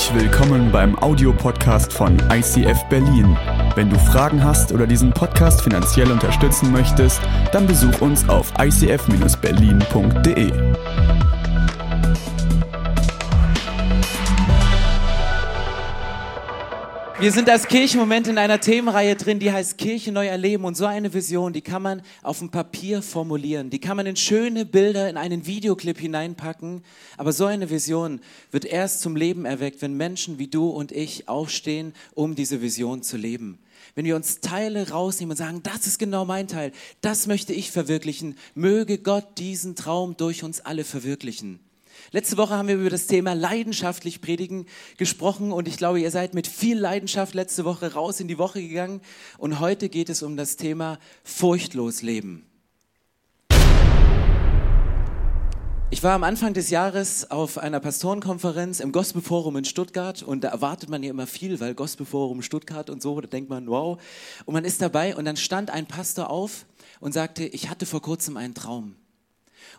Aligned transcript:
Herzlich 0.00 0.22
willkommen 0.22 0.72
beim 0.72 0.98
Audiopodcast 0.98 1.92
von 1.92 2.16
ICF 2.32 2.84
Berlin. 2.88 3.36
Wenn 3.74 3.90
du 3.90 3.98
Fragen 3.98 4.42
hast 4.42 4.72
oder 4.72 4.86
diesen 4.86 5.10
Podcast 5.10 5.60
finanziell 5.60 6.10
unterstützen 6.10 6.72
möchtest, 6.72 7.20
dann 7.52 7.66
besuch 7.66 8.00
uns 8.00 8.26
auf 8.26 8.50
icf-berlin.de. 8.58 10.52
Wir 17.20 17.32
sind 17.32 17.50
als 17.50 17.68
Kirchenmoment 17.68 18.28
in 18.28 18.38
einer 18.38 18.62
Themenreihe 18.62 19.14
drin, 19.14 19.40
die 19.40 19.52
heißt 19.52 19.76
Kirche 19.76 20.10
neu 20.10 20.26
erleben. 20.26 20.64
Und 20.64 20.74
so 20.74 20.86
eine 20.86 21.12
Vision, 21.12 21.52
die 21.52 21.60
kann 21.60 21.82
man 21.82 22.00
auf 22.22 22.38
dem 22.38 22.48
Papier 22.48 23.02
formulieren. 23.02 23.68
Die 23.68 23.78
kann 23.78 23.98
man 23.98 24.06
in 24.06 24.16
schöne 24.16 24.64
Bilder 24.64 25.06
in 25.10 25.18
einen 25.18 25.44
Videoclip 25.44 25.98
hineinpacken. 25.98 26.82
Aber 27.18 27.34
so 27.34 27.44
eine 27.44 27.68
Vision 27.68 28.20
wird 28.52 28.64
erst 28.64 29.02
zum 29.02 29.16
Leben 29.16 29.44
erweckt, 29.44 29.82
wenn 29.82 29.98
Menschen 29.98 30.38
wie 30.38 30.48
du 30.48 30.70
und 30.70 30.92
ich 30.92 31.28
aufstehen, 31.28 31.92
um 32.14 32.36
diese 32.36 32.62
Vision 32.62 33.02
zu 33.02 33.18
leben. 33.18 33.58
Wenn 33.94 34.06
wir 34.06 34.16
uns 34.16 34.40
Teile 34.40 34.88
rausnehmen 34.88 35.32
und 35.32 35.36
sagen, 35.36 35.62
das 35.62 35.86
ist 35.86 35.98
genau 35.98 36.24
mein 36.24 36.48
Teil, 36.48 36.72
das 37.02 37.26
möchte 37.26 37.52
ich 37.52 37.70
verwirklichen, 37.70 38.38
möge 38.54 38.96
Gott 38.96 39.36
diesen 39.36 39.76
Traum 39.76 40.16
durch 40.16 40.42
uns 40.42 40.62
alle 40.62 40.84
verwirklichen. 40.84 41.60
Letzte 42.12 42.36
Woche 42.36 42.54
haben 42.54 42.66
wir 42.66 42.74
über 42.74 42.90
das 42.90 43.06
Thema 43.06 43.34
leidenschaftlich 43.34 44.20
predigen 44.20 44.66
gesprochen 44.96 45.52
und 45.52 45.68
ich 45.68 45.76
glaube, 45.76 46.00
ihr 46.00 46.10
seid 46.10 46.34
mit 46.34 46.48
viel 46.48 46.76
Leidenschaft 46.76 47.34
letzte 47.34 47.64
Woche 47.64 47.94
raus 47.94 48.18
in 48.18 48.26
die 48.26 48.36
Woche 48.36 48.60
gegangen 48.60 49.00
und 49.38 49.60
heute 49.60 49.88
geht 49.88 50.08
es 50.08 50.24
um 50.24 50.36
das 50.36 50.56
Thema 50.56 50.98
furchtlos 51.22 52.02
leben. 52.02 52.46
Ich 55.92 56.02
war 56.02 56.14
am 56.14 56.24
Anfang 56.24 56.52
des 56.52 56.70
Jahres 56.70 57.30
auf 57.30 57.58
einer 57.58 57.78
Pastorenkonferenz 57.78 58.80
im 58.80 58.90
Gospelforum 58.90 59.56
in 59.58 59.64
Stuttgart 59.64 60.24
und 60.24 60.42
da 60.42 60.48
erwartet 60.48 60.88
man 60.88 61.04
ja 61.04 61.10
immer 61.10 61.28
viel, 61.28 61.60
weil 61.60 61.74
Gospelforum 61.74 62.42
Stuttgart 62.42 62.90
und 62.90 63.00
so, 63.02 63.20
da 63.20 63.28
denkt 63.28 63.50
man, 63.50 63.68
wow. 63.68 64.00
Und 64.46 64.54
man 64.54 64.64
ist 64.64 64.82
dabei 64.82 65.14
und 65.14 65.26
dann 65.26 65.36
stand 65.36 65.70
ein 65.70 65.86
Pastor 65.86 66.28
auf 66.28 66.66
und 66.98 67.12
sagte, 67.12 67.44
ich 67.44 67.70
hatte 67.70 67.86
vor 67.86 68.02
kurzem 68.02 68.36
einen 68.36 68.54
Traum. 68.54 68.96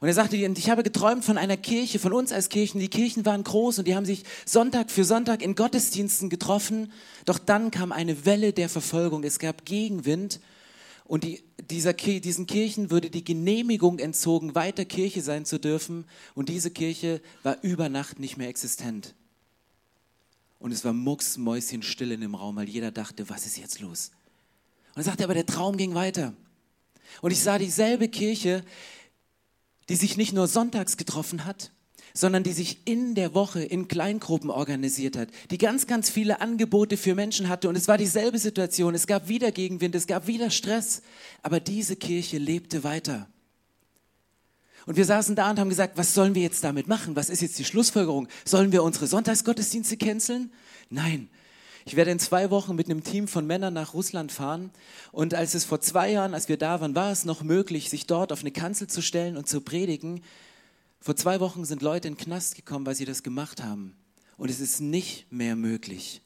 Und 0.02 0.08
er 0.08 0.16
sagte, 0.16 0.36
ich 0.36 0.70
habe 0.72 0.82
geträumt 0.82 1.24
von 1.24 1.38
einer 1.38 1.58
Kirche, 1.58 2.00
von 2.00 2.12
uns 2.12 2.32
als 2.32 2.50
Kirchen. 2.50 2.80
Die 2.80 2.90
Kirchen 2.90 3.24
waren 3.24 3.44
groß 3.44 3.78
und 3.78 3.88
die 3.88 3.96
haben 3.96 4.06
sich 4.06 4.24
Sonntag 4.48 4.90
für 4.90 5.06
Sonntag 5.06 5.44
in 5.44 5.54
Gottesdiensten 5.54 6.32
getroffen. 6.32 6.92
Doch 7.26 7.38
dann 7.38 7.70
kam 7.70 7.92
eine 7.92 8.26
Welle 8.26 8.52
der 8.52 8.68
Verfolgung. 8.68 9.24
Es 9.24 9.38
gab 9.38 9.64
Gegenwind. 9.64 10.40
Und 11.06 11.24
die, 11.24 11.44
dieser, 11.70 11.94
diesen 11.94 12.48
Kirchen 12.48 12.90
würde 12.90 13.12
die 13.12 13.24
Genehmigung 13.24 14.00
entzogen, 14.00 14.56
weiter 14.56 14.86
Kirche 14.86 15.22
sein 15.22 15.46
zu 15.46 15.60
dürfen. 15.60 16.06
Und 16.34 16.50
diese 16.50 16.72
Kirche 16.72 17.22
war 17.44 17.58
über 17.62 17.88
Nacht 17.88 18.18
nicht 18.18 18.38
mehr 18.38 18.50
existent. 18.50 19.14
Und 20.58 20.72
es 20.72 20.84
war 20.84 20.94
mucksmäuschenstill 20.94 22.12
in 22.12 22.22
dem 22.22 22.34
Raum, 22.34 22.56
weil 22.56 22.68
jeder 22.68 22.90
dachte, 22.90 23.30
was 23.30 23.46
ist 23.46 23.60
jetzt 23.60 23.80
los? 23.82 24.10
Und 24.96 25.02
er 25.02 25.04
sagte, 25.04 25.24
aber 25.24 25.36
der 25.36 25.46
Traum 25.46 25.78
ging 25.78 25.94
weiter. 25.94 26.34
Und 27.22 27.30
ich 27.30 27.42
sah 27.44 27.60
dieselbe 27.60 28.08
Kirche, 28.08 28.64
die 29.92 29.98
sich 29.98 30.16
nicht 30.16 30.32
nur 30.32 30.48
sonntags 30.48 30.96
getroffen 30.96 31.44
hat, 31.44 31.74
sondern 32.14 32.44
die 32.44 32.54
sich 32.54 32.88
in 32.88 33.14
der 33.14 33.34
Woche 33.34 33.62
in 33.62 33.90
Kleingruppen 33.90 34.50
organisiert 34.50 35.18
hat, 35.18 35.28
die 35.50 35.58
ganz, 35.58 35.86
ganz 35.86 36.10
viele 36.10 36.40
Angebote 36.40 36.96
für 36.96 37.14
Menschen 37.14 37.50
hatte. 37.50 37.68
Und 37.68 37.76
es 37.76 37.90
war 37.90 37.98
dieselbe 37.98 38.40
Situation. 38.40 38.96
Es 38.96 39.06
gab 39.06 39.28
wieder 39.28 39.52
Gegenwind, 39.52 39.94
es 39.96 40.08
gab 40.08 40.28
wieder 40.28 40.50
Stress. 40.50 41.02
Aber 41.44 41.60
diese 41.60 41.98
Kirche 41.98 42.38
lebte 42.38 42.86
weiter. 42.86 43.28
Und 44.86 44.96
wir 44.96 45.04
saßen 45.04 45.36
da 45.36 45.50
und 45.50 45.60
haben 45.60 45.68
gesagt, 45.68 45.98
was 45.98 46.14
sollen 46.14 46.36
wir 46.36 46.42
jetzt 46.42 46.64
damit 46.64 46.88
machen? 46.88 47.18
Was 47.18 47.30
ist 47.30 47.42
jetzt 47.42 47.60
die 47.60 47.66
Schlussfolgerung? 47.66 48.30
Sollen 48.46 48.72
wir 48.72 48.84
unsere 48.84 49.08
Sonntagsgottesdienste 49.08 49.98
canceln? 49.98 50.54
Nein, 50.90 51.30
ich 51.86 51.96
werde 51.96 52.12
in 52.12 52.20
zwei 52.20 52.50
Wochen 52.52 52.76
mit 52.76 52.90
einem 52.90 53.04
Team 53.04 53.28
von 53.28 53.48
Männern 53.48 53.74
nach 53.74 53.94
Russland 53.94 54.32
fahren. 54.32 54.72
Und 55.12 55.34
als 55.34 55.54
es 55.54 55.66
vor 55.66 55.82
zwei 55.82 56.12
Jahren, 56.12 56.34
als 56.34 56.50
wir 56.50 56.58
da 56.58 56.82
waren, 56.82 56.96
war 56.96 57.12
es 57.12 57.26
noch 57.26 57.44
möglich, 57.44 57.90
sich 57.90 58.06
dort 58.06 58.32
auf 58.32 58.42
eine 58.42 58.52
Kanzel 58.52 58.88
zu 58.88 59.02
stellen 59.02 59.38
und 59.38 59.48
zu 59.48 59.62
predigen. 59.62 60.22
Vor 61.00 61.16
zwei 61.16 61.40
Wochen 61.40 61.66
sind 61.66 61.82
Leute 61.82 62.08
in 62.08 62.16
den 62.16 62.24
Knast 62.24 62.56
gekommen, 62.56 62.86
weil 62.86 62.96
sie 62.96 63.06
das 63.06 63.24
gemacht 63.24 63.64
haben. 63.64 63.96
Und 64.38 64.50
es 64.50 64.60
ist 64.60 64.80
nicht 64.82 65.32
mehr 65.32 65.56
möglich. 65.56 66.22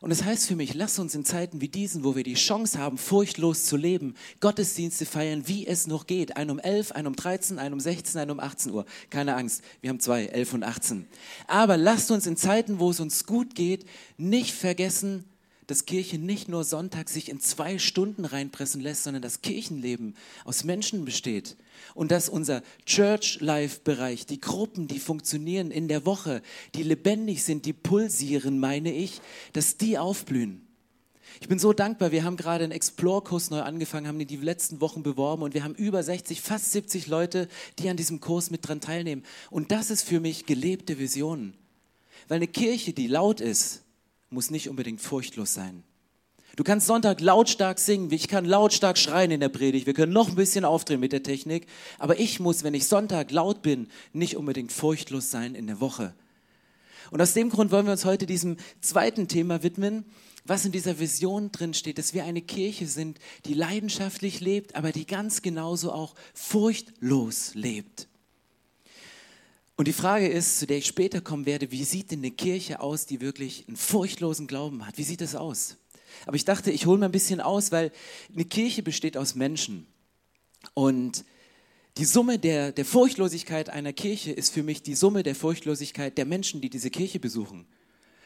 Und 0.00 0.10
das 0.10 0.24
heißt 0.24 0.46
für 0.46 0.54
mich, 0.54 0.74
lass 0.74 0.98
uns 0.98 1.14
in 1.14 1.24
Zeiten 1.24 1.60
wie 1.60 1.68
diesen, 1.68 2.04
wo 2.04 2.14
wir 2.14 2.22
die 2.22 2.34
Chance 2.34 2.78
haben, 2.78 2.98
furchtlos 2.98 3.64
zu 3.64 3.76
leben, 3.76 4.14
Gottesdienste 4.40 5.06
feiern, 5.06 5.48
wie 5.48 5.66
es 5.66 5.86
noch 5.86 6.06
geht. 6.06 6.36
Ein 6.36 6.50
um 6.50 6.58
11, 6.58 6.92
ein 6.92 7.06
um 7.06 7.16
13, 7.16 7.58
ein 7.58 7.72
um 7.72 7.80
16, 7.80 8.20
ein 8.20 8.30
um 8.30 8.38
18 8.38 8.72
Uhr. 8.72 8.84
Keine 9.10 9.34
Angst, 9.34 9.62
wir 9.80 9.90
haben 9.90 10.00
zwei, 10.00 10.26
11 10.26 10.54
und 10.54 10.62
18. 10.62 11.06
Aber 11.48 11.76
lasst 11.76 12.10
uns 12.10 12.26
in 12.26 12.36
Zeiten, 12.36 12.78
wo 12.78 12.90
es 12.90 13.00
uns 13.00 13.26
gut 13.26 13.54
geht, 13.54 13.86
nicht 14.16 14.54
vergessen, 14.54 15.24
dass 15.66 15.84
Kirche 15.84 16.18
nicht 16.18 16.48
nur 16.48 16.64
Sonntag 16.64 17.10
sich 17.10 17.28
in 17.28 17.40
zwei 17.40 17.78
Stunden 17.78 18.24
reinpressen 18.24 18.80
lässt, 18.80 19.04
sondern 19.04 19.22
das 19.22 19.42
Kirchenleben 19.42 20.16
aus 20.44 20.64
Menschen 20.64 21.04
besteht. 21.04 21.56
Und 21.98 22.12
dass 22.12 22.28
unser 22.28 22.62
Church-Life-Bereich, 22.86 24.24
die 24.24 24.40
Gruppen, 24.40 24.86
die 24.86 25.00
funktionieren 25.00 25.72
in 25.72 25.88
der 25.88 26.06
Woche, 26.06 26.42
die 26.76 26.84
lebendig 26.84 27.42
sind, 27.42 27.66
die 27.66 27.72
pulsieren, 27.72 28.60
meine 28.60 28.94
ich, 28.94 29.20
dass 29.52 29.78
die 29.78 29.98
aufblühen. 29.98 30.64
Ich 31.40 31.48
bin 31.48 31.58
so 31.58 31.72
dankbar. 31.72 32.12
Wir 32.12 32.22
haben 32.22 32.36
gerade 32.36 32.62
einen 32.62 32.72
Explore-Kurs 32.72 33.50
neu 33.50 33.62
angefangen, 33.62 34.06
haben 34.06 34.20
ihn 34.20 34.28
die 34.28 34.36
letzten 34.36 34.80
Wochen 34.80 35.02
beworben 35.02 35.42
und 35.42 35.54
wir 35.54 35.64
haben 35.64 35.74
über 35.74 36.00
60, 36.00 36.40
fast 36.40 36.70
70 36.70 37.08
Leute, 37.08 37.48
die 37.80 37.88
an 37.88 37.96
diesem 37.96 38.20
Kurs 38.20 38.52
mit 38.52 38.68
dran 38.68 38.80
teilnehmen. 38.80 39.24
Und 39.50 39.72
das 39.72 39.90
ist 39.90 40.02
für 40.02 40.20
mich 40.20 40.46
gelebte 40.46 41.00
Vision. 41.00 41.52
Weil 42.28 42.36
eine 42.36 42.46
Kirche, 42.46 42.92
die 42.92 43.08
laut 43.08 43.40
ist, 43.40 43.82
muss 44.30 44.52
nicht 44.52 44.68
unbedingt 44.68 45.00
furchtlos 45.00 45.52
sein. 45.52 45.82
Du 46.58 46.64
kannst 46.64 46.88
Sonntag 46.88 47.20
lautstark 47.20 47.78
singen, 47.78 48.10
ich 48.10 48.26
kann 48.26 48.44
lautstark 48.44 48.98
schreien 48.98 49.30
in 49.30 49.38
der 49.38 49.48
Predigt, 49.48 49.86
wir 49.86 49.94
können 49.94 50.12
noch 50.12 50.28
ein 50.28 50.34
bisschen 50.34 50.64
aufdrehen 50.64 50.98
mit 50.98 51.12
der 51.12 51.22
Technik, 51.22 51.68
aber 52.00 52.18
ich 52.18 52.40
muss, 52.40 52.64
wenn 52.64 52.74
ich 52.74 52.88
Sonntag 52.88 53.30
laut 53.30 53.62
bin, 53.62 53.86
nicht 54.12 54.36
unbedingt 54.36 54.72
furchtlos 54.72 55.30
sein 55.30 55.54
in 55.54 55.68
der 55.68 55.78
Woche. 55.78 56.16
Und 57.12 57.22
aus 57.22 57.32
dem 57.32 57.50
Grund 57.50 57.70
wollen 57.70 57.86
wir 57.86 57.92
uns 57.92 58.04
heute 58.04 58.26
diesem 58.26 58.56
zweiten 58.80 59.28
Thema 59.28 59.62
widmen, 59.62 60.04
was 60.46 60.64
in 60.64 60.72
dieser 60.72 60.98
Vision 60.98 61.52
drin 61.52 61.74
steht, 61.74 61.96
dass 61.96 62.12
wir 62.12 62.24
eine 62.24 62.42
Kirche 62.42 62.88
sind, 62.88 63.20
die 63.44 63.54
leidenschaftlich 63.54 64.40
lebt, 64.40 64.74
aber 64.74 64.90
die 64.90 65.06
ganz 65.06 65.42
genauso 65.42 65.92
auch 65.92 66.16
furchtlos 66.34 67.54
lebt. 67.54 68.08
Und 69.76 69.86
die 69.86 69.92
Frage 69.92 70.26
ist, 70.26 70.58
zu 70.58 70.66
der 70.66 70.78
ich 70.78 70.86
später 70.86 71.20
kommen 71.20 71.46
werde, 71.46 71.70
wie 71.70 71.84
sieht 71.84 72.10
denn 72.10 72.18
eine 72.18 72.32
Kirche 72.32 72.80
aus, 72.80 73.06
die 73.06 73.20
wirklich 73.20 73.68
einen 73.68 73.76
furchtlosen 73.76 74.48
Glauben 74.48 74.84
hat? 74.84 74.98
Wie 74.98 75.04
sieht 75.04 75.20
das 75.20 75.36
aus? 75.36 75.76
Aber 76.26 76.36
ich 76.36 76.44
dachte, 76.44 76.70
ich 76.70 76.86
hole 76.86 76.98
mal 76.98 77.06
ein 77.06 77.12
bisschen 77.12 77.40
aus, 77.40 77.72
weil 77.72 77.92
eine 78.32 78.44
Kirche 78.44 78.82
besteht 78.82 79.16
aus 79.16 79.34
Menschen. 79.34 79.86
Und 80.74 81.24
die 81.96 82.04
Summe 82.04 82.38
der, 82.38 82.72
der 82.72 82.84
Furchtlosigkeit 82.84 83.70
einer 83.70 83.92
Kirche 83.92 84.30
ist 84.30 84.52
für 84.52 84.62
mich 84.62 84.82
die 84.82 84.94
Summe 84.94 85.22
der 85.22 85.34
Furchtlosigkeit 85.34 86.16
der 86.16 86.26
Menschen, 86.26 86.60
die 86.60 86.70
diese 86.70 86.90
Kirche 86.90 87.18
besuchen. 87.18 87.66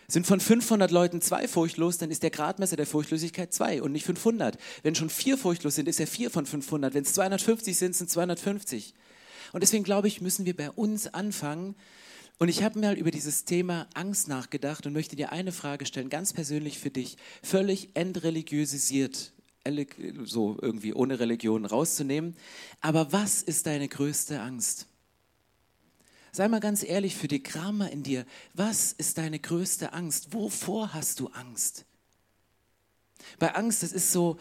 Sind 0.08 0.26
von 0.26 0.40
500 0.40 0.90
Leuten 0.90 1.22
zwei 1.22 1.48
furchtlos, 1.48 1.96
dann 1.96 2.10
ist 2.10 2.22
der 2.22 2.30
Gradmesser 2.30 2.76
der 2.76 2.86
Furchtlosigkeit 2.86 3.54
zwei 3.54 3.80
und 3.80 3.92
nicht 3.92 4.04
500. 4.04 4.58
Wenn 4.82 4.94
schon 4.94 5.08
vier 5.08 5.38
furchtlos 5.38 5.76
sind, 5.76 5.88
ist 5.88 6.00
er 6.00 6.06
vier 6.06 6.30
von 6.30 6.44
500. 6.44 6.92
Wenn 6.92 7.04
es 7.04 7.14
250 7.14 7.78
sind, 7.78 7.96
sind 7.96 8.08
es 8.08 8.12
250. 8.12 8.92
Und 9.52 9.62
deswegen 9.62 9.84
glaube 9.84 10.08
ich, 10.08 10.20
müssen 10.20 10.44
wir 10.44 10.54
bei 10.54 10.70
uns 10.70 11.06
anfangen. 11.14 11.74
Und 12.42 12.48
ich 12.48 12.64
habe 12.64 12.80
mal 12.80 12.98
über 12.98 13.12
dieses 13.12 13.44
Thema 13.44 13.86
Angst 13.94 14.26
nachgedacht 14.26 14.84
und 14.84 14.92
möchte 14.92 15.14
dir 15.14 15.30
eine 15.30 15.52
Frage 15.52 15.86
stellen, 15.86 16.08
ganz 16.08 16.32
persönlich 16.32 16.80
für 16.80 16.90
dich, 16.90 17.16
völlig 17.40 17.90
entreligiosisiert, 17.94 19.32
so 20.24 20.58
irgendwie 20.60 20.92
ohne 20.92 21.20
Religion 21.20 21.64
rauszunehmen. 21.64 22.34
Aber 22.80 23.12
was 23.12 23.42
ist 23.42 23.66
deine 23.66 23.86
größte 23.86 24.40
Angst? 24.40 24.88
Sei 26.32 26.48
mal 26.48 26.58
ganz 26.58 26.82
ehrlich 26.82 27.14
für 27.14 27.28
dich, 27.28 27.44
kram 27.44 27.78
mal 27.78 27.86
in 27.86 28.02
dir. 28.02 28.26
Was 28.54 28.92
ist 28.92 29.18
deine 29.18 29.38
größte 29.38 29.92
Angst? 29.92 30.34
Wovor 30.34 30.94
hast 30.94 31.20
du 31.20 31.28
Angst? 31.28 31.84
Bei 33.38 33.54
Angst, 33.54 33.84
das 33.84 33.92
ist 33.92 34.10
so, 34.10 34.36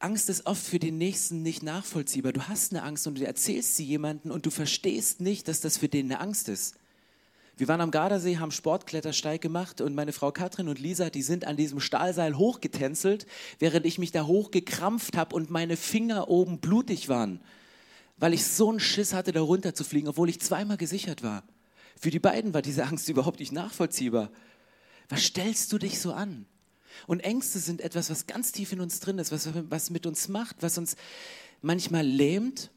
Angst 0.00 0.28
ist 0.28 0.44
oft 0.46 0.64
für 0.64 0.80
den 0.80 0.98
Nächsten 0.98 1.42
nicht 1.42 1.62
nachvollziehbar. 1.62 2.32
Du 2.32 2.48
hast 2.48 2.72
eine 2.72 2.82
Angst 2.82 3.06
und 3.06 3.16
du 3.16 3.24
erzählst 3.24 3.76
sie 3.76 3.84
jemandem 3.84 4.32
und 4.32 4.44
du 4.44 4.50
verstehst 4.50 5.20
nicht, 5.20 5.46
dass 5.46 5.60
das 5.60 5.78
für 5.78 5.88
den 5.88 6.06
eine 6.06 6.18
Angst 6.18 6.48
ist. 6.48 6.79
Wir 7.60 7.68
waren 7.68 7.82
am 7.82 7.90
Gardasee, 7.90 8.38
haben 8.38 8.52
Sportklettersteig 8.52 9.42
gemacht 9.42 9.82
und 9.82 9.94
meine 9.94 10.14
Frau 10.14 10.32
Katrin 10.32 10.70
und 10.70 10.78
Lisa, 10.78 11.10
die 11.10 11.20
sind 11.20 11.46
an 11.46 11.58
diesem 11.58 11.78
Stahlseil 11.78 12.38
hochgetänzelt, 12.38 13.26
während 13.58 13.84
ich 13.84 13.98
mich 13.98 14.12
da 14.12 14.24
hochgekrampft 14.24 15.14
habe 15.14 15.36
und 15.36 15.50
meine 15.50 15.76
Finger 15.76 16.30
oben 16.30 16.58
blutig 16.60 17.10
waren, 17.10 17.38
weil 18.16 18.32
ich 18.32 18.46
so 18.46 18.70
einen 18.70 18.80
Schiss 18.80 19.12
hatte, 19.12 19.32
da 19.32 19.42
runter 19.42 19.74
zu 19.74 19.84
fliegen, 19.84 20.08
obwohl 20.08 20.30
ich 20.30 20.40
zweimal 20.40 20.78
gesichert 20.78 21.22
war. 21.22 21.42
Für 22.00 22.10
die 22.10 22.18
beiden 22.18 22.54
war 22.54 22.62
diese 22.62 22.86
Angst 22.86 23.06
überhaupt 23.10 23.40
nicht 23.40 23.52
nachvollziehbar. 23.52 24.30
Was 25.10 25.24
stellst 25.24 25.70
du 25.70 25.76
dich 25.76 26.00
so 26.00 26.14
an? 26.14 26.46
Und 27.06 27.20
Ängste 27.20 27.58
sind 27.58 27.82
etwas, 27.82 28.08
was 28.08 28.26
ganz 28.26 28.52
tief 28.52 28.72
in 28.72 28.80
uns 28.80 29.00
drin 29.00 29.18
ist, 29.18 29.32
was, 29.32 29.50
was 29.68 29.90
mit 29.90 30.06
uns 30.06 30.28
macht, 30.28 30.56
was 30.60 30.78
uns 30.78 30.96
manchmal 31.60 32.06
lähmt 32.06 32.70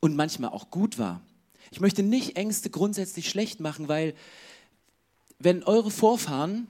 und 0.00 0.16
manchmal 0.16 0.50
auch 0.50 0.70
gut 0.70 0.98
war. 0.98 1.22
Ich 1.70 1.80
möchte 1.80 2.02
nicht 2.02 2.36
Ängste 2.36 2.70
grundsätzlich 2.70 3.28
schlecht 3.28 3.60
machen, 3.60 3.88
weil 3.88 4.14
wenn 5.38 5.62
eure 5.64 5.90
Vorfahren 5.90 6.68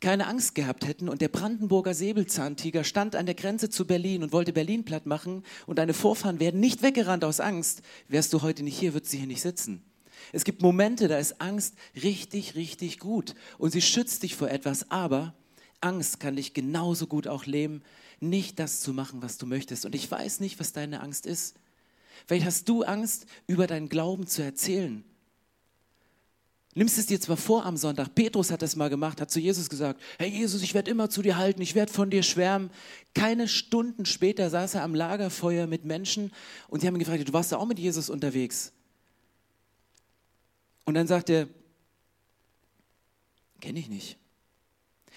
keine 0.00 0.26
Angst 0.26 0.54
gehabt 0.54 0.86
hätten 0.86 1.08
und 1.08 1.22
der 1.22 1.28
Brandenburger 1.28 1.94
Säbelzahntiger 1.94 2.84
stand 2.84 3.16
an 3.16 3.24
der 3.24 3.34
Grenze 3.34 3.70
zu 3.70 3.86
Berlin 3.86 4.22
und 4.22 4.32
wollte 4.32 4.52
Berlin 4.52 4.84
platt 4.84 5.06
machen 5.06 5.42
und 5.66 5.78
deine 5.78 5.94
Vorfahren 5.94 6.40
wären 6.40 6.60
nicht 6.60 6.82
weggerannt 6.82 7.24
aus 7.24 7.40
Angst, 7.40 7.80
wärst 8.08 8.32
du 8.34 8.42
heute 8.42 8.62
nicht 8.62 8.78
hier, 8.78 8.92
würdest 8.92 9.14
du 9.14 9.16
hier 9.16 9.26
nicht 9.26 9.40
sitzen. 9.40 9.82
Es 10.32 10.44
gibt 10.44 10.62
Momente, 10.62 11.08
da 11.08 11.18
ist 11.18 11.40
Angst 11.40 11.74
richtig, 12.02 12.54
richtig 12.54 12.98
gut 12.98 13.34
und 13.56 13.70
sie 13.70 13.80
schützt 13.80 14.22
dich 14.22 14.36
vor 14.36 14.50
etwas, 14.50 14.90
aber 14.90 15.34
Angst 15.80 16.20
kann 16.20 16.36
dich 16.36 16.54
genauso 16.54 17.06
gut 17.06 17.26
auch 17.26 17.46
lähmen, 17.46 17.82
nicht 18.20 18.58
das 18.58 18.80
zu 18.80 18.92
machen, 18.92 19.22
was 19.22 19.38
du 19.38 19.46
möchtest. 19.46 19.84
Und 19.86 19.94
ich 19.94 20.10
weiß 20.10 20.40
nicht, 20.40 20.60
was 20.60 20.72
deine 20.72 21.00
Angst 21.00 21.26
ist. 21.26 21.56
Vielleicht 22.26 22.46
hast 22.46 22.68
du 22.68 22.82
Angst, 22.82 23.26
über 23.46 23.66
deinen 23.66 23.88
Glauben 23.88 24.26
zu 24.26 24.42
erzählen. 24.42 25.04
Nimmst 26.76 26.98
es 26.98 27.06
dir 27.06 27.20
zwar 27.20 27.36
vor 27.36 27.64
am 27.66 27.76
Sonntag, 27.76 28.16
Petrus 28.16 28.50
hat 28.50 28.60
das 28.60 28.74
mal 28.74 28.90
gemacht, 28.90 29.20
hat 29.20 29.30
zu 29.30 29.38
Jesus 29.38 29.70
gesagt, 29.70 30.00
Herr 30.18 30.26
Jesus, 30.26 30.60
ich 30.62 30.74
werde 30.74 30.90
immer 30.90 31.08
zu 31.08 31.22
dir 31.22 31.36
halten, 31.36 31.62
ich 31.62 31.76
werde 31.76 31.92
von 31.92 32.10
dir 32.10 32.24
schwärmen. 32.24 32.70
Keine 33.14 33.46
Stunden 33.46 34.06
später 34.06 34.50
saß 34.50 34.74
er 34.74 34.82
am 34.82 34.94
Lagerfeuer 34.94 35.68
mit 35.68 35.84
Menschen 35.84 36.32
und 36.66 36.82
die 36.82 36.88
haben 36.88 36.96
ihn 36.96 37.00
gefragt, 37.00 37.28
du 37.28 37.32
warst 37.32 37.52
da 37.52 37.58
auch 37.58 37.66
mit 37.66 37.78
Jesus 37.78 38.10
unterwegs. 38.10 38.72
Und 40.84 40.94
dann 40.94 41.06
sagt 41.06 41.30
er, 41.30 41.48
kenne 43.60 43.78
ich 43.78 43.88
nicht. 43.88 44.18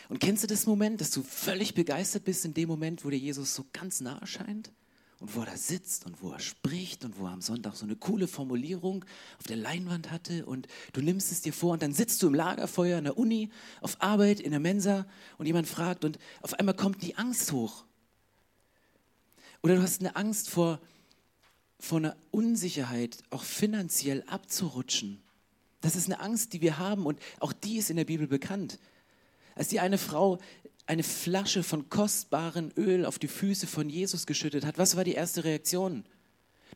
Und 0.09 0.19
kennst 0.19 0.43
du 0.43 0.47
das 0.47 0.67
Moment, 0.67 1.01
dass 1.01 1.09
du 1.09 1.23
völlig 1.23 1.73
begeistert 1.73 2.23
bist 2.23 2.45
in 2.45 2.53
dem 2.53 2.69
Moment, 2.69 3.03
wo 3.03 3.09
dir 3.09 3.17
Jesus 3.17 3.55
so 3.55 3.65
ganz 3.73 4.00
nah 4.00 4.19
erscheint? 4.19 4.71
Und 5.19 5.35
wo 5.35 5.39
er 5.39 5.47
da 5.47 5.57
sitzt 5.57 6.05
und 6.05 6.21
wo 6.21 6.31
er 6.31 6.39
spricht 6.39 7.03
und 7.03 7.17
wo 7.17 7.25
er 7.25 7.31
am 7.31 7.41
Sonntag 7.41 7.75
so 7.75 7.85
eine 7.85 7.95
coole 7.95 8.27
Formulierung 8.27 9.03
auf 9.39 9.47
der 9.47 9.57
Leinwand 9.57 10.11
hatte 10.11 10.45
und 10.45 10.67
du 10.93 11.01
nimmst 11.01 11.31
es 11.31 11.41
dir 11.41 11.53
vor 11.53 11.73
und 11.73 11.81
dann 11.81 11.93
sitzt 11.93 12.21
du 12.21 12.27
im 12.27 12.35
Lagerfeuer 12.35 12.99
in 12.99 13.05
der 13.05 13.17
Uni, 13.17 13.49
auf 13.81 13.97
Arbeit, 13.99 14.39
in 14.39 14.51
der 14.51 14.59
Mensa 14.59 15.07
und 15.37 15.47
jemand 15.47 15.67
fragt 15.67 16.05
und 16.05 16.19
auf 16.41 16.53
einmal 16.53 16.75
kommt 16.75 17.01
die 17.01 17.15
Angst 17.15 17.51
hoch. 17.51 17.85
Oder 19.63 19.75
du 19.75 19.81
hast 19.81 20.01
eine 20.01 20.15
Angst 20.15 20.49
vor, 20.49 20.79
vor 21.79 21.97
einer 21.97 22.15
Unsicherheit, 22.29 23.17
auch 23.31 23.43
finanziell 23.43 24.23
abzurutschen. 24.27 25.21
Das 25.81 25.95
ist 25.95 26.05
eine 26.05 26.19
Angst, 26.19 26.53
die 26.53 26.61
wir 26.61 26.77
haben 26.77 27.05
und 27.07 27.19
auch 27.39 27.53
die 27.53 27.77
ist 27.77 27.89
in 27.89 27.97
der 27.97 28.05
Bibel 28.05 28.27
bekannt. 28.27 28.79
Als 29.55 29.69
die 29.69 29.79
eine 29.79 29.97
Frau 29.97 30.37
eine 30.88 31.04
Flasche 31.04 31.63
von 31.63 31.89
kostbarem 31.89 32.72
Öl 32.78 33.06
auf 33.06 33.19
die 33.19 33.28
Füße 33.28 33.68
von 33.68 33.89
Jesus 33.89 34.25
geschüttet 34.25 34.66
hat, 34.66 34.78
was 34.78 34.95
war 34.95 35.04
die 35.04 35.13
erste 35.13 35.44
Reaktion? 35.44 36.06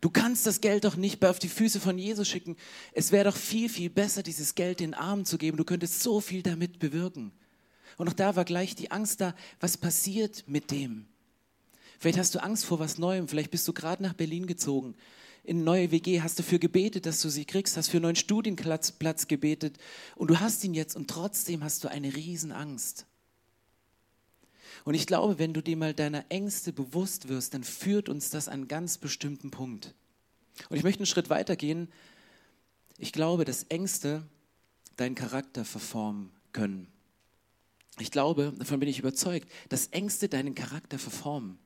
Du 0.01 0.09
kannst 0.09 0.45
das 0.47 0.61
Geld 0.61 0.83
doch 0.83 0.95
nicht 0.95 1.23
auf 1.23 1.39
die 1.39 1.47
Füße 1.47 1.79
von 1.79 1.97
Jesus 1.97 2.27
schicken. 2.27 2.57
Es 2.93 3.11
wäre 3.11 3.25
doch 3.25 3.37
viel, 3.37 3.69
viel 3.69 3.89
besser, 3.89 4.23
dieses 4.23 4.55
Geld 4.55 4.79
den 4.79 4.93
Armen 4.93 5.25
zu 5.25 5.37
geben. 5.37 5.57
Du 5.57 5.63
könntest 5.63 6.01
so 6.01 6.19
viel 6.19 6.41
damit 6.41 6.79
bewirken. 6.79 7.31
Und 7.97 8.09
auch 8.09 8.13
da 8.13 8.35
war 8.35 8.45
gleich 8.45 8.75
die 8.75 8.91
Angst 8.91 9.21
da, 9.21 9.35
was 9.59 9.77
passiert 9.77 10.43
mit 10.47 10.71
dem? 10.71 11.05
Vielleicht 11.99 12.17
hast 12.17 12.33
du 12.33 12.41
Angst 12.41 12.65
vor 12.65 12.79
was 12.79 12.97
Neuem, 12.97 13.27
vielleicht 13.27 13.51
bist 13.51 13.67
du 13.67 13.73
gerade 13.73 14.01
nach 14.01 14.13
Berlin 14.13 14.47
gezogen, 14.47 14.95
in 15.43 15.57
eine 15.57 15.65
neue 15.65 15.91
WG, 15.91 16.21
hast 16.21 16.39
dafür 16.39 16.57
gebetet, 16.57 17.05
dass 17.05 17.21
du 17.21 17.29
sie 17.29 17.45
kriegst, 17.45 17.77
hast 17.77 17.89
für 17.89 17.97
einen 17.97 18.03
neuen 18.03 18.15
Studienplatz 18.15 18.91
Platz 18.91 19.27
gebetet 19.27 19.77
und 20.15 20.29
du 20.29 20.39
hast 20.39 20.63
ihn 20.63 20.73
jetzt 20.73 20.95
und 20.95 21.09
trotzdem 21.09 21.63
hast 21.63 21.83
du 21.83 21.89
eine 21.89 22.15
Riesenangst. 22.15 23.05
Und 24.83 24.95
ich 24.95 25.05
glaube, 25.05 25.37
wenn 25.39 25.53
du 25.53 25.61
dir 25.61 25.77
mal 25.77 25.93
deiner 25.93 26.25
Ängste 26.29 26.73
bewusst 26.73 27.27
wirst, 27.27 27.53
dann 27.53 27.63
führt 27.63 28.09
uns 28.09 28.29
das 28.29 28.47
an 28.47 28.53
einen 28.53 28.67
ganz 28.67 28.97
bestimmten 28.97 29.51
Punkt. 29.51 29.93
Und 30.69 30.77
ich 30.77 30.83
möchte 30.83 30.99
einen 30.99 31.07
Schritt 31.07 31.29
weiter 31.29 31.55
gehen. 31.55 31.91
Ich 32.97 33.11
glaube, 33.11 33.45
dass 33.45 33.63
Ängste 33.63 34.23
deinen 34.97 35.15
Charakter 35.15 35.65
verformen 35.65 36.31
können. 36.51 36.87
Ich 37.99 38.11
glaube, 38.11 38.53
davon 38.57 38.79
bin 38.79 38.89
ich 38.89 38.99
überzeugt, 38.99 39.49
dass 39.69 39.87
Ängste 39.87 40.29
deinen 40.29 40.55
Charakter 40.55 40.97
verformen. 40.97 41.59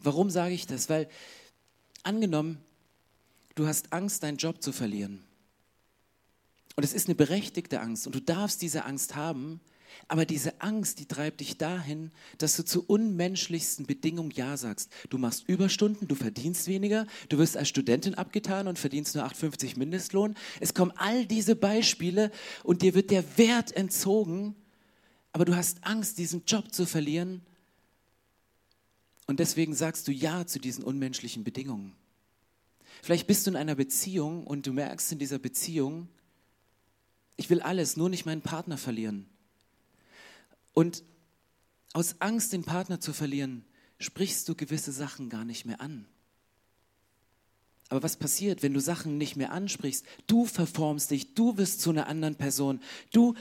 Warum 0.00 0.30
sage 0.30 0.54
ich 0.54 0.66
das? 0.66 0.88
Weil 0.88 1.08
angenommen, 2.02 2.58
du 3.54 3.66
hast 3.66 3.92
Angst, 3.92 4.22
deinen 4.22 4.36
Job 4.36 4.62
zu 4.62 4.72
verlieren. 4.72 5.22
Und 6.74 6.84
es 6.84 6.92
ist 6.92 7.06
eine 7.06 7.14
berechtigte 7.14 7.80
Angst 7.80 8.06
und 8.06 8.14
du 8.14 8.20
darfst 8.20 8.62
diese 8.62 8.84
Angst 8.84 9.14
haben, 9.14 9.60
aber 10.08 10.24
diese 10.26 10.60
Angst, 10.60 10.98
die 10.98 11.06
treibt 11.06 11.40
dich 11.40 11.56
dahin, 11.58 12.10
dass 12.38 12.56
du 12.56 12.64
zu 12.64 12.84
unmenschlichsten 12.86 13.86
Bedingungen 13.86 14.30
Ja 14.30 14.56
sagst. 14.56 14.90
Du 15.10 15.18
machst 15.18 15.48
Überstunden, 15.48 16.08
du 16.08 16.14
verdienst 16.14 16.66
weniger, 16.66 17.06
du 17.28 17.38
wirst 17.38 17.56
als 17.56 17.68
Studentin 17.68 18.14
abgetan 18.14 18.68
und 18.68 18.78
verdienst 18.78 19.14
nur 19.14 19.24
8,50 19.24 19.78
Mindestlohn. 19.78 20.34
Es 20.60 20.74
kommen 20.74 20.92
all 20.96 21.26
diese 21.26 21.56
Beispiele 21.56 22.30
und 22.62 22.82
dir 22.82 22.94
wird 22.94 23.10
der 23.10 23.38
Wert 23.38 23.76
entzogen, 23.76 24.54
aber 25.32 25.44
du 25.44 25.56
hast 25.56 25.84
Angst, 25.84 26.18
diesen 26.18 26.44
Job 26.46 26.72
zu 26.72 26.86
verlieren. 26.86 27.42
Und 29.26 29.40
deswegen 29.40 29.74
sagst 29.74 30.06
du 30.08 30.12
Ja 30.12 30.46
zu 30.46 30.58
diesen 30.58 30.84
unmenschlichen 30.84 31.44
Bedingungen. 31.44 31.94
Vielleicht 33.02 33.26
bist 33.26 33.46
du 33.46 33.50
in 33.50 33.56
einer 33.56 33.74
Beziehung 33.74 34.46
und 34.46 34.66
du 34.66 34.72
merkst 34.72 35.12
in 35.12 35.18
dieser 35.18 35.38
Beziehung, 35.38 36.08
ich 37.36 37.50
will 37.50 37.60
alles, 37.60 37.96
nur 37.96 38.08
nicht 38.08 38.26
meinen 38.26 38.42
Partner 38.42 38.76
verlieren. 38.76 39.26
Und 40.72 41.04
aus 41.92 42.16
Angst, 42.20 42.52
den 42.52 42.64
Partner 42.64 43.00
zu 43.00 43.12
verlieren, 43.12 43.64
sprichst 43.98 44.48
du 44.48 44.54
gewisse 44.54 44.92
Sachen 44.92 45.28
gar 45.28 45.44
nicht 45.44 45.64
mehr 45.64 45.80
an. 45.80 46.06
Aber 47.88 48.02
was 48.02 48.16
passiert, 48.16 48.62
wenn 48.62 48.72
du 48.72 48.80
Sachen 48.80 49.18
nicht 49.18 49.36
mehr 49.36 49.52
ansprichst? 49.52 50.06
Du 50.26 50.46
verformst 50.46 51.10
dich, 51.10 51.34
du 51.34 51.58
wirst 51.58 51.82
zu 51.82 51.90
einer 51.90 52.06
anderen 52.06 52.36
Person, 52.36 52.80
du 53.12 53.34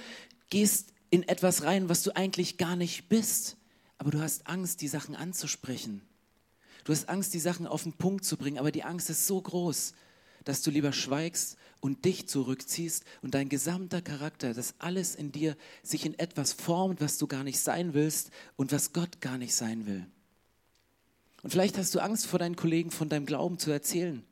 gehst 0.49 0.93
in 1.09 1.23
etwas 1.23 1.63
rein, 1.63 1.87
was 1.87 2.03
du 2.03 2.15
eigentlich 2.15 2.57
gar 2.57 2.75
nicht 2.75 3.07
bist, 3.07 3.55
aber 3.97 4.11
du 4.11 4.19
hast 4.19 4.47
Angst, 4.47 4.81
die 4.81 4.89
Sachen 4.89 5.15
anzusprechen. 5.15 6.01
Du 6.83 6.91
hast 6.91 7.07
Angst, 7.07 7.33
die 7.33 7.39
Sachen 7.39 7.67
auf 7.67 7.83
den 7.83 7.93
Punkt 7.93 8.25
zu 8.25 8.35
bringen, 8.35 8.57
aber 8.57 8.71
die 8.71 8.83
Angst 8.83 9.09
ist 9.09 9.27
so 9.27 9.41
groß, 9.41 9.93
dass 10.43 10.61
du 10.61 10.71
lieber 10.71 10.93
schweigst 10.93 11.57
und 11.79 12.05
dich 12.05 12.27
zurückziehst 12.27 13.03
und 13.21 13.33
dein 13.33 13.49
gesamter 13.49 14.01
Charakter, 14.01 14.53
dass 14.53 14.75
alles 14.79 15.15
in 15.15 15.31
dir 15.31 15.57
sich 15.83 16.05
in 16.05 16.17
etwas 16.17 16.53
formt, 16.53 17.01
was 17.01 17.17
du 17.17 17.27
gar 17.27 17.43
nicht 17.43 17.59
sein 17.59 17.93
willst 17.93 18.31
und 18.55 18.71
was 18.71 18.93
Gott 18.93 19.21
gar 19.21 19.37
nicht 19.37 19.55
sein 19.55 19.85
will. 19.85 20.05
Und 21.43 21.49
vielleicht 21.49 21.77
hast 21.77 21.93
du 21.95 21.99
Angst 21.99 22.27
vor 22.27 22.39
deinen 22.39 22.55
Kollegen 22.55 22.91
von 22.91 23.09
deinem 23.09 23.25
Glauben 23.25 23.57
zu 23.57 23.71
erzählen. 23.71 24.23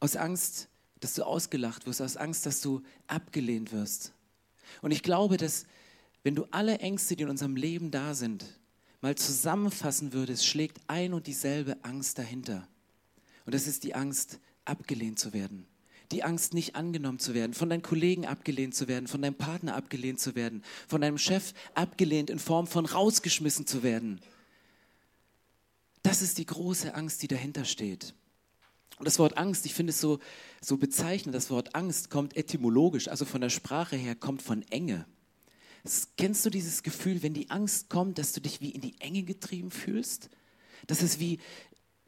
Aus 0.00 0.16
Angst, 0.16 0.68
dass 1.00 1.14
du 1.14 1.24
ausgelacht 1.24 1.86
wirst, 1.86 2.02
aus 2.02 2.16
Angst, 2.16 2.44
dass 2.46 2.60
du 2.60 2.82
abgelehnt 3.06 3.72
wirst. 3.72 4.12
Und 4.82 4.90
ich 4.90 5.02
glaube, 5.02 5.36
dass 5.36 5.66
wenn 6.22 6.34
du 6.34 6.46
alle 6.50 6.78
Ängste, 6.78 7.16
die 7.16 7.22
in 7.22 7.28
unserem 7.28 7.56
Leben 7.56 7.90
da 7.90 8.14
sind, 8.14 8.44
mal 9.00 9.14
zusammenfassen 9.14 10.12
würdest, 10.12 10.46
schlägt 10.46 10.80
ein 10.86 11.12
und 11.12 11.26
dieselbe 11.26 11.76
Angst 11.82 12.18
dahinter. 12.18 12.66
Und 13.44 13.54
das 13.54 13.66
ist 13.66 13.84
die 13.84 13.94
Angst, 13.94 14.38
abgelehnt 14.64 15.18
zu 15.18 15.32
werden. 15.32 15.66
Die 16.12 16.22
Angst, 16.22 16.54
nicht 16.54 16.76
angenommen 16.76 17.18
zu 17.18 17.34
werden, 17.34 17.54
von 17.54 17.70
deinen 17.70 17.82
Kollegen 17.82 18.26
abgelehnt 18.26 18.74
zu 18.74 18.88
werden, 18.88 19.06
von 19.06 19.22
deinem 19.22 19.34
Partner 19.34 19.74
abgelehnt 19.74 20.20
zu 20.20 20.34
werden, 20.34 20.62
von 20.86 21.00
deinem 21.00 21.18
Chef 21.18 21.54
abgelehnt 21.74 22.30
in 22.30 22.38
Form 22.38 22.66
von 22.66 22.86
rausgeschmissen 22.86 23.66
zu 23.66 23.82
werden. 23.82 24.20
Das 26.02 26.20
ist 26.20 26.36
die 26.38 26.46
große 26.46 26.94
Angst, 26.94 27.22
die 27.22 27.28
dahinter 27.28 27.64
steht. 27.64 28.14
Und 28.98 29.06
das 29.06 29.18
Wort 29.18 29.38
Angst, 29.38 29.66
ich 29.66 29.74
finde 29.74 29.90
es 29.90 30.00
so, 30.00 30.20
so 30.60 30.76
bezeichnend, 30.76 31.34
das 31.34 31.50
Wort 31.50 31.74
Angst 31.74 32.10
kommt 32.10 32.36
etymologisch, 32.36 33.08
also 33.08 33.24
von 33.24 33.40
der 33.40 33.50
Sprache 33.50 33.96
her, 33.96 34.14
kommt 34.14 34.42
von 34.42 34.62
Enge. 34.70 35.06
Kennst 36.16 36.46
du 36.46 36.50
dieses 36.50 36.82
Gefühl, 36.82 37.22
wenn 37.22 37.34
die 37.34 37.50
Angst 37.50 37.90
kommt, 37.90 38.18
dass 38.18 38.32
du 38.32 38.40
dich 38.40 38.60
wie 38.60 38.70
in 38.70 38.80
die 38.80 39.00
Enge 39.00 39.22
getrieben 39.22 39.70
fühlst? 39.70 40.30
Dass 40.86 41.02
es 41.02 41.18
wie, 41.18 41.40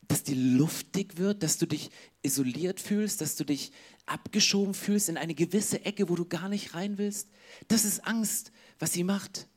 dass 0.09 0.23
die 0.23 0.35
Luft 0.35 0.95
dick 0.95 1.19
wird, 1.19 1.43
dass 1.43 1.59
du 1.59 1.67
dich 1.67 1.91
isoliert 2.23 2.81
fühlst, 2.81 3.21
dass 3.21 3.37
du 3.37 3.45
dich 3.45 3.73
abgeschoben 4.07 4.75
fühlst 4.75 5.09
in 5.09 5.17
eine 5.17 5.35
gewisse 5.35 5.85
Ecke, 5.85 6.09
wo 6.09 6.15
du 6.15 6.25
gar 6.25 6.49
nicht 6.49 6.75
rein 6.75 6.99
willst. 6.99 7.29
Das 7.69 7.85
ist 7.85 8.07
Angst, 8.07 8.53
was 8.79 8.93
sie 8.93 9.05
macht. 9.05 9.49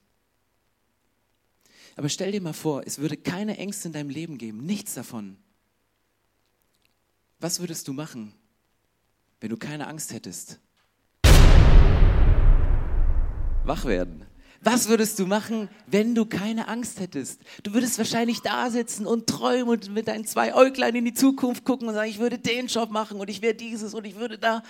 Aber 1.96 2.10
stell 2.10 2.32
dir 2.32 2.42
mal 2.42 2.54
vor, 2.54 2.84
es 2.86 3.00
würde 3.00 3.18
keine 3.18 3.58
Ängste 3.58 3.90
in 3.90 3.94
deinem 3.94 4.10
Leben 4.10 4.38
geben, 4.38 4.66
nichts 4.66 4.94
davon. 4.94 5.38
Was 7.40 7.60
würdest 7.60 7.88
du 7.88 7.94
machen, 7.94 8.34
wenn 9.40 9.50
du 9.50 9.58
keine 9.58 9.88
Angst 9.88 10.14
hättest? 10.14 10.60
Wach 13.66 13.86
werden. 13.86 14.26
Was 14.62 14.90
würdest 14.90 15.18
du 15.20 15.26
machen, 15.26 15.70
wenn 15.88 16.16
du 16.16 16.26
keine 16.26 16.68
Angst 16.68 17.00
hättest? 17.00 17.42
Du 17.64 17.74
würdest 17.74 17.98
wahrscheinlich 17.98 18.42
da 18.42 18.70
sitzen 18.70 19.06
und 19.06 19.28
träumen 19.28 19.70
und 19.70 19.94
mit 19.94 20.10
deinen 20.10 20.26
zwei 20.26 20.54
Äuglein 20.54 20.96
in 20.96 21.06
die 21.06 21.14
Zukunft 21.14 21.64
gucken 21.64 21.88
und 21.88 21.94
sagen, 21.94 22.10
ich 22.10 22.20
würde 22.20 22.38
den 22.38 22.68
Job 22.68 22.92
machen 22.92 23.20
und 23.20 23.30
ich 23.30 23.42
wäre 23.42 23.56
dieses 23.56 23.94
und 23.94 24.06
ich 24.06 24.16
würde 24.16 24.38
da. 24.38 24.64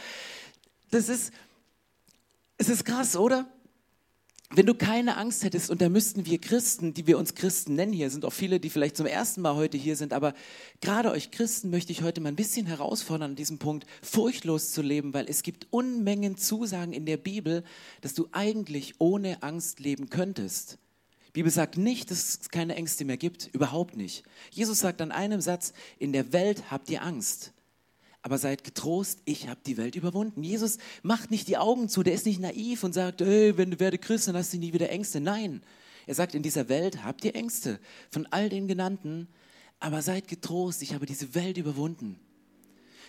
Das 0.91 1.10
ist, 1.10 1.34
es 2.58 2.69
ist 2.69 2.86
krass, 2.86 3.15
oder? 3.15 3.48
Wenn 4.51 4.65
du 4.65 4.74
keine 4.74 5.18
Angst 5.18 5.44
hättest, 5.44 5.70
und 5.70 5.79
da 5.79 5.89
müssten 5.89 6.25
wir 6.25 6.39
Christen, 6.39 6.94
die 6.96 7.06
wir 7.06 7.20
uns 7.20 7.36
Christen 7.36 7.75
nennen 7.75 7.94
hier, 7.94 8.10
sind 8.10 8.25
auch 8.25 8.34
viele, 8.34 8.60
die 8.60 8.72
vielleicht 8.72 8.98
zum 8.98 9.06
ersten 9.06 9.41
Mal 9.41 9.56
heute 9.56 9.77
hier 9.77 9.96
sind, 9.96 10.12
aber 10.12 10.34
gerade 10.82 11.12
euch 11.12 11.29
Christen 11.29 11.70
möchte 11.70 11.91
ich 11.91 12.01
heute 12.01 12.20
mal 12.20 12.29
ein 12.29 12.36
bisschen 12.36 12.65
herausfordern, 12.65 13.32
an 13.32 13.36
diesem 13.36 13.60
Punkt 13.60 13.86
furchtlos 14.01 14.72
zu 14.72 14.82
leben, 14.82 15.13
weil 15.13 15.29
es 15.29 15.44
gibt 15.44 15.68
Unmengen 15.70 16.36
Zusagen 16.36 16.94
in 16.94 17.06
der 17.06 17.18
Bibel, 17.18 17.63
dass 18.01 18.15
du 18.15 18.27
eigentlich 18.32 18.96
ohne 18.98 19.44
Angst 19.44 19.79
leben 19.79 20.10
könntest. 20.10 20.79
Die 21.27 21.34
Bibel 21.34 21.51
sagt 21.51 21.77
nicht, 21.77 22.10
dass 22.10 22.39
es 22.41 22.50
keine 22.50 22.75
Ängste 22.75 23.06
mehr 23.06 23.18
gibt, 23.18 23.51
überhaupt 23.53 23.96
nicht. 23.96 24.24
Jesus 24.50 24.79
sagt 24.79 25.00
an 25.00 25.12
einem 25.12 25.41
Satz, 25.41 25.74
in 26.00 26.12
der 26.12 26.34
Welt 26.34 26.72
habt 26.72 26.89
ihr 26.89 27.03
Angst 27.03 27.53
aber 28.29 28.38
seid 28.38 28.63
getrost, 28.63 29.21
ich 29.25 29.48
habe 29.48 29.59
die 29.65 29.75
Welt 29.75 29.95
überwunden. 29.95 30.43
Jesus 30.43 30.77
macht 31.01 31.31
nicht 31.31 31.48
die 31.48 31.57
Augen 31.57 31.89
zu, 31.89 32.03
der 32.03 32.13
ist 32.13 32.27
nicht 32.27 32.39
naiv 32.39 32.83
und 32.83 32.93
sagt, 32.93 33.21
hey, 33.21 33.57
wenn 33.57 33.71
du 33.71 33.79
werde 33.79 33.98
Christ, 33.98 34.27
dann 34.27 34.36
hast 34.36 34.53
du 34.53 34.59
nie 34.59 34.71
wieder 34.71 34.91
Ängste. 34.91 35.19
Nein, 35.19 35.63
er 36.05 36.13
sagt, 36.13 36.36
in 36.36 36.43
dieser 36.43 36.69
Welt 36.69 37.03
habt 37.03 37.25
ihr 37.25 37.33
Ängste 37.33 37.79
von 38.12 38.27
all 38.29 38.48
den 38.48 38.67
genannten, 38.67 39.27
aber 39.79 40.03
seid 40.03 40.27
getrost, 40.27 40.83
ich 40.83 40.93
habe 40.93 41.07
diese 41.07 41.33
Welt 41.33 41.57
überwunden. 41.57 42.19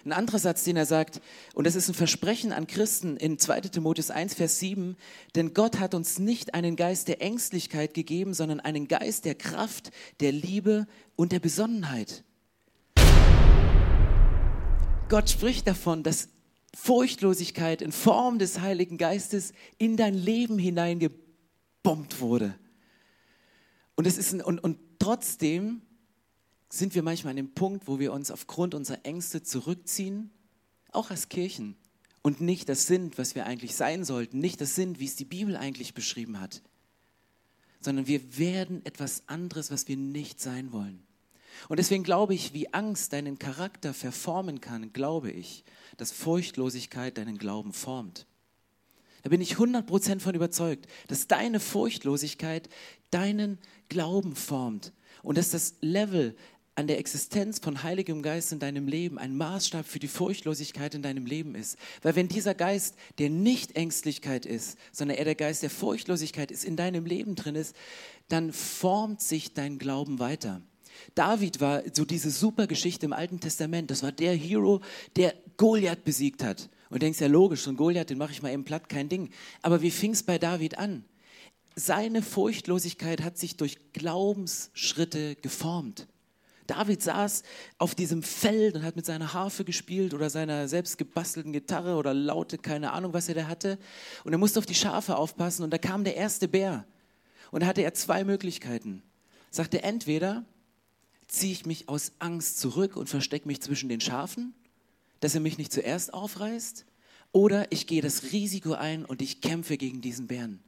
Ein 0.07 0.13
anderer 0.13 0.39
Satz, 0.39 0.65
den 0.65 0.79
er 0.79 0.87
sagt, 0.87 1.21
und 1.53 1.67
das 1.67 1.75
ist 1.75 1.91
ein 1.91 1.95
Versprechen 1.95 2.53
an 2.53 2.67
Christen 2.67 3.19
in 3.19 3.39
2 3.39 3.61
Timotheus 3.61 4.11
1, 4.11 4.33
Vers 4.33 4.59
7, 4.59 4.97
denn 5.35 5.53
Gott 5.53 5.79
hat 5.81 5.95
uns 5.95 6.19
nicht 6.19 6.55
einen 6.55 6.77
Geist 6.77 7.09
der 7.09 7.21
Ängstlichkeit 7.21 7.93
gegeben, 7.93 8.33
sondern 8.33 8.61
einen 8.61 8.89
Geist 8.89 9.27
der 9.27 9.35
Kraft, 9.35 9.91
der 10.21 10.33
Liebe 10.33 10.87
und 11.15 11.33
der 11.33 11.41
Besonnenheit. 11.41 12.25
Gott 15.11 15.29
spricht 15.29 15.67
davon, 15.67 16.03
dass 16.03 16.29
Furchtlosigkeit 16.75 17.83
in 17.83 17.91
Form 17.91 18.39
des 18.39 18.61
Heiligen 18.61 18.97
Geistes 18.97 19.53
in 19.77 19.97
dein 19.97 20.15
Leben 20.15 20.59
hineingebombt 20.59 22.21
wurde. 22.21 22.55
Und, 23.97 24.07
es 24.07 24.17
ist 24.17 24.33
ein, 24.33 24.41
und, 24.41 24.61
und 24.61 24.79
trotzdem 25.01 25.83
sind 26.71 26.95
wir 26.95 27.03
manchmal 27.03 27.33
an 27.33 27.37
dem 27.37 27.53
Punkt, 27.53 27.89
wo 27.89 27.99
wir 27.99 28.13
uns 28.13 28.31
aufgrund 28.31 28.75
unserer 28.75 29.05
Ängste 29.05 29.43
zurückziehen, 29.43 30.31
auch 30.93 31.11
als 31.11 31.29
Kirchen, 31.29 31.77
und 32.23 32.41
nicht 32.41 32.69
das 32.69 32.87
sind, 32.87 33.19
was 33.19 33.35
wir 33.35 33.47
eigentlich 33.47 33.75
sein 33.75 34.05
sollten, 34.05 34.39
nicht 34.39 34.61
das 34.61 34.75
sind, 34.75 35.01
wie 35.01 35.07
es 35.07 35.17
die 35.17 35.25
Bibel 35.25 35.57
eigentlich 35.57 35.95
beschrieben 35.95 36.39
hat, 36.39 36.63
sondern 37.81 38.07
wir 38.07 38.39
werden 38.39 38.85
etwas 38.85 39.27
anderes, 39.27 39.71
was 39.71 39.89
wir 39.89 39.97
nicht 39.97 40.41
sein 40.41 40.71
wollen. 40.71 41.03
Und 41.69 41.79
deswegen 41.79 42.05
glaube 42.05 42.35
ich, 42.35 42.53
wie 42.53 42.73
Angst 42.73 43.13
deinen 43.13 43.39
Charakter 43.39 43.95
verformen 43.95 44.61
kann, 44.61 44.93
glaube 44.93 45.31
ich, 45.31 45.65
dass 45.97 46.13
Furchtlosigkeit 46.13 47.19
deinen 47.19 47.39
Glauben 47.39 47.73
formt. 47.73 48.27
Da 49.23 49.31
bin 49.31 49.41
ich 49.41 49.55
100% 49.57 50.21
von 50.21 50.35
überzeugt, 50.35 50.87
dass 51.09 51.27
deine 51.27 51.61
Furchtlosigkeit 51.61 52.69
deinen 53.11 53.59
Glauben 53.89 54.35
formt 54.35 54.93
und 55.23 55.37
dass 55.37 55.51
das 55.51 55.75
Level 55.81 56.35
an 56.77 56.87
der 56.87 56.99
Existenz 56.99 57.59
von 57.59 57.83
Heiligem 57.83 58.23
Geist 58.23 58.53
in 58.53 58.59
deinem 58.59 58.89
Leben 58.89 59.19
ein 59.19 59.37
Maßstab 59.37 59.87
für 59.87 59.99
die 59.99 60.09
Furchtlosigkeit 60.09 60.95
in 60.95 61.03
deinem 61.03 61.27
Leben 61.27 61.55
ist. 61.55 61.77
Weil 62.01 62.17
wenn 62.17 62.29
dieser 62.29 62.55
Geist, 62.55 62.97
der 63.19 63.29
nicht 63.29 63.77
Ängstlichkeit 63.77 64.47
ist, 64.47 64.79
sondern 64.91 65.19
er 65.19 65.25
der 65.25 65.35
Geist 65.35 65.63
der 65.63 65.69
Furchtlosigkeit 65.69 66.51
ist, 66.51 66.65
in 66.65 66.77
deinem 66.77 67.05
Leben 67.05 67.35
drin 67.35 67.57
ist, 67.57 67.77
dann 68.29 68.53
formt 68.53 69.21
sich 69.21 69.53
dein 69.53 69.79
Glauben 69.79 70.21
weiter. 70.21 70.63
David 71.15 71.61
war 71.61 71.83
so 71.93 72.05
diese 72.05 72.31
super 72.31 72.67
Geschichte 72.67 73.07
im 73.07 73.13
Alten 73.13 73.41
Testament. 73.41 73.91
Das 73.91 74.03
war 74.03 74.13
der 74.13 74.35
Hero, 74.35 74.81
der 75.17 75.35
Goliath 75.57 76.05
besiegt 76.05 76.43
hat. 76.43 76.69
Und 76.89 76.97
du 76.97 76.99
denkst 77.01 77.21
ja 77.21 77.27
logisch, 77.29 77.63
so 77.63 77.71
ein 77.71 77.77
Goliath, 77.77 78.11
den 78.11 78.19
mache 78.19 78.33
ich 78.33 78.43
mal 78.43 78.53
eben 78.53 78.65
platt, 78.65 78.89
kein 78.89 79.09
Ding. 79.09 79.31
Aber 79.63 79.83
wie 79.83 79.91
fing 79.91 80.13
es 80.13 80.23
bei 80.23 80.39
David 80.39 80.79
an? 80.79 81.05
Seine 81.77 82.23
Furchtlosigkeit 82.23 83.23
hat 83.23 83.39
sich 83.39 83.57
durch 83.57 83.79
Glaubensschritte 83.93 85.37
geformt. 85.37 86.09
David 86.67 87.03
saß 87.03 87.43
auf 87.79 87.95
diesem 87.95 88.23
Feld 88.23 88.77
und 88.77 88.85
hat 88.85 88.95
mit 88.95 89.05
seiner 89.05 89.33
Harfe 89.33 89.65
gespielt 89.65 90.15
oder 90.15 90.31
seiner 90.31 90.69
selbst 90.69 90.99
gebastelten 90.99 91.53
Gitarre 91.53 91.97
oder 91.97 92.15
Laute, 92.15 92.59
keine 92.59 92.93
Ahnung, 92.93 93.13
was 93.13 93.29
er 93.29 93.35
da 93.35 93.49
hatte. 93.49 93.79
Und 94.25 94.33
er 94.33 94.39
musste 94.39 94.61
auf 94.61 94.67
die 94.67 94.75
Schafe 94.75 95.17
aufpassen 95.17 95.65
und 95.65 95.71
da 95.73 95.79
kam 95.79 96.05
der 96.05 96.17
erste 96.17 96.47
Bär. 96.47 96.85
Und 97.51 97.63
da 97.63 97.67
hatte 97.67 97.83
er 97.83 97.95
zwei 97.95 98.23
Möglichkeiten. 98.23 99.03
Sagte 99.51 99.83
entweder, 99.83 100.45
ziehe 101.31 101.53
ich 101.53 101.67
mich 101.67 101.89
aus 101.89 102.13
Angst 102.19 102.59
zurück 102.59 102.97
und 102.97 103.09
verstecke 103.09 103.47
mich 103.47 103.61
zwischen 103.61 103.89
den 103.89 104.01
Schafen, 104.01 104.55
dass 105.21 105.35
er 105.35 105.41
mich 105.41 105.59
nicht 105.59 105.73
zuerst 105.73 106.13
aufreißt, 106.13 106.87
oder 107.33 107.71
ich 107.71 107.87
gehe 107.87 108.03
das 108.03 108.33
Risiko 108.33 108.73
ein 108.73 109.05
und 109.05 109.23
ich 109.23 109.41
kämpfe 109.41 109.77
gegen 109.77 110.01
diesen 110.01 110.27
Bären. 110.27 110.61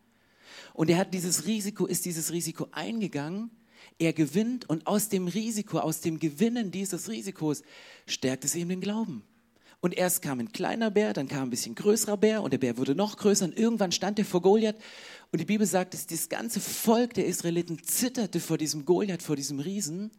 Und 0.74 0.90
er 0.90 0.98
hat 0.98 1.12
dieses 1.12 1.46
Risiko, 1.46 1.86
ist 1.86 2.04
dieses 2.04 2.30
Risiko 2.30 2.68
eingegangen, 2.70 3.50
er 3.98 4.12
gewinnt 4.12 4.68
und 4.68 4.86
aus 4.86 5.08
dem 5.08 5.26
Risiko, 5.26 5.78
aus 5.78 6.00
dem 6.00 6.20
Gewinnen 6.20 6.70
dieses 6.70 7.08
Risikos 7.08 7.62
stärkt 8.06 8.44
es 8.44 8.54
ihm 8.54 8.68
den 8.68 8.80
Glauben. 8.80 9.24
Und 9.80 9.94
erst 9.94 10.22
kam 10.22 10.38
ein 10.38 10.52
kleiner 10.52 10.92
Bär, 10.92 11.12
dann 11.12 11.26
kam 11.26 11.48
ein 11.48 11.50
bisschen 11.50 11.74
größerer 11.74 12.16
Bär 12.16 12.42
und 12.42 12.52
der 12.52 12.58
Bär 12.58 12.78
wurde 12.78 12.94
noch 12.94 13.16
größer 13.16 13.44
und 13.44 13.58
irgendwann 13.58 13.90
stand 13.90 14.20
er 14.20 14.24
vor 14.24 14.40
Goliath. 14.40 14.76
Und 15.32 15.40
die 15.40 15.44
Bibel 15.44 15.66
sagt, 15.66 15.94
dass 15.94 16.06
das 16.06 16.28
ganze 16.28 16.60
Volk 16.60 17.14
der 17.14 17.26
Israeliten 17.26 17.82
zitterte 17.82 18.38
vor 18.38 18.58
diesem 18.58 18.84
Goliath, 18.84 19.22
vor 19.22 19.34
diesem 19.34 19.58
Riesen. 19.58 20.12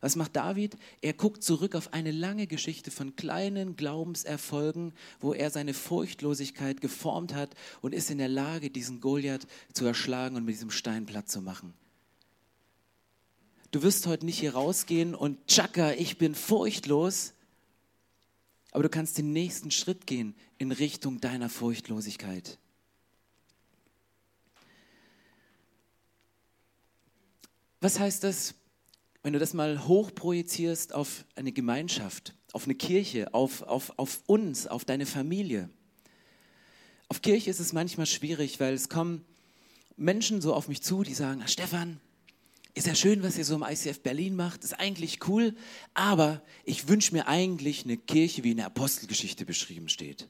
Was 0.00 0.14
macht 0.14 0.36
David? 0.36 0.76
Er 1.00 1.12
guckt 1.12 1.42
zurück 1.42 1.74
auf 1.74 1.92
eine 1.92 2.12
lange 2.12 2.46
Geschichte 2.46 2.90
von 2.90 3.16
kleinen 3.16 3.74
Glaubenserfolgen, 3.74 4.92
wo 5.18 5.32
er 5.32 5.50
seine 5.50 5.74
Furchtlosigkeit 5.74 6.80
geformt 6.80 7.34
hat 7.34 7.54
und 7.80 7.92
ist 7.92 8.10
in 8.10 8.18
der 8.18 8.28
Lage, 8.28 8.70
diesen 8.70 9.00
Goliath 9.00 9.48
zu 9.72 9.84
erschlagen 9.86 10.36
und 10.36 10.44
mit 10.44 10.54
diesem 10.54 10.70
Stein 10.70 11.04
platt 11.04 11.28
zu 11.28 11.42
machen. 11.42 11.74
Du 13.72 13.82
wirst 13.82 14.06
heute 14.06 14.24
nicht 14.24 14.38
hier 14.38 14.54
rausgehen 14.54 15.14
und 15.14 15.46
tschakka, 15.46 15.92
ich 15.92 16.16
bin 16.16 16.34
furchtlos, 16.34 17.34
aber 18.70 18.84
du 18.84 18.88
kannst 18.88 19.18
den 19.18 19.32
nächsten 19.32 19.70
Schritt 19.70 20.06
gehen 20.06 20.34
in 20.58 20.70
Richtung 20.70 21.20
deiner 21.20 21.48
Furchtlosigkeit. 21.48 22.58
Was 27.80 27.98
heißt 27.98 28.24
das? 28.24 28.54
Wenn 29.28 29.34
du 29.34 29.38
das 29.40 29.52
mal 29.52 29.86
hochprojizierst 29.86 30.94
auf 30.94 31.26
eine 31.34 31.52
Gemeinschaft, 31.52 32.34
auf 32.52 32.64
eine 32.64 32.74
Kirche, 32.74 33.34
auf, 33.34 33.60
auf, 33.60 33.92
auf 33.98 34.22
uns, 34.24 34.66
auf 34.66 34.86
deine 34.86 35.04
Familie. 35.04 35.68
Auf 37.08 37.20
Kirche 37.20 37.50
ist 37.50 37.60
es 37.60 37.74
manchmal 37.74 38.06
schwierig, 38.06 38.58
weil 38.58 38.72
es 38.72 38.88
kommen 38.88 39.26
Menschen 39.98 40.40
so 40.40 40.54
auf 40.54 40.66
mich 40.66 40.80
zu, 40.80 41.02
die 41.02 41.12
sagen, 41.12 41.42
ah, 41.44 41.46
Stefan, 41.46 42.00
ist 42.72 42.86
ja 42.86 42.94
schön, 42.94 43.22
was 43.22 43.36
ihr 43.36 43.44
so 43.44 43.54
im 43.54 43.66
ICF 43.68 44.00
Berlin 44.00 44.34
macht, 44.34 44.64
ist 44.64 44.80
eigentlich 44.80 45.28
cool, 45.28 45.54
aber 45.92 46.42
ich 46.64 46.88
wünsche 46.88 47.12
mir 47.12 47.26
eigentlich 47.26 47.84
eine 47.84 47.98
Kirche, 47.98 48.44
wie 48.44 48.52
in 48.52 48.56
der 48.56 48.64
Apostelgeschichte 48.64 49.44
beschrieben 49.44 49.90
steht. 49.90 50.26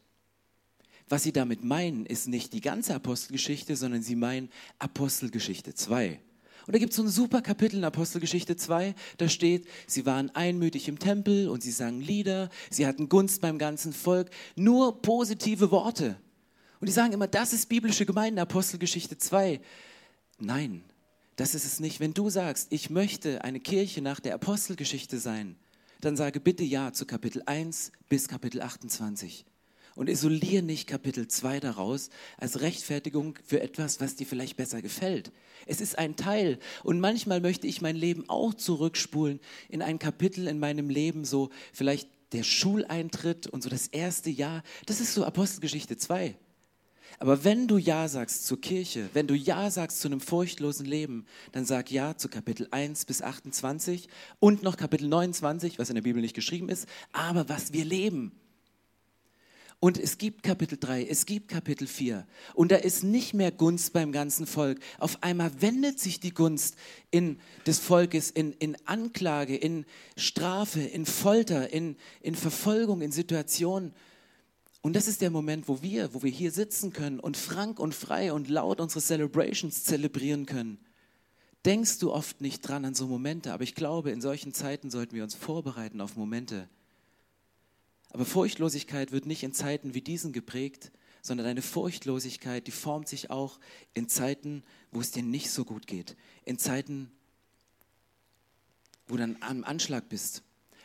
Was 1.08 1.22
sie 1.22 1.32
damit 1.32 1.62
meinen, 1.62 2.04
ist 2.04 2.26
nicht 2.26 2.52
die 2.52 2.60
ganze 2.60 2.96
Apostelgeschichte, 2.96 3.76
sondern 3.76 4.02
sie 4.02 4.16
meinen 4.16 4.50
Apostelgeschichte 4.80 5.72
2. 5.72 6.20
Und 6.68 6.74
da 6.74 6.80
gibt 6.80 6.90
es 6.90 6.96
so 6.96 7.02
ein 7.02 7.08
super 7.08 7.40
Kapitel 7.40 7.76
in 7.76 7.84
Apostelgeschichte 7.84 8.54
2, 8.54 8.94
da 9.16 9.30
steht, 9.30 9.66
sie 9.86 10.04
waren 10.04 10.28
einmütig 10.34 10.86
im 10.88 10.98
Tempel 10.98 11.48
und 11.48 11.62
sie 11.62 11.70
sangen 11.70 12.02
Lieder, 12.02 12.50
sie 12.68 12.86
hatten 12.86 13.08
Gunst 13.08 13.40
beim 13.40 13.56
ganzen 13.56 13.94
Volk, 13.94 14.28
nur 14.54 15.00
positive 15.00 15.70
Worte. 15.70 16.18
Und 16.78 16.86
die 16.86 16.92
sagen 16.92 17.14
immer, 17.14 17.26
das 17.26 17.54
ist 17.54 17.70
biblische 17.70 18.04
Gemeinde, 18.04 18.42
Apostelgeschichte 18.42 19.16
2. 19.16 19.62
Nein, 20.40 20.84
das 21.36 21.54
ist 21.54 21.64
es 21.64 21.80
nicht. 21.80 22.00
Wenn 22.00 22.12
du 22.12 22.28
sagst, 22.28 22.66
ich 22.68 22.90
möchte 22.90 23.42
eine 23.44 23.60
Kirche 23.60 24.02
nach 24.02 24.20
der 24.20 24.34
Apostelgeschichte 24.34 25.18
sein, 25.18 25.56
dann 26.02 26.18
sage 26.18 26.38
bitte 26.38 26.64
Ja 26.64 26.92
zu 26.92 27.06
Kapitel 27.06 27.42
1 27.46 27.92
bis 28.10 28.28
Kapitel 28.28 28.60
28 28.60 29.46
und 29.98 30.08
isoliere 30.08 30.62
nicht 30.62 30.86
Kapitel 30.86 31.26
2 31.26 31.58
daraus 31.58 32.10
als 32.36 32.60
Rechtfertigung 32.60 33.36
für 33.44 33.60
etwas, 33.60 34.00
was 34.00 34.14
dir 34.14 34.28
vielleicht 34.28 34.56
besser 34.56 34.80
gefällt. 34.80 35.32
Es 35.66 35.80
ist 35.80 35.98
ein 35.98 36.14
Teil 36.14 36.60
und 36.84 37.00
manchmal 37.00 37.40
möchte 37.40 37.66
ich 37.66 37.82
mein 37.82 37.96
Leben 37.96 38.24
auch 38.28 38.54
zurückspulen 38.54 39.40
in 39.68 39.82
ein 39.82 39.98
Kapitel 39.98 40.46
in 40.46 40.60
meinem 40.60 40.88
Leben, 40.88 41.24
so 41.24 41.50
vielleicht 41.72 42.08
der 42.30 42.44
Schuleintritt 42.44 43.48
und 43.48 43.64
so 43.64 43.68
das 43.68 43.88
erste 43.88 44.30
Jahr. 44.30 44.62
Das 44.86 45.00
ist 45.00 45.14
so 45.14 45.24
Apostelgeschichte 45.24 45.96
2. 45.96 46.36
Aber 47.18 47.42
wenn 47.42 47.66
du 47.66 47.76
Ja 47.76 48.06
sagst 48.06 48.46
zur 48.46 48.60
Kirche, 48.60 49.10
wenn 49.14 49.26
du 49.26 49.34
Ja 49.34 49.68
sagst 49.68 50.00
zu 50.00 50.06
einem 50.06 50.20
furchtlosen 50.20 50.86
Leben, 50.86 51.26
dann 51.50 51.64
sag 51.64 51.90
Ja 51.90 52.16
zu 52.16 52.28
Kapitel 52.28 52.68
1 52.70 53.04
bis 53.04 53.20
28 53.20 54.08
und 54.38 54.62
noch 54.62 54.76
Kapitel 54.76 55.08
29, 55.08 55.80
was 55.80 55.88
in 55.88 55.96
der 55.96 56.02
Bibel 56.02 56.22
nicht 56.22 56.36
geschrieben 56.36 56.68
ist, 56.68 56.86
aber 57.12 57.48
was 57.48 57.72
wir 57.72 57.84
leben. 57.84 58.30
Und 59.80 59.96
es 59.96 60.18
gibt 60.18 60.42
Kapitel 60.42 60.76
3, 60.76 61.06
es 61.06 61.24
gibt 61.24 61.48
Kapitel 61.48 61.86
4. 61.86 62.26
Und 62.54 62.72
da 62.72 62.76
ist 62.76 63.04
nicht 63.04 63.32
mehr 63.32 63.52
Gunst 63.52 63.92
beim 63.92 64.10
ganzen 64.10 64.46
Volk. 64.46 64.80
Auf 64.98 65.22
einmal 65.22 65.52
wendet 65.60 66.00
sich 66.00 66.18
die 66.18 66.34
Gunst 66.34 66.74
in, 67.12 67.38
des 67.64 67.78
Volkes 67.78 68.30
in, 68.30 68.52
in 68.54 68.76
Anklage, 68.86 69.56
in 69.56 69.86
Strafe, 70.16 70.80
in 70.80 71.06
Folter, 71.06 71.72
in, 71.72 71.96
in 72.20 72.34
Verfolgung, 72.34 73.02
in 73.02 73.12
Situationen. 73.12 73.94
Und 74.82 74.96
das 74.96 75.06
ist 75.06 75.20
der 75.20 75.30
Moment, 75.30 75.68
wo 75.68 75.80
wir, 75.80 76.12
wo 76.12 76.24
wir 76.24 76.30
hier 76.30 76.50
sitzen 76.50 76.92
können 76.92 77.20
und 77.20 77.36
frank 77.36 77.78
und 77.78 77.94
frei 77.94 78.32
und 78.32 78.48
laut 78.48 78.80
unsere 78.80 79.00
Celebrations 79.00 79.84
zelebrieren 79.84 80.46
können. 80.46 80.78
Denkst 81.64 82.00
du 82.00 82.12
oft 82.12 82.40
nicht 82.40 82.62
dran 82.62 82.84
an 82.84 82.94
so 82.94 83.06
Momente, 83.06 83.52
aber 83.52 83.62
ich 83.62 83.76
glaube, 83.76 84.10
in 84.10 84.20
solchen 84.20 84.52
Zeiten 84.52 84.90
sollten 84.90 85.14
wir 85.14 85.22
uns 85.22 85.36
vorbereiten 85.36 86.00
auf 86.00 86.16
Momente. 86.16 86.68
Aber 88.10 88.24
Furchtlosigkeit 88.24 89.12
wird 89.12 89.26
nicht 89.26 89.42
in 89.42 89.52
Zeiten 89.52 89.94
wie 89.94 90.00
diesen 90.00 90.32
geprägt, 90.32 90.90
sondern 91.22 91.46
deine 91.46 91.62
Furchtlosigkeit, 91.62 92.66
die 92.66 92.72
formt 92.72 93.08
sich 93.08 93.30
auch 93.30 93.58
in 93.94 94.08
Zeiten, 94.08 94.62
wo 94.90 95.00
es 95.00 95.10
dir 95.10 95.22
nicht 95.22 95.50
so 95.50 95.64
gut 95.64 95.86
geht, 95.86 96.16
in 96.44 96.58
Zeiten, 96.58 97.10
wo 99.06 99.16
du 99.16 99.20
dann 99.20 99.36
am 99.40 99.64
Anschlag 99.64 100.08
bist, 100.08 100.42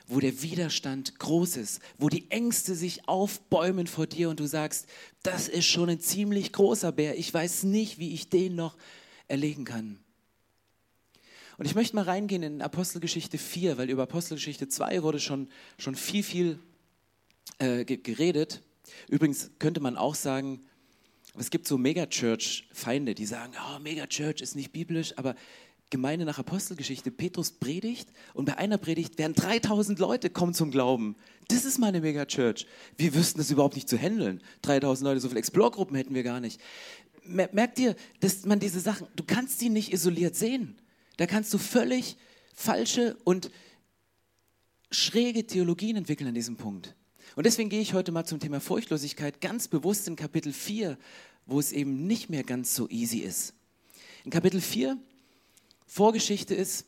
wo 0.08 0.20
der 0.20 0.42
Widerstand 0.42 1.20
groß 1.20 1.58
ist, 1.58 1.82
wo 1.98 2.10
die 2.10 2.30
Ängste 2.30 2.76
sich 2.76 3.08
aufbäumen 3.08 3.88
vor 3.88 4.08
dir 4.08 4.30
und 4.30 4.40
du 4.40 4.48
sagst, 4.48 4.88
das 5.24 5.48
ist 5.48 5.66
schon 5.66 5.90
ein 5.90 6.00
ziemlich 6.00 6.52
großer 6.52 6.92
Bär, 6.92 7.18
ich 7.18 7.34
weiß 7.34 7.64
nicht, 7.64 8.00
wie 8.00 8.14
ich 8.14 8.30
den 8.30 8.56
noch 8.56 8.76
erlegen 9.28 9.64
kann. 9.64 10.00
Und 11.58 11.66
ich 11.66 11.76
möchte 11.76 11.96
mal 11.96 12.04
reingehen 12.04 12.44
in 12.44 12.62
Apostelgeschichte 12.62 13.38
4, 13.38 13.78
weil 13.78 13.90
über 13.90 14.04
Apostelgeschichte 14.04 14.68
2 14.68 15.04
wurde 15.04 15.20
schon, 15.20 15.48
schon 15.78 15.96
viel, 15.96 16.24
viel 16.24 16.60
äh, 17.60 17.86
geredet. 17.86 18.62
Übrigens 19.10 19.52
könnte 19.60 19.80
man 19.80 19.98
auch 19.98 20.16
sagen, 20.16 20.62
es 21.38 21.50
gibt 21.50 21.68
so 21.68 21.78
Megachurch-Feinde, 21.78 23.16
die 23.16 23.26
sagen, 23.26 23.54
oh, 23.58 23.80
Megachurch 23.80 24.42
ist 24.42 24.56
nicht 24.56 24.72
biblisch, 24.72 25.18
aber 25.18 25.36
Gemeinde 25.90 26.26
nach 26.26 26.40
Apostelgeschichte, 26.40 27.12
Petrus 27.12 27.52
predigt 27.52 28.10
und 28.34 28.46
bei 28.46 28.58
einer 28.58 28.80
Predigt 28.80 29.20
werden 29.20 29.36
3000 29.36 30.00
Leute 30.00 30.32
kommen 30.32 30.56
zum 30.56 30.72
Glauben. 30.72 31.16
Das 31.50 31.66
ist 31.66 31.78
meine 31.78 32.02
Megachurch. 32.02 32.66
Wir 32.98 33.14
wüssten 33.14 33.38
das 33.38 33.52
überhaupt 33.52 33.76
nicht 33.76 33.88
zu 33.88 33.98
handeln. 33.98 34.42
3000 34.64 35.06
Leute, 35.06 35.20
so 35.20 35.28
viele 35.28 35.40
Explore-Gruppen 35.40 35.96
hätten 35.96 36.16
wir 36.16 36.24
gar 36.24 36.40
nicht. 36.40 36.60
Merkt 37.26 37.78
ihr, 37.78 37.96
dass 38.22 38.44
man 38.46 38.60
diese 38.60 38.80
Sachen, 38.80 39.08
du 39.16 39.24
kannst 39.24 39.60
sie 39.60 39.70
nicht 39.70 39.94
isoliert 39.94 40.36
sehen. 40.36 40.82
Da 41.18 41.28
kannst 41.28 41.54
du 41.54 41.60
völlig 41.60 42.18
falsche 42.56 43.16
und 43.24 43.52
schräge 44.90 45.46
Theologien 45.46 45.96
entwickeln 45.96 46.28
an 46.28 46.36
diesem 46.36 46.58
Punkt. 46.58 46.96
Und 47.36 47.46
deswegen 47.46 47.70
gehe 47.70 47.82
ich 47.82 47.94
heute 47.94 48.12
mal 48.12 48.26
zum 48.26 48.40
Thema 48.40 48.60
Furchtlosigkeit 48.60 49.42
ganz 49.42 49.68
bewusst 49.68 50.08
in 50.08 50.16
Kapitel 50.16 50.54
4, 50.54 50.98
wo 51.46 51.60
es 51.60 51.72
eben 51.72 52.06
nicht 52.06 52.30
mehr 52.30 52.44
ganz 52.44 52.76
so 52.76 52.88
easy 52.90 53.20
ist. 53.20 53.54
In 54.24 54.32
Kapitel 54.32 54.62
4, 54.62 54.98
Vorgeschichte 55.88 56.54
ist, 56.54 56.86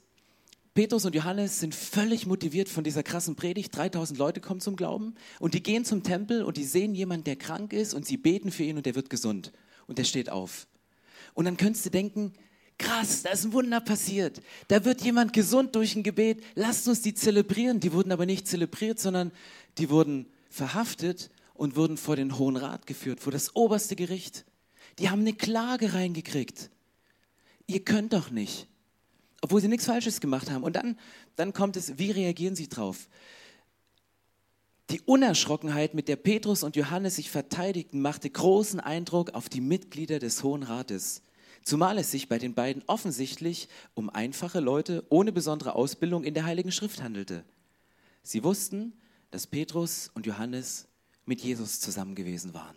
Petrus 0.76 1.06
und 1.06 1.16
Johannes 1.16 1.60
sind 1.62 1.74
völlig 1.74 2.26
motiviert 2.26 2.70
von 2.70 2.84
dieser 2.84 3.02
krassen 3.02 3.36
Predigt. 3.36 3.76
3000 3.76 4.20
Leute 4.20 4.42
kommen 4.42 4.60
zum 4.60 4.76
Glauben 4.76 5.16
und 5.40 5.54
die 5.54 5.64
gehen 5.64 5.86
zum 5.86 6.04
Tempel 6.04 6.44
und 6.44 6.58
die 6.58 6.66
sehen 6.66 6.94
jemanden, 6.96 7.24
der 7.24 7.38
krank 7.38 7.72
ist 7.72 7.94
und 7.94 8.06
sie 8.06 8.18
beten 8.18 8.52
für 8.52 8.64
ihn 8.64 8.78
und 8.78 8.86
der 8.86 8.96
wird 8.96 9.10
gesund 9.10 9.52
und 9.88 9.98
der 9.98 10.04
steht 10.04 10.30
auf. 10.30 10.68
Und 11.34 11.46
dann 11.46 11.58
könntest 11.58 11.86
du 11.86 11.90
denken, 11.90 12.34
krass, 12.78 13.24
da 13.24 13.32
ist 13.32 13.46
ein 13.46 13.54
Wunder 13.54 13.80
passiert. 13.80 14.42
Da 14.68 14.84
wird 14.84 15.02
jemand 15.02 15.34
gesund 15.34 15.76
durch 15.76 15.96
ein 15.96 16.04
Gebet. 16.04 16.44
Lasst 16.56 16.88
uns 16.88 17.02
die 17.02 17.14
zelebrieren. 17.14 17.80
Die 17.80 17.94
wurden 17.94 18.12
aber 18.12 18.26
nicht 18.26 18.48
zelebriert, 18.48 19.00
sondern 19.00 19.32
die 19.78 19.90
wurden 19.90 20.28
verhaftet 20.56 21.30
und 21.54 21.76
wurden 21.76 21.98
vor 21.98 22.16
den 22.16 22.38
Hohen 22.38 22.56
Rat 22.56 22.88
geführt, 22.88 23.20
vor 23.20 23.32
das 23.32 23.56
oberste 23.56 23.96
Gericht. 23.96 24.46
Die 25.00 25.10
haben 25.10 25.22
eine 25.22 25.34
Klage 25.34 25.94
reingekriegt. 25.94 26.70
Ihr 27.68 27.84
könnt 27.84 28.14
doch 28.14 28.30
nicht. 28.32 28.68
Obwohl 29.42 29.60
sie 29.60 29.68
nichts 29.68 29.86
Falsches 29.86 30.22
gemacht 30.22 30.50
haben. 30.50 30.64
Und 30.64 30.78
dann, 30.78 30.98
dann 31.36 31.52
kommt 31.52 31.76
es, 31.76 31.98
wie 31.98 32.12
reagieren 32.12 32.56
sie 32.56 32.70
drauf? 32.70 33.10
Die 34.92 35.02
Unerschrockenheit, 35.02 35.94
mit 35.94 36.08
der 36.08 36.16
Petrus 36.16 36.64
und 36.64 36.76
Johannes 36.76 37.18
sich 37.18 37.30
verteidigten, 37.30 38.02
machte 38.02 38.30
großen 38.30 38.80
Eindruck 38.80 39.34
auf 39.34 39.50
die 39.50 39.62
Mitglieder 39.62 40.20
des 40.20 40.42
Hohen 40.44 40.64
Rates. 40.64 41.22
Zumal 41.64 41.98
es 41.98 42.12
sich 42.12 42.30
bei 42.30 42.38
den 42.38 42.54
beiden 42.54 42.84
offensichtlich 42.88 43.68
um 43.94 44.10
einfache 44.10 44.60
Leute 44.60 45.04
ohne 45.10 45.32
besondere 45.32 45.76
Ausbildung 45.76 46.24
in 46.24 46.34
der 46.34 46.46
Heiligen 46.46 46.72
Schrift 46.72 47.02
handelte. 47.02 47.44
Sie 48.24 48.44
wussten, 48.44 48.94
dass 49.32 49.48
Petrus 49.48 50.10
und 50.14 50.26
Johannes 50.26 50.88
mit 51.26 51.42
Jesus 51.42 51.80
zusammen 51.80 52.16
gewesen 52.16 52.54
waren. 52.54 52.76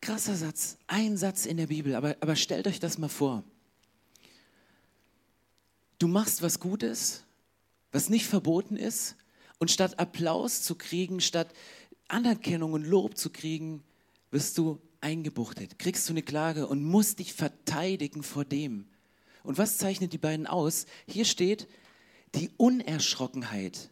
Krasser 0.00 0.36
Satz, 0.36 0.78
ein 0.86 1.16
Satz 1.16 1.44
in 1.44 1.56
der 1.56 1.66
Bibel, 1.66 1.94
aber, 1.94 2.16
aber 2.20 2.36
stellt 2.36 2.66
euch 2.66 2.80
das 2.80 2.98
mal 2.98 3.08
vor. 3.08 3.44
Du 5.98 6.08
machst 6.08 6.42
was 6.42 6.60
Gutes, 6.60 7.24
was 7.92 8.08
nicht 8.08 8.26
verboten 8.26 8.76
ist, 8.76 9.16
und 9.58 9.70
statt 9.70 9.98
Applaus 9.98 10.62
zu 10.62 10.76
kriegen, 10.76 11.20
statt 11.20 11.52
Anerkennung 12.06 12.72
und 12.72 12.86
Lob 12.86 13.16
zu 13.16 13.30
kriegen, 13.30 13.82
wirst 14.30 14.56
du 14.56 14.80
eingebuchtet, 15.00 15.78
kriegst 15.78 16.08
du 16.08 16.12
eine 16.12 16.22
Klage 16.22 16.66
und 16.66 16.82
musst 16.82 17.18
dich 17.18 17.32
verteidigen 17.32 18.22
vor 18.22 18.44
dem. 18.44 18.86
Und 19.42 19.58
was 19.58 19.78
zeichnet 19.78 20.12
die 20.12 20.18
beiden 20.18 20.46
aus? 20.46 20.86
Hier 21.06 21.24
steht, 21.24 21.68
die 22.34 22.50
Unerschrockenheit, 22.56 23.90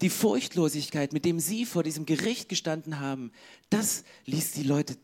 die 0.00 0.10
Furchtlosigkeit, 0.10 1.12
mit 1.12 1.24
dem 1.24 1.40
sie 1.40 1.66
vor 1.66 1.82
diesem 1.82 2.06
Gericht 2.06 2.48
gestanden 2.48 3.00
haben, 3.00 3.32
das 3.70 4.04
ließ 4.26 4.52
die 4.52 4.62
Leute 4.62 4.96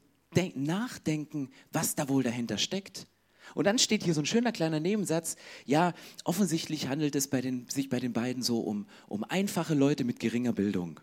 nachdenken, 0.54 1.50
was 1.72 1.94
da 1.94 2.08
wohl 2.08 2.22
dahinter 2.22 2.58
steckt. 2.58 3.06
Und 3.54 3.66
dann 3.66 3.78
steht 3.78 4.02
hier 4.02 4.14
so 4.14 4.20
ein 4.20 4.26
schöner 4.26 4.52
kleiner 4.52 4.80
Nebensatz, 4.80 5.36
ja, 5.64 5.92
offensichtlich 6.24 6.88
handelt 6.88 7.14
es 7.14 7.28
bei 7.28 7.40
den, 7.40 7.68
sich 7.68 7.88
bei 7.88 8.00
den 8.00 8.12
beiden 8.12 8.42
so 8.42 8.60
um, 8.60 8.86
um 9.06 9.22
einfache 9.22 9.74
Leute 9.74 10.04
mit 10.04 10.18
geringer 10.18 10.52
Bildung. 10.52 10.98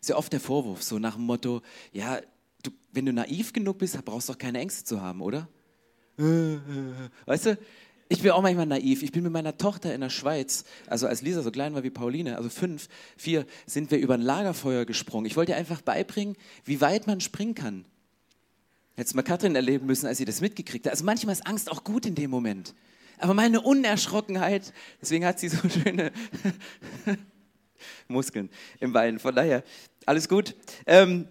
Sehr 0.00 0.16
oft 0.16 0.32
der 0.32 0.40
Vorwurf, 0.40 0.82
so 0.82 0.98
nach 0.98 1.16
dem 1.16 1.24
Motto, 1.24 1.62
ja, 1.92 2.20
du, 2.62 2.70
wenn 2.92 3.06
du 3.06 3.12
naiv 3.12 3.52
genug 3.52 3.78
bist, 3.78 4.02
brauchst 4.04 4.28
du 4.28 4.32
doch 4.32 4.38
keine 4.38 4.60
Ängste 4.60 4.84
zu 4.84 5.02
haben, 5.02 5.20
oder? 5.20 5.48
Weißt 7.26 7.46
du, 7.46 7.58
ich 8.10 8.22
bin 8.22 8.32
auch 8.32 8.42
manchmal 8.42 8.66
naiv. 8.66 9.04
Ich 9.04 9.12
bin 9.12 9.22
mit 9.22 9.32
meiner 9.32 9.56
Tochter 9.56 9.94
in 9.94 10.00
der 10.00 10.10
Schweiz, 10.10 10.64
also 10.88 11.06
als 11.06 11.22
Lisa 11.22 11.42
so 11.42 11.52
klein 11.52 11.74
war 11.74 11.84
wie 11.84 11.90
Pauline, 11.90 12.36
also 12.36 12.50
fünf, 12.50 12.88
vier, 13.16 13.46
sind 13.66 13.92
wir 13.92 13.98
über 13.98 14.14
ein 14.14 14.20
Lagerfeuer 14.20 14.84
gesprungen. 14.84 15.26
Ich 15.26 15.36
wollte 15.36 15.52
ihr 15.52 15.56
einfach 15.56 15.80
beibringen, 15.80 16.36
wie 16.64 16.80
weit 16.80 17.06
man 17.06 17.20
springen 17.20 17.54
kann. 17.54 17.84
Hättest 18.96 19.14
mal 19.14 19.22
Katrin 19.22 19.54
erleben 19.54 19.86
müssen, 19.86 20.06
als 20.06 20.18
sie 20.18 20.24
das 20.24 20.40
mitgekriegt 20.40 20.86
hat. 20.86 20.92
Also 20.92 21.04
manchmal 21.04 21.34
ist 21.34 21.46
Angst 21.46 21.70
auch 21.70 21.84
gut 21.84 22.04
in 22.04 22.16
dem 22.16 22.30
Moment. 22.30 22.74
Aber 23.18 23.32
meine 23.32 23.60
Unerschrockenheit, 23.60 24.72
deswegen 25.00 25.24
hat 25.24 25.38
sie 25.38 25.48
so 25.48 25.68
schöne 25.68 26.10
Muskeln 28.08 28.50
im 28.80 28.92
Bein. 28.92 29.20
Von 29.20 29.36
daher, 29.36 29.62
alles 30.04 30.28
gut. 30.28 30.56
Ähm, 30.84 31.28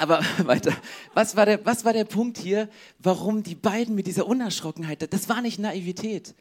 aber 0.00 0.24
weiter. 0.44 0.76
Was 1.14 1.36
war, 1.36 1.46
der, 1.46 1.64
was 1.64 1.84
war 1.84 1.92
der 1.92 2.04
Punkt 2.04 2.38
hier, 2.38 2.68
warum 2.98 3.42
die 3.42 3.54
beiden 3.54 3.94
mit 3.94 4.06
dieser 4.06 4.26
Unerschrockenheit, 4.26 5.12
das 5.12 5.28
war 5.28 5.42
nicht 5.42 5.58
Naivität, 5.58 6.34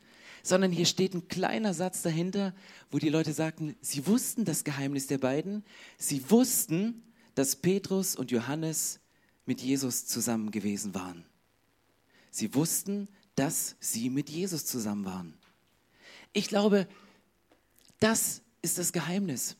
sondern 0.44 0.72
hier 0.72 0.86
steht 0.86 1.14
ein 1.14 1.28
kleiner 1.28 1.74
Satz 1.74 2.02
dahinter, 2.02 2.54
wo 2.92 2.98
die 2.98 3.10
Leute 3.10 3.34
sagten, 3.34 3.76
sie 3.82 4.08
wussten 4.08 4.46
das 4.46 4.64
Geheimnis 4.64 5.08
der 5.08 5.18
beiden, 5.18 5.64
sie 5.98 6.30
wussten, 6.30 7.04
dass 7.36 7.56
Petrus 7.56 8.16
und 8.16 8.32
Johannes 8.32 9.00
mit 9.46 9.62
Jesus 9.62 10.06
zusammen 10.06 10.52
gewesen 10.52 10.96
waren. 10.96 11.26
Sie 12.32 12.54
wussten, 12.54 13.08
dass 13.36 13.76
sie 13.80 14.10
mit 14.10 14.30
Jesus 14.30 14.66
zusammen 14.66 15.06
waren. 15.06 15.34
Ich 16.34 16.48
glaube, 16.48 16.88
das 18.00 18.42
ist 18.62 18.78
das 18.78 18.94
Geheimnis. 18.94 19.56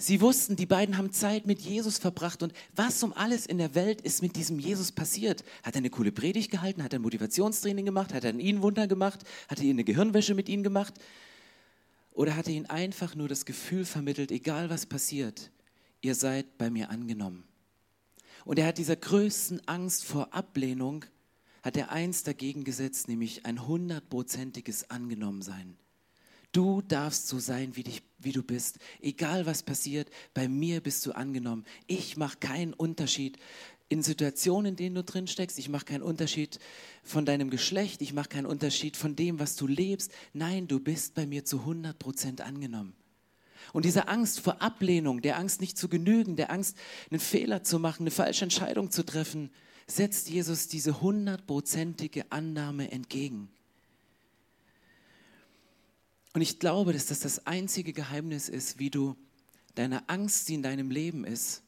Sie 0.00 0.20
wussten, 0.20 0.54
die 0.54 0.66
beiden 0.66 0.96
haben 0.96 1.12
Zeit 1.12 1.44
mit 1.44 1.60
Jesus 1.60 1.98
verbracht 1.98 2.44
und 2.44 2.52
was 2.76 3.02
um 3.02 3.12
alles 3.12 3.46
in 3.46 3.58
der 3.58 3.74
Welt 3.74 4.00
ist 4.00 4.22
mit 4.22 4.36
diesem 4.36 4.60
Jesus 4.60 4.92
passiert? 4.92 5.42
Hat 5.64 5.74
er 5.74 5.78
eine 5.78 5.90
coole 5.90 6.12
Predigt 6.12 6.52
gehalten? 6.52 6.84
Hat 6.84 6.92
er 6.92 7.00
ein 7.00 7.02
Motivationstraining 7.02 7.84
gemacht? 7.84 8.14
Hat 8.14 8.22
er 8.22 8.30
ein 8.30 8.38
ihnen 8.38 8.62
Wunder 8.62 8.86
gemacht? 8.86 9.24
Hat 9.48 9.58
er 9.58 9.64
ihnen 9.64 9.72
eine 9.72 9.84
Gehirnwäsche 9.84 10.34
mit 10.34 10.48
ihnen 10.48 10.62
gemacht? 10.62 10.94
Oder 12.12 12.36
hat 12.36 12.46
er 12.46 12.54
ihnen 12.54 12.66
einfach 12.66 13.16
nur 13.16 13.26
das 13.26 13.44
Gefühl 13.44 13.84
vermittelt, 13.84 14.30
egal 14.30 14.70
was 14.70 14.86
passiert, 14.86 15.50
ihr 16.00 16.14
seid 16.14 16.58
bei 16.58 16.70
mir 16.70 16.90
angenommen? 16.90 17.42
Und 18.44 18.60
er 18.60 18.66
hat 18.66 18.78
dieser 18.78 18.96
größten 18.96 19.66
Angst 19.66 20.04
vor 20.04 20.32
Ablehnung, 20.32 21.04
hat 21.64 21.76
er 21.76 21.90
eins 21.90 22.22
dagegen 22.22 22.62
gesetzt, 22.62 23.08
nämlich 23.08 23.46
ein 23.46 23.66
hundertprozentiges 23.66 24.90
Angenommensein. 24.90 25.76
Du 26.52 26.82
darfst 26.82 27.28
so 27.28 27.38
sein, 27.38 27.76
wie, 27.76 27.82
dich, 27.82 28.02
wie 28.18 28.32
du 28.32 28.42
bist. 28.42 28.78
Egal 29.00 29.46
was 29.46 29.62
passiert, 29.62 30.08
bei 30.34 30.48
mir 30.48 30.80
bist 30.80 31.04
du 31.04 31.12
angenommen. 31.12 31.64
Ich 31.86 32.16
mache 32.16 32.38
keinen 32.38 32.72
Unterschied 32.72 33.38
in 33.90 34.02
Situationen, 34.02 34.70
in 34.70 34.76
denen 34.76 34.94
du 34.94 35.04
drin 35.04 35.26
steckst. 35.26 35.58
Ich 35.58 35.68
mache 35.68 35.84
keinen 35.84 36.02
Unterschied 36.02 36.58
von 37.02 37.24
deinem 37.26 37.50
Geschlecht. 37.50 38.02
Ich 38.02 38.12
mache 38.12 38.28
keinen 38.28 38.46
Unterschied 38.46 38.96
von 38.96 39.16
dem, 39.16 39.38
was 39.38 39.56
du 39.56 39.66
lebst. 39.66 40.12
Nein, 40.32 40.68
du 40.68 40.80
bist 40.80 41.14
bei 41.14 41.26
mir 41.26 41.44
zu 41.44 41.60
100 41.60 41.98
Prozent 41.98 42.40
angenommen. 42.40 42.94
Und 43.72 43.84
diese 43.84 44.08
Angst 44.08 44.40
vor 44.40 44.62
Ablehnung, 44.62 45.20
der 45.20 45.38
Angst 45.38 45.60
nicht 45.60 45.76
zu 45.76 45.88
genügen, 45.88 46.36
der 46.36 46.50
Angst, 46.50 46.76
einen 47.10 47.20
Fehler 47.20 47.62
zu 47.62 47.78
machen, 47.78 48.02
eine 48.02 48.10
falsche 48.10 48.44
Entscheidung 48.44 48.90
zu 48.90 49.04
treffen, 49.04 49.50
setzt 49.86 50.28
Jesus 50.28 50.68
diese 50.68 51.00
hundertprozentige 51.00 52.30
Annahme 52.30 52.90
entgegen. 52.90 53.50
Und 56.38 56.42
ich 56.42 56.60
glaube, 56.60 56.92
dass 56.92 57.06
das 57.06 57.18
das 57.18 57.48
einzige 57.48 57.92
Geheimnis 57.92 58.48
ist, 58.48 58.78
wie 58.78 58.90
du 58.90 59.16
deiner 59.74 60.04
Angst, 60.06 60.48
die 60.48 60.54
in 60.54 60.62
deinem 60.62 60.88
Leben 60.88 61.24
ist, 61.24 61.64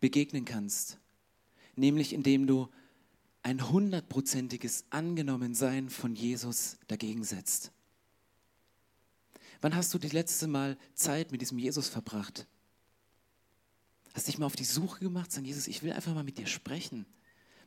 begegnen 0.00 0.44
kannst. 0.44 0.98
Nämlich 1.76 2.12
indem 2.12 2.46
du 2.46 2.68
ein 3.42 3.70
hundertprozentiges 3.70 4.84
Angenommensein 4.90 5.88
von 5.88 6.14
Jesus 6.14 6.76
dagegen 6.88 7.24
setzt. 7.24 7.72
Wann 9.62 9.74
hast 9.74 9.94
du 9.94 9.98
das 9.98 10.12
letzte 10.12 10.46
Mal 10.46 10.76
Zeit 10.92 11.32
mit 11.32 11.40
diesem 11.40 11.58
Jesus 11.58 11.88
verbracht? 11.88 12.46
Hast 14.12 14.28
dich 14.28 14.36
mal 14.36 14.44
auf 14.44 14.56
die 14.56 14.64
Suche 14.64 15.00
gemacht, 15.00 15.32
sagen, 15.32 15.46
Jesus, 15.46 15.68
ich 15.68 15.82
will 15.82 15.94
einfach 15.94 16.12
mal 16.12 16.22
mit 16.22 16.36
dir 16.36 16.46
sprechen. 16.46 17.06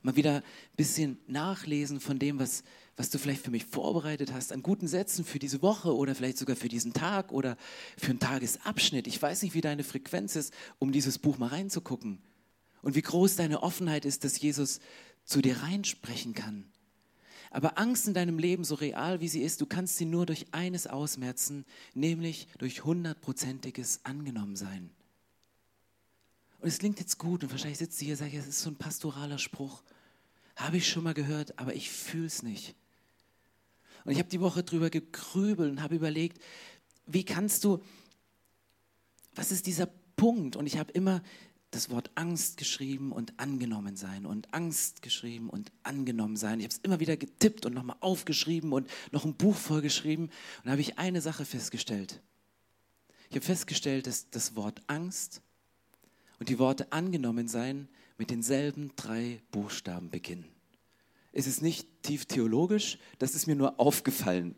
Mal 0.03 0.15
wieder 0.15 0.35
ein 0.35 0.75
bisschen 0.77 1.17
nachlesen 1.25 1.99
von 1.99 2.19
dem, 2.19 2.37
was, 2.37 2.63
was 2.97 3.09
du 3.09 3.17
vielleicht 3.17 3.43
für 3.43 3.51
mich 3.51 3.65
vorbereitet 3.65 4.31
hast, 4.33 4.53
an 4.53 4.63
guten 4.63 4.87
Sätzen 4.87 5.25
für 5.25 5.39
diese 5.39 5.61
Woche 5.61 5.95
oder 5.95 6.15
vielleicht 6.15 6.37
sogar 6.37 6.55
für 6.55 6.69
diesen 6.69 6.93
Tag 6.93 7.31
oder 7.31 7.57
für 7.97 8.11
einen 8.11 8.19
Tagesabschnitt. 8.19 9.07
Ich 9.07 9.21
weiß 9.21 9.41
nicht, 9.43 9.53
wie 9.53 9.61
deine 9.61 9.83
Frequenz 9.83 10.35
ist, 10.35 10.53
um 10.79 10.91
dieses 10.91 11.19
Buch 11.19 11.37
mal 11.37 11.47
reinzugucken. 11.47 12.21
Und 12.81 12.95
wie 12.95 13.01
groß 13.01 13.35
deine 13.35 13.63
Offenheit 13.63 14.05
ist, 14.05 14.23
dass 14.23 14.39
Jesus 14.39 14.79
zu 15.25 15.41
dir 15.41 15.57
reinsprechen 15.63 16.33
kann. 16.33 16.65
Aber 17.51 17.77
Angst 17.77 18.07
in 18.07 18.13
deinem 18.13 18.37
Leben, 18.37 18.63
so 18.63 18.75
real 18.75 19.21
wie 19.21 19.27
sie 19.27 19.41
ist, 19.41 19.61
du 19.61 19.65
kannst 19.65 19.97
sie 19.97 20.05
nur 20.05 20.25
durch 20.25 20.45
eines 20.51 20.87
ausmerzen, 20.87 21.65
nämlich 21.93 22.47
durch 22.57 22.83
hundertprozentiges 22.83 24.01
Angenommensein. 24.03 24.89
Und 26.59 26.67
es 26.67 26.79
klingt 26.79 26.99
jetzt 26.99 27.17
gut 27.17 27.43
und 27.43 27.51
wahrscheinlich 27.51 27.77
sitzt 27.77 27.97
sie 27.97 28.05
hier 28.05 28.13
und 28.13 28.19
sagt, 28.19 28.33
es 28.33 28.47
ist 28.47 28.61
so 28.61 28.69
ein 28.69 28.75
pastoraler 28.75 29.37
Spruch. 29.37 29.83
Habe 30.55 30.77
ich 30.77 30.87
schon 30.87 31.03
mal 31.03 31.13
gehört, 31.13 31.59
aber 31.59 31.75
ich 31.75 31.89
fühle 31.89 32.27
es 32.27 32.43
nicht. 32.43 32.75
Und 34.05 34.11
ich 34.11 34.19
habe 34.19 34.29
die 34.29 34.39
Woche 34.39 34.63
drüber 34.63 34.89
gegrübelt 34.89 35.71
und 35.71 35.81
habe 35.81 35.95
überlegt, 35.95 36.41
wie 37.07 37.25
kannst 37.25 37.63
du, 37.63 37.81
was 39.33 39.51
ist 39.51 39.67
dieser 39.67 39.87
Punkt? 40.15 40.55
Und 40.55 40.67
ich 40.67 40.77
habe 40.77 40.91
immer 40.93 41.21
das 41.71 41.89
Wort 41.89 42.09
Angst 42.15 42.57
geschrieben 42.57 43.11
und 43.11 43.37
angenommen 43.37 43.97
sein 43.97 44.25
und 44.25 44.53
Angst 44.53 45.01
geschrieben 45.01 45.49
und 45.49 45.71
angenommen 45.83 46.37
sein. 46.37 46.59
Ich 46.59 46.65
habe 46.65 46.73
es 46.73 46.79
immer 46.79 47.01
wieder 47.01 47.17
getippt 47.17 47.65
und 47.65 47.73
nochmal 47.73 47.97
aufgeschrieben 47.99 48.71
und 48.71 48.89
noch 49.11 49.25
ein 49.25 49.35
Buch 49.35 49.55
vollgeschrieben. 49.55 50.27
Und 50.27 50.65
da 50.65 50.71
habe 50.71 50.81
ich 50.81 50.97
eine 50.97 51.19
Sache 51.19 51.43
festgestellt. 51.43 52.21
Ich 53.29 53.35
habe 53.35 53.45
festgestellt, 53.45 54.07
dass 54.07 54.29
das 54.29 54.55
Wort 54.55 54.81
Angst 54.87 55.41
und 56.39 56.47
die 56.47 56.59
Worte 56.59 56.91
angenommen 56.91 57.47
sein 57.47 57.89
mit 58.17 58.29
denselben 58.29 58.91
drei 58.95 59.41
Buchstaben 59.51 60.09
beginnen. 60.09 60.54
Es 61.35 61.47
ist 61.47 61.61
nicht 61.61 61.85
tief 62.01 62.25
theologisch, 62.25 62.97
das 63.19 63.35
ist 63.35 63.45
mir 63.45 63.57
nur 63.57 63.77
aufgefallen. 63.77 64.55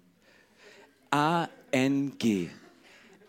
A-N-G. 1.09 2.49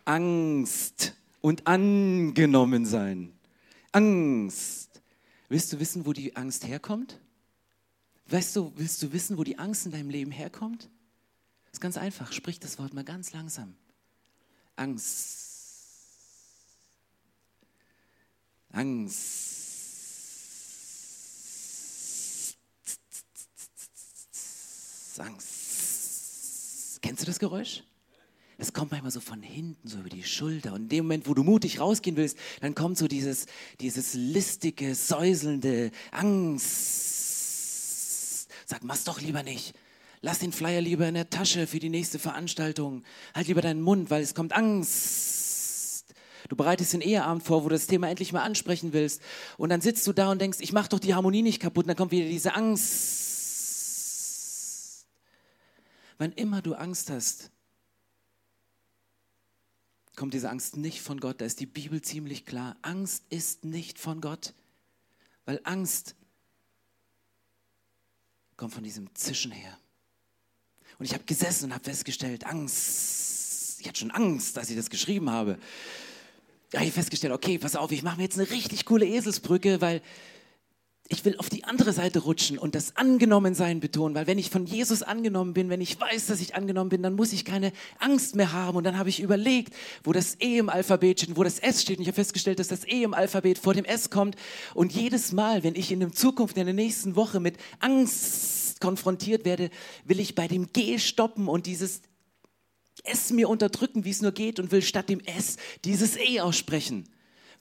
Angst 0.05 1.15
und 1.41 1.67
angenommen 1.67 2.85
sein. 2.85 3.33
Angst. 3.91 5.01
Willst 5.49 5.73
du 5.73 5.81
wissen, 5.81 6.05
wo 6.05 6.13
die 6.13 6.37
Angst 6.37 6.67
herkommt? 6.67 7.19
Weißt 8.27 8.55
du, 8.55 8.71
willst 8.77 9.03
du 9.03 9.13
wissen, 9.15 9.39
wo 9.39 9.45
die 9.45 9.59
Angst 9.59 9.87
in 9.87 9.93
deinem 9.93 10.11
Leben 10.11 10.31
herkommt? 10.31 10.91
Das 11.65 11.75
ist 11.75 11.81
ganz 11.81 11.97
einfach. 11.97 12.33
Sprich 12.33 12.61
das 12.61 12.79
Wort 12.79 12.93
mal 12.93 13.05
ganz 13.05 13.33
langsam. 13.33 13.75
Angst. 14.77 15.49
Angst. 18.73 19.58
Angst. 25.21 27.01
Kennst 27.03 27.23
du 27.23 27.27
das 27.27 27.39
Geräusch? 27.39 27.85
Es 28.61 28.73
kommt 28.73 28.91
manchmal 28.91 29.13
so 29.13 29.21
von 29.21 29.41
hinten, 29.41 29.87
so 29.87 29.99
über 29.99 30.09
die 30.09 30.25
Schulter. 30.25 30.73
Und 30.73 30.83
in 30.83 30.89
dem 30.89 31.05
Moment, 31.05 31.29
wo 31.29 31.35
du 31.35 31.45
mutig 31.45 31.79
rausgehen 31.79 32.17
willst, 32.17 32.37
dann 32.61 32.75
kommt 32.75 32.99
so 32.99 33.07
dieses, 33.07 33.47
dieses 33.81 34.15
listige, 34.15 34.97
säuselnde 34.97 35.93
Angst. 36.11 37.29
Sag, 38.67 38.83
mach's 38.83 39.05
doch 39.05 39.21
lieber 39.21 39.45
nicht. 39.45 39.75
Lass 40.23 40.41
den 40.41 40.51
Flyer 40.51 40.81
lieber 40.81 41.07
in 41.07 41.15
der 41.15 41.31
Tasche 41.31 41.69
für 41.69 41.79
die 41.79 41.89
nächste 41.89 42.19
Veranstaltung. 42.19 43.05
Halt 43.33 43.47
lieber 43.47 43.63
deinen 43.63 43.81
Mund, 43.81 44.11
weil 44.11 44.23
es 44.23 44.35
kommt 44.35 44.53
Angst. 44.53 46.07
Du 46.49 46.57
bereitest 46.57 46.95
den 46.95 47.01
Eheabend 47.01 47.45
vor, 47.45 47.63
wo 47.63 47.69
du 47.69 47.77
das 47.77 47.87
Thema 47.87 48.11
endlich 48.11 48.33
mal 48.33 48.43
ansprechen 48.43 48.93
willst. 48.93 49.23
Und 49.57 49.69
dann 49.69 49.81
sitzt 49.81 50.05
du 50.09 50.13
da 50.13 50.33
und 50.33 50.41
denkst, 50.41 50.59
ich 50.61 50.73
mach 50.73 50.89
doch 50.89 50.99
die 50.99 51.15
Harmonie 51.15 51.43
nicht 51.43 51.61
kaputt. 51.61 51.85
Und 51.85 51.89
dann 51.89 51.97
kommt 51.97 52.11
wieder 52.11 52.29
diese 52.29 52.55
Angst. 52.57 53.28
Wann 56.19 56.33
immer 56.33 56.63
du 56.63 56.75
Angst 56.75 57.11
hast, 57.11 57.51
kommt 60.17 60.35
diese 60.35 60.51
Angst 60.51 60.77
nicht 60.77 61.01
von 61.01 61.21
Gott. 61.21 61.41
Da 61.41 61.45
ist 61.45 61.61
die 61.61 61.67
Bibel 61.67 62.03
ziemlich 62.03 62.45
klar. 62.45 62.77
Angst 62.83 63.23
ist 63.31 63.65
nicht 63.65 64.01
von 64.01 64.21
Gott, 64.21 64.53
weil 65.45 65.61
Angst 65.63 66.17
kommt 68.57 68.75
von 68.75 68.83
diesem 68.83 69.15
Zischen 69.15 69.53
her. 69.53 69.79
Und 70.99 71.05
ich 71.05 71.15
habe 71.15 71.23
gesessen 71.23 71.67
und 71.67 71.75
habe 71.75 71.85
festgestellt, 71.85 72.45
Angst, 72.45 73.81
ich 73.81 73.87
hatte 73.87 74.01
schon 74.01 74.11
Angst, 74.11 74.57
dass 74.57 74.69
ich 74.69 74.77
das 74.77 74.91
geschrieben 74.91 75.31
habe. 75.31 75.57
Da 76.71 76.79
habe 76.79 76.89
ich 76.89 76.95
festgestellt, 76.95 77.33
okay, 77.33 77.59
pass 77.59 77.77
auf, 77.77 77.93
ich 77.93 78.03
mache 78.03 78.17
mir 78.17 78.25
jetzt 78.25 78.39
eine 78.39 78.51
richtig 78.51 78.85
coole 78.85 79.07
Eselsbrücke, 79.07 79.81
weil 79.81 80.03
ich 81.11 81.25
will 81.25 81.39
auf 81.39 81.49
die 81.49 81.65
andere 81.65 81.95
Seite 81.95 82.19
rutschen 82.19 82.59
und 82.59 82.75
das 82.75 82.97
Angenommensein 82.97 83.81
betonen, 83.81 84.15
weil 84.15 84.27
wenn 84.27 84.39
ich 84.39 84.51
von 84.51 84.67
Jesus 84.67 85.03
angenommen 85.03 85.55
bin, 85.55 85.71
wenn 85.71 85.81
ich 85.81 85.99
weiß, 85.99 86.27
dass 86.27 86.41
ich 86.41 86.55
angenommen 86.55 86.91
bin, 86.91 87.03
dann 87.03 87.15
muss 87.15 87.33
ich 87.33 87.47
keine 87.47 87.73
Angst 87.99 88.37
mehr 88.37 88.53
haben. 88.53 88.77
Und 88.77 88.85
dann 88.85 88.99
habe 88.99 89.09
ich 89.09 89.21
überlegt, 89.21 89.73
wo 90.05 90.13
das 90.13 90.39
E 90.39 90.59
im 90.59 90.69
Alphabet 90.69 91.21
steht, 91.21 91.35
wo 91.35 91.45
das 91.45 91.61
S 91.61 91.81
steht. 91.81 91.97
Und 91.97 92.03
ich 92.03 92.09
habe 92.09 92.17
festgestellt, 92.17 92.59
dass 92.59 92.69
das 92.69 92.85
E 92.85 93.05
im 93.05 93.15
Alphabet 93.15 93.57
vor 93.57 93.73
dem 93.73 93.87
S 93.87 94.11
kommt. 94.11 94.37
Und 94.75 94.93
jedes 94.93 95.33
Mal, 95.33 95.65
wenn 95.65 95.77
ich 95.77 95.91
in 95.91 96.01
der 96.01 96.13
Zukunft, 96.13 96.59
in 96.59 96.67
der 96.67 96.75
nächsten 96.75 97.17
Woche 97.17 97.41
mit 97.41 97.57
Angst 97.79 98.79
konfrontiert 98.81 99.47
werde, 99.47 99.71
will 100.05 100.21
ich 100.21 100.35
bei 100.35 100.47
dem 100.47 100.75
G 100.75 100.99
stoppen 100.99 101.49
und 101.49 101.65
dieses 101.65 102.03
S 103.05 103.31
mir 103.31 103.49
unterdrücken, 103.49 104.05
wie 104.05 104.11
es 104.11 104.21
nur 104.21 104.33
geht, 104.33 104.61
und 104.61 104.73
will 104.73 104.83
statt 104.83 105.09
dem 105.09 105.21
S 105.21 105.57
dieses 105.87 106.19
E 106.19 106.41
aussprechen. 106.41 107.09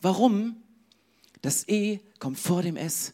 Warum? 0.01 0.57
Das 1.41 1.65
E 1.69 2.01
kommt 2.19 2.39
vor 2.39 2.61
dem 2.61 2.75
S 2.75 3.13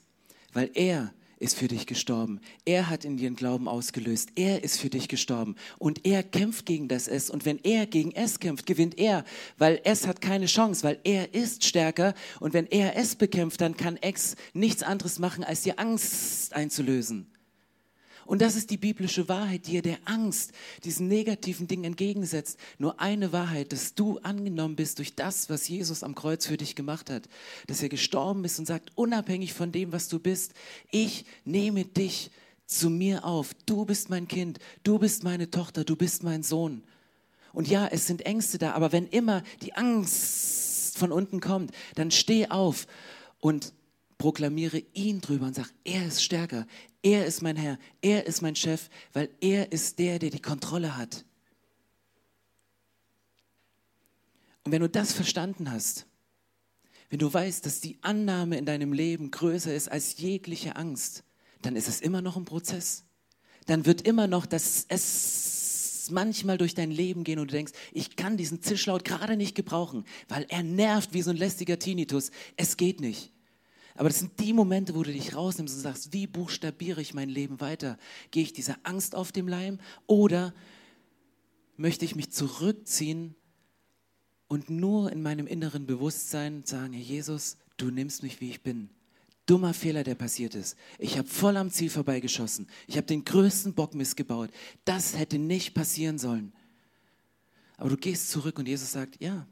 weil 0.54 0.70
er 0.74 1.14
ist 1.44 1.58
für 1.58 1.68
dich 1.68 1.86
gestorben. 1.86 2.40
Er 2.64 2.90
hat 2.90 3.04
in 3.04 3.18
dir 3.18 3.30
den 3.30 3.36
Glauben 3.36 3.68
ausgelöst. 3.68 4.30
Er 4.36 4.64
ist 4.64 4.80
für 4.80 4.90
dich 4.90 5.10
gestorben. 5.10 5.56
Und 5.78 6.06
er 6.06 6.24
kämpft 6.24 6.66
gegen 6.66 6.88
das 6.88 7.10
S. 7.10 7.30
Und 7.30 7.46
wenn 7.46 7.60
er 7.64 7.86
gegen 7.86 8.12
S 8.12 8.40
kämpft, 8.40 8.66
gewinnt 8.66 8.98
er, 8.98 9.26
weil 9.58 9.82
S 9.84 10.08
hat 10.08 10.22
keine 10.22 10.46
Chance, 10.46 10.84
weil 10.84 11.00
er 11.04 11.34
ist 11.34 11.66
stärker. 11.66 12.14
Und 12.40 12.54
wenn 12.54 12.68
er 12.68 12.96
S 12.96 13.16
bekämpft, 13.16 13.60
dann 13.60 13.76
kann 13.76 14.00
X 14.02 14.36
nichts 14.54 14.84
anderes 14.84 15.20
machen, 15.20 15.44
als 15.44 15.64
dir 15.64 15.80
Angst 15.80 16.54
einzulösen. 16.54 17.28
Und 18.26 18.42
das 18.42 18.56
ist 18.56 18.70
die 18.70 18.78
biblische 18.78 19.28
Wahrheit, 19.28 19.68
die 19.68 19.78
er 19.78 19.82
der 19.82 20.00
Angst, 20.06 20.52
diesen 20.84 21.08
negativen 21.08 21.68
Dingen 21.68 21.84
entgegensetzt. 21.84 22.58
Nur 22.78 23.00
eine 23.00 23.32
Wahrheit, 23.34 23.72
dass 23.72 23.96
du 23.96 24.20
angenommen 24.20 24.76
bist 24.76 25.00
durch 25.00 25.16
das, 25.16 25.50
was 25.50 25.68
Jesus 25.68 26.04
am 26.04 26.16
Kreuz 26.16 26.46
für 26.46 26.58
dich 26.58 26.76
gemacht 26.76 27.10
hat. 27.10 27.28
Dass 27.68 27.84
er 27.84 27.90
gestorben 27.90 28.46
ist 28.46 28.60
und 28.60 28.66
sagt, 28.66 28.92
unabhängig 28.96 29.54
von 29.54 29.72
dem, 29.72 29.92
was 29.92 30.08
du 30.08 30.20
bist, 30.20 30.54
ich 30.92 31.26
nehme 31.46 31.86
dich 31.86 32.32
zu 32.66 32.90
mir 32.90 33.26
auf. 33.26 33.54
Du 33.66 33.86
bist 33.86 34.10
mein 34.10 34.28
Kind, 34.28 34.60
du 34.84 35.00
bist 35.00 35.24
meine 35.24 35.52
Tochter, 35.52 35.84
du 35.84 35.96
bist 35.96 36.24
mein 36.24 36.44
Sohn. 36.44 36.84
Und 37.54 37.68
ja, 37.68 37.88
es 37.88 38.08
sind 38.08 38.26
Ängste 38.26 38.58
da, 38.58 38.72
aber 38.72 38.92
wenn 38.92 39.08
immer 39.08 39.44
die 39.62 39.74
Angst 39.74 40.98
von 40.98 41.12
unten 41.12 41.40
kommt, 41.40 41.72
dann 41.96 42.10
steh 42.10 42.48
auf 42.48 42.88
und 43.40 43.74
proklamiere 44.24 44.82
ihn 44.94 45.20
drüber 45.20 45.48
und 45.48 45.56
sag, 45.56 45.70
er 45.84 46.08
ist 46.08 46.24
stärker, 46.24 46.66
er 47.02 47.26
ist 47.26 47.42
mein 47.42 47.58
Herr, 47.58 47.78
er 48.02 48.26
ist 48.26 48.42
mein 48.42 48.56
Chef, 48.56 48.90
weil 49.12 49.30
er 49.42 49.74
ist 49.74 50.00
der, 50.00 50.18
der 50.18 50.30
die 50.30 50.42
Kontrolle 50.42 50.96
hat. 50.96 51.26
Und 54.64 54.72
wenn 54.72 54.80
du 54.80 54.88
das 54.88 55.12
verstanden 55.12 55.70
hast, 55.70 56.06
wenn 57.10 57.20
du 57.20 57.34
weißt, 57.34 57.66
dass 57.66 57.82
die 57.82 57.98
Annahme 58.02 58.58
in 58.58 58.66
deinem 58.66 58.94
Leben 58.94 59.30
größer 59.30 59.76
ist 59.76 59.92
als 59.92 60.18
jegliche 60.18 60.78
Angst, 60.78 61.26
dann 61.62 61.76
ist 61.76 61.90
es 61.90 62.00
immer 62.00 62.22
noch 62.22 62.38
ein 62.38 62.46
Prozess. 62.46 63.04
Dann 63.66 63.86
wird 63.86 64.08
immer 64.08 64.28
noch 64.28 64.46
das 64.46 64.86
es 64.88 66.10
manchmal 66.12 66.58
durch 66.58 66.76
dein 66.76 66.92
Leben 66.92 67.26
gehen 67.26 67.40
und 67.40 67.52
du 67.52 67.56
denkst, 67.58 67.74
ich 67.92 68.16
kann 68.16 68.38
diesen 68.38 68.62
Zischlaut 68.62 69.04
gerade 69.04 69.36
nicht 69.36 69.54
gebrauchen, 69.54 70.06
weil 70.30 70.46
er 70.48 70.64
nervt 70.64 71.14
wie 71.14 71.22
so 71.22 71.32
ein 71.32 71.36
lästiger 71.36 71.78
Tinnitus. 71.78 72.32
Es 72.56 72.78
geht 72.78 73.02
nicht. 73.02 73.33
Aber 73.96 74.10
das 74.10 74.20
sind 74.20 74.40
die 74.40 74.54
Momente, 74.54 74.96
wo 74.96 75.04
du 75.04 75.12
dich 75.12 75.36
rausnimmst 75.36 75.76
und 75.76 75.82
sagst, 75.82 76.14
wie 76.14 76.28
buchstabiere 76.28 77.02
ich 77.02 77.14
mein 77.14 77.30
Leben 77.30 77.62
weiter? 77.62 77.98
Gehe 78.32 78.44
ich 78.44 78.54
dieser 78.54 78.78
Angst 78.84 79.16
auf 79.16 79.32
dem 79.32 79.48
Leim 79.48 79.80
oder 80.08 80.54
möchte 81.78 82.06
ich 82.06 82.16
mich 82.16 82.32
zurückziehen 82.32 83.36
und 84.48 84.70
nur 84.70 85.12
in 85.12 85.22
meinem 85.22 85.48
inneren 85.48 85.86
Bewusstsein 85.86 86.64
sagen, 86.66 86.94
Jesus, 86.94 87.58
du 87.78 87.92
nimmst 87.92 88.24
mich, 88.24 88.42
wie 88.42 88.50
ich 88.50 88.62
bin. 88.62 88.90
Dummer 89.46 89.74
Fehler, 89.74 90.04
der 90.04 90.16
passiert 90.16 90.56
ist. 90.56 90.78
Ich 91.00 91.18
habe 91.18 91.28
voll 91.28 91.58
am 91.58 91.70
Ziel 91.70 91.90
vorbeigeschossen. 91.90 92.68
Ich 92.88 92.96
habe 92.96 93.06
den 93.06 93.26
größten 93.26 93.74
Bock 93.74 93.94
missgebaut. 93.94 94.50
Das 94.86 95.18
hätte 95.18 95.38
nicht 95.38 95.74
passieren 95.74 96.18
sollen. 96.18 96.54
Aber 97.78 97.90
du 97.90 97.98
gehst 97.98 98.30
zurück 98.30 98.58
und 98.58 98.68
Jesus 98.68 98.92
sagt, 98.92 99.22
ja, 99.22 99.46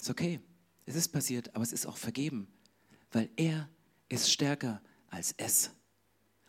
ist 0.00 0.10
okay. 0.10 0.40
Es 0.84 0.96
ist 0.96 1.08
passiert, 1.08 1.54
aber 1.54 1.62
es 1.62 1.72
ist 1.72 1.86
auch 1.86 1.96
vergeben, 1.96 2.48
weil 3.14 3.30
er 3.36 3.68
ist 4.08 4.30
stärker 4.30 4.80
als 5.08 5.34
es. 5.36 5.70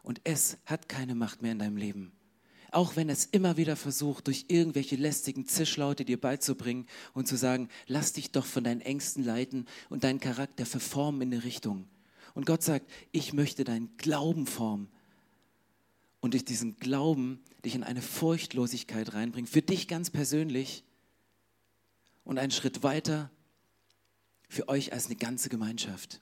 Und 0.03 0.21
es 0.23 0.57
hat 0.65 0.89
keine 0.89 1.15
Macht 1.15 1.41
mehr 1.41 1.51
in 1.51 1.59
deinem 1.59 1.77
Leben. 1.77 2.11
Auch 2.71 2.95
wenn 2.95 3.09
es 3.09 3.25
immer 3.25 3.57
wieder 3.57 3.75
versucht, 3.75 4.27
durch 4.27 4.45
irgendwelche 4.49 4.97
lästigen 4.97 5.47
Zischlaute 5.47 6.03
dir 6.03 6.19
beizubringen 6.19 6.87
und 7.13 7.27
zu 7.27 7.37
sagen, 7.37 7.69
lass 7.87 8.13
dich 8.13 8.31
doch 8.31 8.45
von 8.45 8.63
deinen 8.63 8.81
Ängsten 8.81 9.23
leiten 9.23 9.65
und 9.89 10.03
deinen 10.03 10.19
Charakter 10.19 10.65
verformen 10.65 11.21
in 11.21 11.33
eine 11.33 11.43
Richtung. 11.43 11.87
Und 12.33 12.45
Gott 12.45 12.63
sagt, 12.63 12.89
ich 13.11 13.31
möchte 13.31 13.63
deinen 13.63 13.95
Glauben 13.97 14.45
formen 14.45 14.89
und 16.19 16.33
durch 16.33 16.43
diesen 16.43 16.75
Glauben 16.77 17.41
dich 17.63 17.75
in 17.75 17.83
eine 17.83 18.01
Furchtlosigkeit 18.01 19.13
reinbringen, 19.13 19.47
für 19.47 19.61
dich 19.61 19.87
ganz 19.87 20.09
persönlich 20.09 20.83
und 22.25 22.37
einen 22.39 22.51
Schritt 22.51 22.83
weiter 22.83 23.31
für 24.49 24.67
euch 24.67 24.91
als 24.91 25.05
eine 25.05 25.15
ganze 25.15 25.49
Gemeinschaft. 25.49 26.21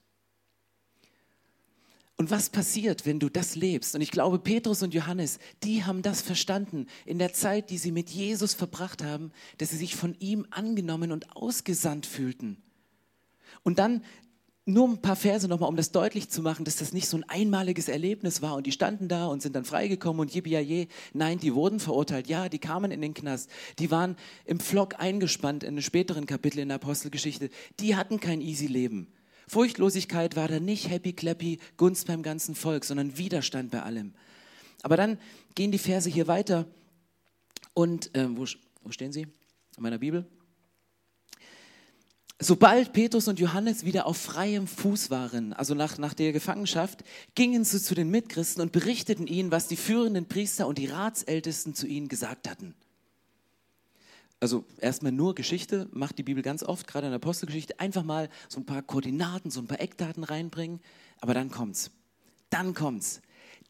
Und 2.15 2.29
was 2.29 2.49
passiert, 2.49 3.05
wenn 3.05 3.19
du 3.19 3.29
das 3.29 3.55
lebst? 3.55 3.95
Und 3.95 4.01
ich 4.01 4.11
glaube, 4.11 4.37
Petrus 4.37 4.83
und 4.83 4.93
Johannes, 4.93 5.39
die 5.63 5.83
haben 5.83 6.03
das 6.03 6.21
verstanden 6.21 6.85
in 7.05 7.17
der 7.17 7.33
Zeit, 7.33 7.69
die 7.69 7.79
sie 7.79 7.91
mit 7.91 8.09
Jesus 8.11 8.53
verbracht 8.53 9.03
haben, 9.03 9.31
dass 9.57 9.71
sie 9.71 9.77
sich 9.77 9.95
von 9.95 10.15
ihm 10.19 10.45
angenommen 10.51 11.11
und 11.11 11.35
ausgesandt 11.35 12.05
fühlten. 12.05 12.57
Und 13.63 13.79
dann 13.79 14.03
nur 14.65 14.87
ein 14.87 15.01
paar 15.01 15.17
Verse 15.17 15.47
nochmal, 15.47 15.67
um 15.67 15.75
das 15.75 15.91
deutlich 15.91 16.29
zu 16.29 16.41
machen, 16.41 16.63
dass 16.63 16.77
das 16.77 16.93
nicht 16.93 17.09
so 17.09 17.17
ein 17.17 17.25
einmaliges 17.27 17.89
Erlebnis 17.89 18.41
war 18.41 18.55
und 18.55 18.65
die 18.65 18.71
standen 18.71 19.09
da 19.09 19.25
und 19.25 19.41
sind 19.41 19.55
dann 19.55 19.65
freigekommen 19.65 20.21
und 20.21 20.33
je. 20.33 20.87
Nein, 21.13 21.39
die 21.39 21.53
wurden 21.53 21.81
verurteilt. 21.81 22.27
Ja, 22.27 22.47
die 22.47 22.59
kamen 22.59 22.91
in 22.91 23.01
den 23.01 23.13
Knast. 23.13 23.49
Die 23.79 23.91
waren 23.91 24.15
im 24.45 24.59
Flock 24.59 24.99
eingespannt 24.99 25.63
in 25.63 25.69
einem 25.69 25.81
späteren 25.81 26.27
Kapitel 26.27 26.59
in 26.59 26.69
der 26.69 26.75
Apostelgeschichte. 26.75 27.49
Die 27.79 27.95
hatten 27.95 28.19
kein 28.21 28.39
easy 28.39 28.67
Leben. 28.67 29.07
Furchtlosigkeit 29.47 30.35
war 30.35 30.47
da 30.47 30.59
nicht 30.59 30.89
happy 30.89 31.13
clappy, 31.13 31.59
Gunst 31.77 32.07
beim 32.07 32.23
ganzen 32.23 32.55
Volk, 32.55 32.85
sondern 32.85 33.17
Widerstand 33.17 33.71
bei 33.71 33.81
allem. 33.83 34.13
Aber 34.81 34.97
dann 34.97 35.17
gehen 35.55 35.71
die 35.71 35.77
Verse 35.77 36.09
hier 36.09 36.27
weiter 36.27 36.65
und 37.73 38.15
äh, 38.15 38.27
wo, 38.29 38.45
wo 38.83 38.91
stehen 38.91 39.11
sie? 39.13 39.21
In 39.77 39.83
meiner 39.83 39.97
Bibel? 39.97 40.25
Sobald 42.39 42.91
Petrus 42.91 43.29
und 43.29 43.39
Johannes 43.39 43.85
wieder 43.85 44.05
auf 44.05 44.17
freiem 44.17 44.67
Fuß 44.67 45.09
waren, 45.09 45.53
also 45.53 45.75
nach, 45.75 45.97
nach 45.97 46.13
der 46.13 46.33
Gefangenschaft, 46.33 47.03
gingen 47.35 47.63
sie 47.63 47.81
zu 47.81 47.95
den 47.95 48.09
Mitchristen 48.09 48.61
und 48.61 48.73
berichteten 48.73 49.27
ihnen, 49.27 49.51
was 49.51 49.67
die 49.67 49.77
führenden 49.77 50.27
Priester 50.27 50.67
und 50.67 50.77
die 50.77 50.87
Ratsältesten 50.87 51.73
zu 51.73 51.87
ihnen 51.87 52.09
gesagt 52.09 52.49
hatten. 52.49 52.75
Also 54.43 54.65
erstmal 54.81 55.13
nur 55.13 55.35
Geschichte, 55.35 55.87
macht 55.93 56.17
die 56.17 56.23
Bibel 56.23 56.43
ganz 56.43 56.63
oft, 56.63 56.85
gerade 56.85 57.07
in 57.07 57.11
der 57.11 57.21
Apostelgeschichte, 57.21 57.79
einfach 57.79 58.03
mal 58.03 58.27
so 58.49 58.59
ein 58.59 58.65
paar 58.65 58.81
Koordinaten, 58.81 59.49
so 59.49 59.61
ein 59.61 59.67
paar 59.67 59.79
Eckdaten 59.79 60.25
reinbringen, 60.25 60.81
aber 61.21 61.33
dann 61.33 61.49
kommt's. 61.49 61.91
Dann 62.49 62.73
kommt's. 62.73 63.21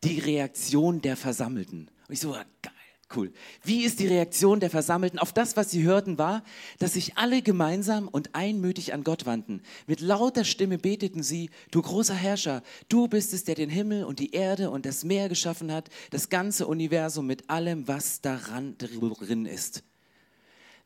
Die 0.04 0.18
Reaktion 0.18 1.00
der 1.00 1.16
Versammelten. 1.16 1.92
Und 2.08 2.14
ich 2.14 2.20
so, 2.20 2.32
geil 2.32 2.74
Cool. 3.16 3.32
Wie 3.64 3.84
ist 3.84 4.00
die 4.00 4.08
Reaktion 4.08 4.60
der 4.60 4.72
Versammelten 4.72 5.20
auf 5.20 5.32
das, 5.32 5.56
was 5.56 5.70
sie 5.70 5.84
hörten, 5.84 6.18
war, 6.18 6.44
dass 6.80 6.94
sich 6.94 7.20
alle 7.20 7.44
gemeinsam 7.44 8.08
und 8.08 8.34
einmütig 8.34 8.96
an 8.96 9.04
Gott 9.04 9.28
wandten. 9.28 9.62
Mit 9.86 10.02
lauter 10.02 10.44
Stimme 10.44 10.80
beteten 10.80 11.22
sie, 11.22 11.52
du 11.70 11.84
großer 11.84 12.16
Herrscher, 12.16 12.64
du 12.90 13.08
bist 13.08 13.32
es, 13.34 13.44
der 13.44 13.54
den 13.54 13.70
Himmel 13.70 14.06
und 14.06 14.18
die 14.18 14.32
Erde 14.32 14.72
und 14.72 14.88
das 14.88 15.04
Meer 15.04 15.30
geschaffen 15.30 15.72
hat, 15.72 15.92
das 16.10 16.30
ganze 16.30 16.66
Universum 16.66 17.28
mit 17.28 17.52
allem, 17.52 17.88
was 17.88 18.22
daran 18.22 18.76
drin 18.80 19.46
ist. 19.46 19.84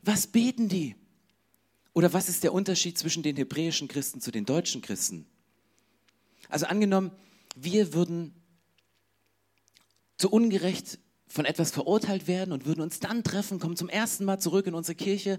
Was 0.02 0.26
beten 0.26 0.68
die? 0.68 0.96
Oder 1.92 2.12
was 2.12 2.28
ist 2.28 2.44
der 2.44 2.52
Unterschied 2.52 2.96
zwischen 2.98 3.22
den 3.22 3.36
hebräischen 3.36 3.88
Christen 3.88 4.20
zu 4.20 4.30
den 4.30 4.44
deutschen 4.44 4.82
Christen? 4.82 5.26
Also 6.48 6.66
angenommen, 6.66 7.10
wir 7.56 7.92
würden 7.92 8.34
zu 10.16 10.30
Ungerecht 10.30 10.98
von 11.26 11.44
etwas 11.44 11.70
verurteilt 11.70 12.26
werden 12.26 12.52
und 12.52 12.66
würden 12.66 12.80
uns 12.80 13.00
dann 13.00 13.22
treffen, 13.22 13.58
kommen 13.58 13.76
zum 13.76 13.88
ersten 13.88 14.24
Mal 14.24 14.38
zurück 14.38 14.66
in 14.66 14.74
unsere 14.74 14.94
Kirche, 14.94 15.38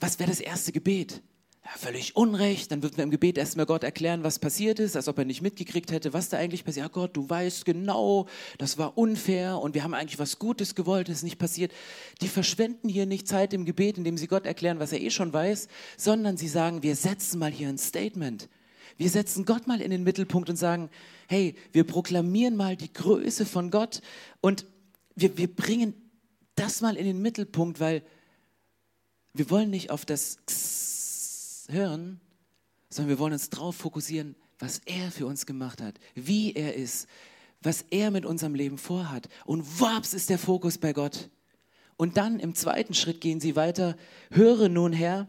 was 0.00 0.18
wäre 0.18 0.30
das 0.30 0.40
erste 0.40 0.72
Gebet? 0.72 1.22
Ja, 1.70 1.76
völlig 1.76 2.16
Unrecht. 2.16 2.72
Dann 2.72 2.82
würden 2.82 2.96
wir 2.96 3.04
im 3.04 3.10
Gebet 3.10 3.36
erstmal 3.36 3.66
Gott 3.66 3.84
erklären, 3.84 4.24
was 4.24 4.38
passiert 4.38 4.78
ist, 4.78 4.96
als 4.96 5.06
ob 5.06 5.18
er 5.18 5.26
nicht 5.26 5.42
mitgekriegt 5.42 5.92
hätte, 5.92 6.14
was 6.14 6.30
da 6.30 6.38
eigentlich 6.38 6.64
passiert. 6.64 6.86
Ja, 6.86 6.88
Gott, 6.88 7.14
du 7.14 7.28
weißt 7.28 7.66
genau, 7.66 8.26
das 8.56 8.78
war 8.78 8.96
unfair 8.96 9.58
und 9.58 9.74
wir 9.74 9.84
haben 9.84 9.92
eigentlich 9.92 10.18
was 10.18 10.38
Gutes 10.38 10.74
gewollt, 10.74 11.08
das 11.08 11.18
ist 11.18 11.22
nicht 11.24 11.38
passiert. 11.38 11.72
Die 12.22 12.28
verschwenden 12.28 12.88
hier 12.88 13.04
nicht 13.04 13.28
Zeit 13.28 13.52
im 13.52 13.66
Gebet, 13.66 13.98
indem 13.98 14.16
sie 14.16 14.28
Gott 14.28 14.46
erklären, 14.46 14.78
was 14.78 14.92
er 14.92 15.00
eh 15.02 15.10
schon 15.10 15.30
weiß, 15.30 15.68
sondern 15.98 16.38
sie 16.38 16.48
sagen, 16.48 16.82
wir 16.82 16.96
setzen 16.96 17.38
mal 17.38 17.52
hier 17.52 17.68
ein 17.68 17.78
Statement. 17.78 18.48
Wir 18.96 19.10
setzen 19.10 19.44
Gott 19.44 19.66
mal 19.66 19.82
in 19.82 19.90
den 19.90 20.04
Mittelpunkt 20.04 20.48
und 20.48 20.56
sagen, 20.56 20.88
hey, 21.28 21.54
wir 21.72 21.84
proklamieren 21.84 22.56
mal 22.56 22.76
die 22.76 22.92
Größe 22.92 23.44
von 23.44 23.70
Gott 23.70 24.00
und 24.40 24.64
wir, 25.16 25.36
wir 25.36 25.54
bringen 25.54 25.92
das 26.54 26.80
mal 26.80 26.96
in 26.96 27.04
den 27.04 27.20
Mittelpunkt, 27.20 27.78
weil 27.78 28.02
wir 29.34 29.50
wollen 29.50 29.68
nicht 29.68 29.90
auf 29.90 30.06
das 30.06 30.38
X 30.44 30.87
hören, 31.68 32.20
sondern 32.90 33.10
wir 33.10 33.18
wollen 33.18 33.32
uns 33.32 33.50
darauf 33.50 33.76
fokussieren, 33.76 34.34
was 34.58 34.80
er 34.86 35.10
für 35.10 35.26
uns 35.26 35.46
gemacht 35.46 35.80
hat, 35.80 35.98
wie 36.14 36.52
er 36.54 36.74
ist, 36.74 37.06
was 37.62 37.84
er 37.90 38.10
mit 38.10 38.24
unserem 38.24 38.54
Leben 38.54 38.78
vorhat. 38.78 39.28
Und 39.44 39.80
waps 39.80 40.14
ist 40.14 40.30
der 40.30 40.38
Fokus 40.38 40.78
bei 40.78 40.92
Gott. 40.92 41.30
Und 41.96 42.16
dann 42.16 42.38
im 42.38 42.54
zweiten 42.54 42.94
Schritt 42.94 43.20
gehen 43.20 43.40
sie 43.40 43.56
weiter, 43.56 43.96
höre 44.30 44.68
nun 44.68 44.92
Herr, 44.92 45.28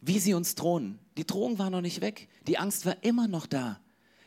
wie 0.00 0.18
sie 0.18 0.34
uns 0.34 0.54
drohen. 0.54 0.98
Die 1.16 1.26
Drohung 1.26 1.58
war 1.58 1.70
noch 1.70 1.80
nicht 1.80 2.00
weg, 2.00 2.28
die 2.46 2.58
Angst 2.58 2.86
war 2.86 3.02
immer 3.02 3.28
noch 3.28 3.46
da. 3.46 3.80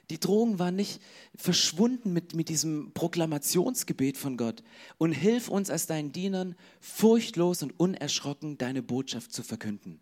Die 0.10 0.20
Drohung 0.20 0.58
war 0.58 0.72
nicht 0.72 1.02
verschwunden 1.36 2.14
mit, 2.14 2.34
mit 2.34 2.50
diesem 2.50 2.94
Proklamationsgebet 2.94 4.18
von 4.18 4.38
Gott. 4.38 4.64
Und 4.98 5.12
hilf 5.12 5.50
uns 5.50 5.70
als 5.70 5.86
deinen 5.86 6.12
Dienern, 6.12 6.56
furchtlos 6.80 7.62
und 7.62 7.80
unerschrocken 7.80 8.58
deine 8.58 8.82
Botschaft 8.82 9.32
zu 9.32 9.44
verkünden. 9.44 10.00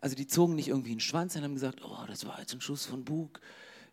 Also 0.00 0.14
die 0.14 0.26
zogen 0.26 0.54
nicht 0.54 0.68
irgendwie 0.68 0.92
einen 0.92 1.00
Schwanz 1.00 1.36
und 1.36 1.42
haben 1.42 1.54
gesagt, 1.54 1.82
oh, 1.84 2.06
das 2.06 2.26
war 2.26 2.38
jetzt 2.40 2.54
ein 2.54 2.60
Schuss 2.60 2.86
von 2.86 3.04
Bug, 3.04 3.40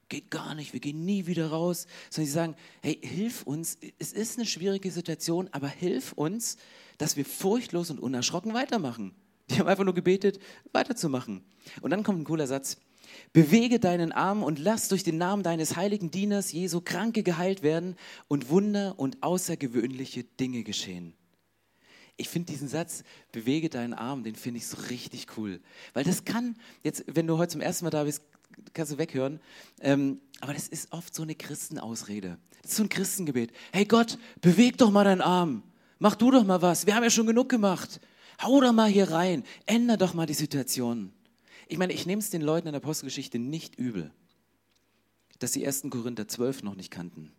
geht 0.09 0.29
gar 0.29 0.53
nicht, 0.53 0.73
wir 0.73 0.79
gehen 0.79 1.05
nie 1.05 1.25
wieder 1.25 1.47
raus. 1.47 1.87
Sondern 2.09 2.27
sie 2.27 2.33
sagen, 2.33 2.55
hey, 2.81 2.99
hilf 3.01 3.43
uns, 3.43 3.77
es 3.99 4.13
ist 4.13 4.37
eine 4.37 4.45
schwierige 4.45 4.91
Situation, 4.91 5.49
aber 5.51 5.67
hilf 5.67 6.13
uns, 6.13 6.57
dass 6.97 7.17
wir 7.17 7.25
furchtlos 7.25 7.89
und 7.89 7.99
unerschrocken 7.99 8.53
weitermachen. 8.53 9.15
Die 9.49 9.59
haben 9.59 9.67
einfach 9.67 9.83
nur 9.83 9.93
gebetet, 9.93 10.39
weiterzumachen. 10.71 11.43
Und 11.81 11.91
dann 11.91 12.03
kommt 12.03 12.21
ein 12.21 12.25
cooler 12.25 12.47
Satz. 12.47 12.77
Bewege 13.33 13.79
deinen 13.79 14.11
Arm 14.11 14.43
und 14.43 14.59
lass 14.59 14.87
durch 14.87 15.03
den 15.03 15.17
Namen 15.17 15.43
deines 15.43 15.75
heiligen 15.75 16.11
Dieners 16.11 16.51
Jesu 16.51 16.81
Kranke 16.81 17.23
geheilt 17.23 17.61
werden 17.61 17.95
und 18.27 18.49
Wunder 18.49 18.97
und 18.97 19.21
außergewöhnliche 19.21 20.23
Dinge 20.23 20.63
geschehen. 20.63 21.13
Ich 22.15 22.29
finde 22.29 22.51
diesen 22.51 22.67
Satz, 22.67 23.03
bewege 23.31 23.69
deinen 23.69 23.93
Arm, 23.93 24.23
den 24.23 24.35
finde 24.35 24.59
ich 24.59 24.67
so 24.67 24.77
richtig 24.89 25.37
cool. 25.37 25.59
Weil 25.93 26.03
das 26.03 26.25
kann, 26.25 26.55
jetzt, 26.83 27.03
wenn 27.07 27.25
du 27.25 27.37
heute 27.37 27.53
zum 27.53 27.61
ersten 27.61 27.85
Mal 27.85 27.91
da 27.91 28.03
bist, 28.03 28.21
kannst 28.73 28.91
du 28.91 28.97
weghören, 28.97 29.39
ähm, 29.81 30.19
aber 30.39 30.53
das 30.53 30.67
ist 30.67 30.91
oft 30.91 31.13
so 31.15 31.23
eine 31.23 31.35
Christenausrede. 31.35 32.37
Das 32.61 32.71
ist 32.71 32.77
so 32.77 32.83
ein 32.83 32.89
Christengebet. 32.89 33.51
Hey 33.71 33.85
Gott, 33.85 34.17
beweg 34.41 34.77
doch 34.77 34.91
mal 34.91 35.03
deinen 35.03 35.21
Arm. 35.21 35.63
Mach 35.99 36.15
du 36.15 36.31
doch 36.31 36.43
mal 36.43 36.61
was. 36.61 36.85
Wir 36.85 36.95
haben 36.95 37.03
ja 37.03 37.09
schon 37.09 37.27
genug 37.27 37.49
gemacht. 37.49 37.99
Hau 38.41 38.59
doch 38.61 38.73
mal 38.73 38.89
hier 38.89 39.09
rein. 39.09 39.43
Änder 39.65 39.97
doch 39.97 40.13
mal 40.13 40.25
die 40.25 40.33
Situation. 40.33 41.13
Ich 41.67 41.77
meine, 41.77 41.93
ich 41.93 42.05
nehme 42.05 42.19
es 42.19 42.29
den 42.29 42.41
Leuten 42.41 42.67
in 42.67 42.73
der 42.73 42.81
Apostelgeschichte 42.81 43.39
nicht 43.39 43.75
übel, 43.75 44.11
dass 45.39 45.53
sie 45.53 45.65
1. 45.65 45.83
Korinther 45.89 46.27
12 46.27 46.63
noch 46.63 46.75
nicht 46.75 46.91
kannten. 46.91 47.31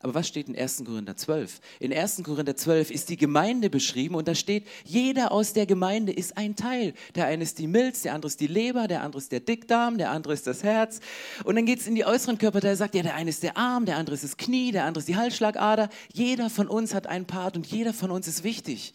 Aber 0.00 0.14
was 0.14 0.28
steht 0.28 0.48
in 0.48 0.56
1. 0.56 0.84
Korinther 0.84 1.16
12? 1.16 1.60
In 1.80 1.92
1. 1.92 2.22
Korinther 2.24 2.56
12 2.56 2.90
ist 2.90 3.08
die 3.08 3.16
Gemeinde 3.16 3.70
beschrieben 3.70 4.14
und 4.14 4.28
da 4.28 4.34
steht, 4.34 4.66
jeder 4.84 5.32
aus 5.32 5.52
der 5.52 5.66
Gemeinde 5.66 6.12
ist 6.12 6.36
ein 6.36 6.56
Teil. 6.56 6.94
Der 7.14 7.26
eine 7.26 7.42
ist 7.42 7.58
die 7.58 7.66
Milz, 7.66 8.02
der 8.02 8.14
andere 8.14 8.28
ist 8.28 8.40
die 8.40 8.46
Leber, 8.46 8.86
der 8.88 9.02
andere 9.02 9.20
ist 9.20 9.32
der 9.32 9.40
Dickdarm, 9.40 9.98
der 9.98 10.10
andere 10.10 10.34
ist 10.34 10.46
das 10.46 10.62
Herz. 10.62 11.00
Und 11.44 11.56
dann 11.56 11.66
geht 11.66 11.80
es 11.80 11.86
in 11.86 11.94
die 11.94 12.04
äußeren 12.04 12.38
Körper, 12.38 12.60
da 12.60 12.74
sagt 12.76 12.94
ja, 12.94 13.02
der 13.02 13.14
eine 13.14 13.30
ist 13.30 13.42
der 13.42 13.56
Arm, 13.56 13.86
der 13.86 13.96
andere 13.96 14.14
ist 14.14 14.24
das 14.24 14.36
Knie, 14.36 14.72
der 14.72 14.84
andere 14.84 15.00
ist 15.00 15.08
die 15.08 15.16
Halsschlagader. 15.16 15.88
Jeder 16.12 16.50
von 16.50 16.68
uns 16.68 16.94
hat 16.94 17.06
einen 17.06 17.26
Part 17.26 17.56
und 17.56 17.66
jeder 17.66 17.92
von 17.92 18.10
uns 18.10 18.28
ist 18.28 18.44
wichtig. 18.44 18.94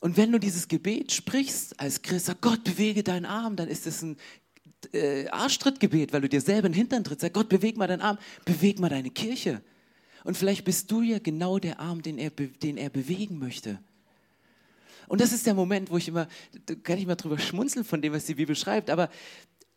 Und 0.00 0.16
wenn 0.16 0.30
du 0.30 0.38
dieses 0.38 0.68
Gebet 0.68 1.10
sprichst 1.12 1.80
als 1.80 2.02
Christ, 2.02 2.26
sag 2.26 2.40
Gott, 2.40 2.62
bewege 2.62 3.02
deinen 3.02 3.26
Arm, 3.26 3.56
dann 3.56 3.68
ist 3.68 3.86
es 3.86 4.02
ein 4.02 4.16
äh, 4.92 5.28
Arschtrittgebet, 5.28 6.12
weil 6.12 6.22
du 6.22 6.28
dir 6.28 6.40
selber 6.40 6.66
in 6.66 6.72
den 6.72 6.78
Hintern 6.78 7.04
trittst. 7.04 7.22
Sag 7.22 7.32
Gott, 7.32 7.48
beweg 7.48 7.76
mal 7.76 7.86
deinen 7.86 8.00
Arm, 8.00 8.18
beweg 8.44 8.78
mal 8.78 8.88
deine 8.88 9.10
Kirche. 9.10 9.62
Und 10.24 10.36
vielleicht 10.36 10.64
bist 10.64 10.90
du 10.90 11.02
ja 11.02 11.18
genau 11.18 11.58
der 11.58 11.80
Arm, 11.80 12.02
den 12.02 12.18
er, 12.18 12.30
den 12.30 12.76
er 12.76 12.90
bewegen 12.90 13.38
möchte. 13.38 13.78
Und 15.06 15.20
das 15.20 15.32
ist 15.32 15.46
der 15.46 15.54
Moment, 15.54 15.90
wo 15.90 15.96
ich 15.96 16.08
immer, 16.08 16.28
da 16.66 16.74
kann 16.74 16.98
ich 16.98 17.06
mal 17.06 17.16
drüber 17.16 17.38
schmunzeln 17.38 17.84
von 17.84 18.02
dem, 18.02 18.12
was 18.12 18.26
die 18.26 18.34
Bibel 18.34 18.54
schreibt, 18.54 18.90
aber 18.90 19.08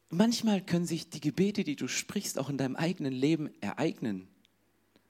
manchmal 0.09 0.61
können 0.61 0.85
sich 0.85 1.09
die 1.09 1.21
Gebete, 1.21 1.63
die 1.63 1.77
du 1.77 1.87
sprichst, 1.87 2.37
auch 2.37 2.49
in 2.49 2.57
deinem 2.57 2.75
eigenen 2.75 3.13
Leben 3.13 3.49
ereignen. 3.61 4.27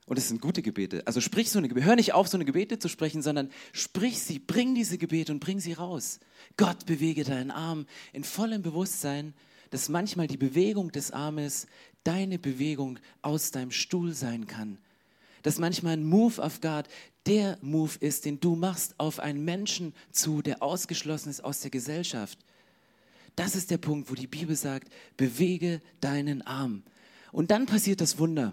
Und 0.06 0.18
es 0.18 0.28
sind 0.28 0.40
gute 0.40 0.62
Gebete. 0.62 1.06
Also 1.06 1.20
sprich 1.20 1.50
so 1.50 1.58
eine 1.58 1.68
Gebete. 1.68 1.86
Hör 1.86 1.96
nicht 1.96 2.12
auf, 2.12 2.28
so 2.28 2.36
eine 2.36 2.44
Gebete 2.44 2.78
zu 2.78 2.88
sprechen, 2.88 3.22
sondern 3.22 3.50
sprich 3.72 4.20
sie, 4.20 4.38
bring 4.38 4.74
diese 4.74 4.98
Gebete 4.98 5.32
und 5.32 5.40
bring 5.40 5.60
sie 5.60 5.72
raus. 5.72 6.18
Gott 6.56 6.86
bewege 6.86 7.24
deinen 7.24 7.50
Arm 7.50 7.86
in 8.12 8.24
vollem 8.24 8.62
Bewusstsein, 8.62 9.32
dass 9.72 9.88
manchmal 9.88 10.26
die 10.26 10.36
Bewegung 10.36 10.92
des 10.92 11.12
Armes 11.12 11.66
deine 12.04 12.38
Bewegung 12.38 12.98
aus 13.22 13.52
deinem 13.52 13.70
Stuhl 13.70 14.12
sein 14.12 14.46
kann. 14.46 14.76
Dass 15.42 15.58
manchmal 15.58 15.94
ein 15.94 16.04
Move 16.04 16.42
of 16.42 16.60
God 16.60 16.84
der 17.24 17.56
Move 17.62 17.92
ist, 18.00 18.26
den 18.26 18.38
du 18.38 18.54
machst 18.54 18.94
auf 18.98 19.18
einen 19.18 19.46
Menschen 19.46 19.94
zu, 20.10 20.42
der 20.42 20.62
ausgeschlossen 20.62 21.30
ist 21.30 21.42
aus 21.42 21.60
der 21.60 21.70
Gesellschaft. 21.70 22.38
Das 23.34 23.54
ist 23.54 23.70
der 23.70 23.78
Punkt, 23.78 24.10
wo 24.10 24.14
die 24.14 24.26
Bibel 24.26 24.56
sagt, 24.56 24.92
bewege 25.16 25.80
deinen 26.02 26.42
Arm. 26.42 26.82
Und 27.32 27.50
dann 27.50 27.64
passiert 27.64 28.02
das 28.02 28.18
Wunder. 28.18 28.52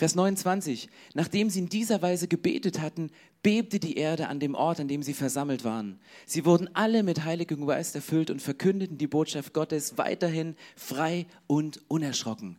Vers 0.00 0.14
29. 0.14 0.88
Nachdem 1.12 1.50
sie 1.50 1.58
in 1.58 1.68
dieser 1.68 2.00
Weise 2.00 2.26
gebetet 2.26 2.80
hatten, 2.80 3.10
bebte 3.42 3.78
die 3.78 3.98
Erde 3.98 4.28
an 4.28 4.40
dem 4.40 4.54
Ort, 4.54 4.80
an 4.80 4.88
dem 4.88 5.02
sie 5.02 5.12
versammelt 5.12 5.62
waren. 5.62 6.00
Sie 6.24 6.46
wurden 6.46 6.70
alle 6.72 7.02
mit 7.02 7.26
Heiligem 7.26 7.66
Geist 7.66 7.94
erfüllt 7.96 8.30
und 8.30 8.40
verkündeten 8.40 8.96
die 8.96 9.06
Botschaft 9.06 9.52
Gottes 9.52 9.98
weiterhin 9.98 10.56
frei 10.74 11.26
und 11.46 11.82
unerschrocken. 11.88 12.56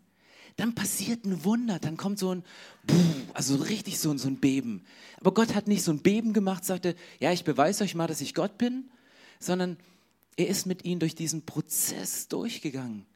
Dann 0.56 0.76
passiert 0.76 1.26
ein 1.26 1.44
Wunder, 1.44 1.80
dann 1.80 1.98
kommt 1.98 2.20
so 2.20 2.36
ein, 2.36 2.44
also 3.34 3.56
richtig 3.56 3.98
so 3.98 4.12
ein, 4.12 4.20
so 4.20 4.28
ein 4.28 4.40
Beben. 4.40 4.84
Aber 5.20 5.34
Gott 5.34 5.56
hat 5.56 5.68
nicht 5.68 5.82
so 5.82 5.92
ein 5.92 6.04
Beben 6.04 6.34
gemacht, 6.34 6.64
sagte, 6.64 6.94
ja, 7.20 7.32
ich 7.32 7.44
beweise 7.44 7.84
euch 7.84 7.96
mal, 7.96 8.06
dass 8.06 8.22
ich 8.22 8.36
Gott 8.36 8.60
bin, 8.60 8.92
sondern 9.40 9.78
er 10.38 10.48
ist 10.48 10.68
mit 10.68 10.86
ihnen 10.86 11.00
durch 11.00 11.16
diesen 11.16 11.44
Prozess 11.44 12.28
durchgegangen. 12.28 13.08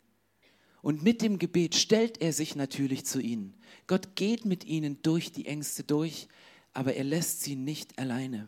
Und 0.85 1.01
mit 1.01 1.23
dem 1.23 1.39
Gebet 1.39 1.73
stellt 1.73 2.21
er 2.21 2.31
sich 2.31 2.55
natürlich 2.55 3.07
zu 3.07 3.19
ihnen. 3.19 3.55
Gott 3.87 4.15
geht 4.15 4.45
mit 4.45 4.65
ihnen 4.65 5.01
durch 5.01 5.31
die 5.31 5.47
Ängste 5.47 5.83
durch, 5.83 6.27
aber 6.73 6.93
er 6.93 7.03
lässt 7.03 7.41
sie 7.41 7.55
nicht 7.55 7.97
alleine. 7.97 8.47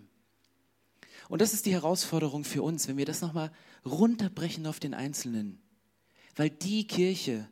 Und 1.30 1.42
das 1.42 1.56
ist 1.56 1.66
die 1.66 1.72
Herausforderung 1.74 2.44
für 2.44 2.62
uns, 2.62 2.88
wenn 2.88 2.98
wir 2.98 3.08
das 3.08 3.22
nochmal 3.22 3.52
runterbrechen 3.84 4.68
auf 4.68 4.80
den 4.80 4.94
Einzelnen. 4.94 5.60
Weil 6.36 6.52
die 6.52 6.86
Kirche, 6.86 7.50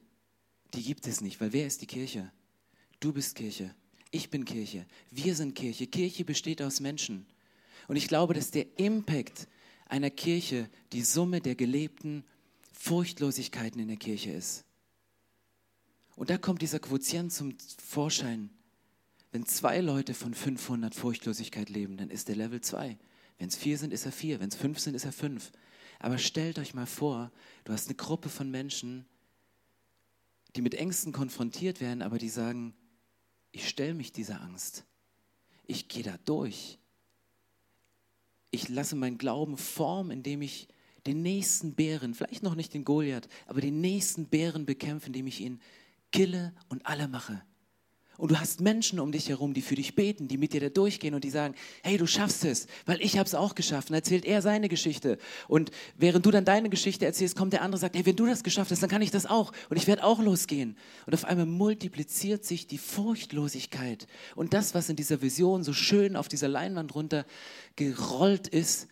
die 0.75 0.83
gibt 0.83 1.07
es 1.07 1.19
nicht, 1.19 1.41
weil 1.41 1.51
wer 1.51 1.65
ist 1.65 1.81
die 1.81 1.87
Kirche? 1.87 2.31
Du 2.99 3.11
bist 3.11 3.33
Kirche, 3.33 3.73
ich 4.11 4.29
bin 4.29 4.45
Kirche, 4.45 4.85
wir 5.09 5.33
sind 5.33 5.55
Kirche. 5.55 5.87
Kirche 5.87 6.25
besteht 6.25 6.61
aus 6.61 6.79
Menschen. 6.79 7.25
Und 7.87 7.95
ich 7.95 8.07
glaube, 8.07 8.35
dass 8.35 8.51
der 8.51 8.77
Impact 8.77 9.47
einer 9.87 10.11
Kirche 10.11 10.69
die 10.93 11.01
Summe 11.01 11.41
der 11.41 11.55
gelebten 11.55 12.23
Furchtlosigkeiten 12.71 13.81
in 13.81 13.87
der 13.87 13.97
Kirche 13.97 14.29
ist. 14.29 14.63
Und 16.15 16.29
da 16.29 16.37
kommt 16.37 16.61
dieser 16.61 16.79
Quotient 16.79 17.31
zum 17.33 17.55
Vorschein. 17.83 18.49
Wenn 19.31 19.45
zwei 19.45 19.81
Leute 19.81 20.13
von 20.13 20.33
500 20.33 20.95
Furchtlosigkeit 20.95 21.69
leben, 21.69 21.97
dann 21.97 22.09
ist 22.09 22.29
der 22.29 22.37
Level 22.37 22.61
2. 22.61 22.97
Wenn 23.37 23.47
es 23.49 23.57
vier 23.57 23.77
sind, 23.77 23.91
ist 23.91 24.05
er 24.05 24.13
vier. 24.13 24.39
Wenn 24.39 24.47
es 24.47 24.55
fünf 24.55 24.79
sind, 24.79 24.95
ist 24.95 25.03
er 25.03 25.11
fünf. 25.11 25.51
Aber 25.99 26.17
stellt 26.17 26.57
euch 26.57 26.73
mal 26.73 26.85
vor, 26.85 27.31
du 27.65 27.73
hast 27.73 27.87
eine 27.87 27.95
Gruppe 27.95 28.29
von 28.29 28.49
Menschen, 28.49 29.05
die 30.55 30.61
mit 30.61 30.75
Ängsten 30.75 31.11
konfrontiert 31.11 31.81
werden, 31.81 32.01
aber 32.01 32.17
die 32.17 32.29
sagen, 32.29 32.73
ich 33.51 33.67
stelle 33.67 33.93
mich 33.93 34.13
dieser 34.13 34.41
Angst. 34.41 34.85
Ich 35.65 35.87
gehe 35.87 36.03
da 36.03 36.17
durch. 36.23 36.79
Ich 38.51 38.69
lasse 38.69 38.95
meinen 38.95 39.17
Glauben 39.17 39.57
formen, 39.57 40.11
indem 40.11 40.41
ich 40.41 40.69
den 41.07 41.21
nächsten 41.21 41.73
Bären, 41.73 42.13
vielleicht 42.13 42.43
noch 42.43 42.55
nicht 42.55 42.73
den 42.73 42.85
Goliath, 42.85 43.27
aber 43.47 43.61
den 43.61 43.81
nächsten 43.81 44.27
Bären 44.27 44.65
bekämpfe, 44.65 45.07
indem 45.07 45.27
ich 45.27 45.41
ihn 45.41 45.61
kille 46.11 46.53
und 46.69 46.85
alle 46.85 47.07
mache. 47.07 47.41
Und 48.17 48.31
du 48.31 48.39
hast 48.39 48.61
Menschen 48.61 48.99
um 48.99 49.11
dich 49.11 49.27
herum, 49.27 49.53
die 49.53 49.61
für 49.61 49.75
dich 49.75 49.95
beten, 49.95 50.27
die 50.27 50.37
mit 50.37 50.53
dir 50.53 50.61
da 50.61 50.69
durchgehen 50.69 51.13
und 51.13 51.23
die 51.23 51.29
sagen, 51.29 51.53
hey, 51.83 51.97
du 51.97 52.07
schaffst 52.07 52.45
es, 52.45 52.67
weil 52.85 53.01
ich 53.01 53.17
habe 53.17 53.27
es 53.27 53.35
auch 53.35 53.55
geschafft. 53.55 53.89
Und 53.89 53.95
erzählt 53.95 54.23
er 54.25 54.41
seine 54.41 54.69
Geschichte. 54.69 55.17
Und 55.49 55.71
während 55.97 56.25
du 56.25 56.31
dann 56.31 56.45
deine 56.45 56.69
Geschichte 56.69 57.05
erzählst, 57.05 57.35
kommt 57.35 57.51
der 57.51 57.61
andere 57.61 57.75
und 57.75 57.81
sagt, 57.81 57.95
hey, 57.95 58.05
wenn 58.05 58.15
du 58.15 58.25
das 58.25 58.43
geschafft 58.43 58.71
hast, 58.71 58.81
dann 58.81 58.89
kann 58.89 59.01
ich 59.01 59.11
das 59.11 59.25
auch. 59.25 59.51
Und 59.69 59.75
ich 59.77 59.87
werde 59.87 60.03
auch 60.03 60.21
losgehen. 60.21 60.77
Und 61.05 61.13
auf 61.13 61.25
einmal 61.25 61.45
multipliziert 61.45 62.45
sich 62.45 62.67
die 62.67 62.77
Furchtlosigkeit. 62.77 64.07
Und 64.35 64.53
das, 64.53 64.73
was 64.73 64.87
in 64.89 64.95
dieser 64.95 65.21
Vision 65.21 65.63
so 65.63 65.73
schön 65.73 66.15
auf 66.15 66.29
dieser 66.29 66.47
Leinwand 66.47 66.95
runtergerollt 66.95 68.47
ist, 68.47 68.87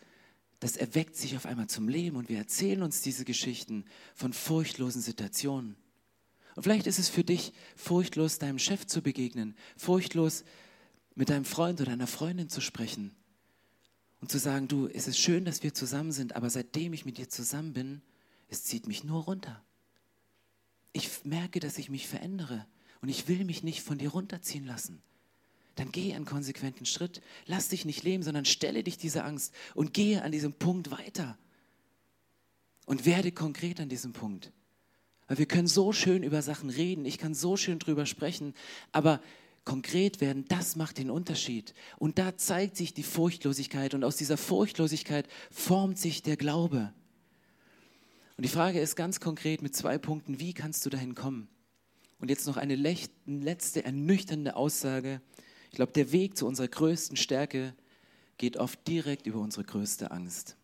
das 0.60 0.76
erweckt 0.76 1.16
sich 1.16 1.38
auf 1.38 1.46
einmal 1.46 1.68
zum 1.68 1.88
Leben. 1.88 2.18
Und 2.18 2.28
wir 2.28 2.38
erzählen 2.38 2.84
uns 2.84 3.02
diese 3.02 3.24
Geschichten 3.24 3.86
von 4.16 4.34
furchtlosen 4.34 5.02
Situationen. 5.02 5.78
Und 6.56 6.64
vielleicht 6.64 6.88
ist 6.88 7.00
es 7.00 7.10
für 7.10 7.24
dich 7.24 7.54
furchtlos, 7.76 8.40
deinem 8.40 8.60
Chef 8.60 8.86
zu 8.86 9.02
begegnen, 9.02 9.56
furchtlos 9.76 10.44
mit 11.16 11.30
deinem 11.30 11.46
Freund 11.46 11.82
oder 11.82 11.92
deiner 11.92 12.08
Freundin 12.08 12.50
zu 12.50 12.62
sprechen 12.62 13.16
und 14.22 14.32
zu 14.32 14.38
sagen, 14.40 14.68
du, 14.68 14.88
es 14.88 15.08
ist 15.08 15.20
schön, 15.20 15.46
dass 15.46 15.64
wir 15.64 15.74
zusammen 15.74 16.12
sind, 16.12 16.36
aber 16.36 16.50
seitdem 16.50 16.94
ich 16.94 17.06
mit 17.06 17.18
dir 17.18 17.30
zusammen 17.30 17.74
bin, 17.74 18.02
es 18.48 18.64
zieht 18.64 18.88
mich 18.88 19.04
nur 19.04 19.24
runter. 19.24 19.64
Ich 20.92 21.26
merke, 21.26 21.60
dass 21.60 21.78
ich 21.78 21.90
mich 21.90 22.08
verändere 22.08 22.66
und 23.02 23.10
ich 23.10 23.28
will 23.28 23.46
mich 23.46 23.64
nicht 23.64 23.82
von 23.82 23.98
dir 23.98 24.10
runterziehen 24.12 24.66
lassen. 24.66 25.02
Dann 25.76 25.92
geh 25.92 26.14
einen 26.14 26.26
konsequenten 26.26 26.86
Schritt. 26.86 27.22
Lass 27.48 27.70
dich 27.70 27.84
nicht 27.84 28.04
leben, 28.04 28.24
sondern 28.24 28.46
stelle 28.46 28.84
dich 28.84 28.98
dieser 28.98 29.26
Angst 29.26 29.54
und 29.74 29.94
gehe 29.94 30.22
an 30.22 30.32
diesem 30.32 30.54
Punkt 30.54 30.92
weiter. 30.92 31.38
Und 32.86 33.06
werde 33.06 33.32
konkret 33.32 33.80
an 33.80 33.90
diesem 33.90 34.14
Punkt. 34.14 34.52
Weil 35.34 35.40
wir 35.40 35.46
können 35.48 35.68
so 35.68 35.94
schön 35.94 36.22
über 36.22 36.44
Sachen 36.44 36.70
reden, 36.70 37.06
ich 37.06 37.18
kann 37.18 37.34
so 37.34 37.58
schön 37.58 37.80
drüber 37.80 38.06
sprechen, 38.06 38.54
aber 38.92 39.20
konkret 39.66 40.22
werden, 40.22 40.46
das 40.48 40.76
macht 40.76 41.00
den 41.00 41.10
Unterschied. 41.10 41.74
Und 41.98 42.20
da 42.20 42.38
zeigt 42.38 42.78
sich 42.78 42.94
die 42.94 43.02
Furchtlosigkeit 43.02 43.96
und 43.96 44.04
aus 44.04 44.16
dieser 44.16 44.38
Furchtlosigkeit 44.38 45.28
formt 45.50 45.98
sich 45.98 46.22
der 46.22 46.38
Glaube. 46.38 46.94
Und 48.38 48.46
die 48.46 48.48
Frage 48.48 48.80
ist 48.80 48.96
ganz 48.96 49.20
konkret 49.20 49.64
mit 49.64 49.76
zwei 49.76 49.98
Punkten, 49.98 50.40
wie 50.40 50.54
kannst 50.54 50.86
du 50.86 50.92
dahin 50.92 51.16
kommen? 51.16 51.48
Und 52.20 52.30
jetzt 52.30 52.46
noch 52.46 52.58
eine 52.58 52.76
letzte 52.76 53.84
ernüchternde 53.84 54.56
Aussage. 54.56 55.20
Ich 55.72 55.78
glaube, 55.78 55.94
der 55.94 56.12
Weg 56.12 56.38
zu 56.38 56.46
unserer 56.46 56.68
größten 56.68 57.18
Stärke 57.18 57.74
geht 58.38 58.58
oft 58.58 58.88
direkt 58.88 59.26
über 59.26 59.40
unsere 59.40 59.64
größte 59.64 60.12
Angst. 60.12 60.58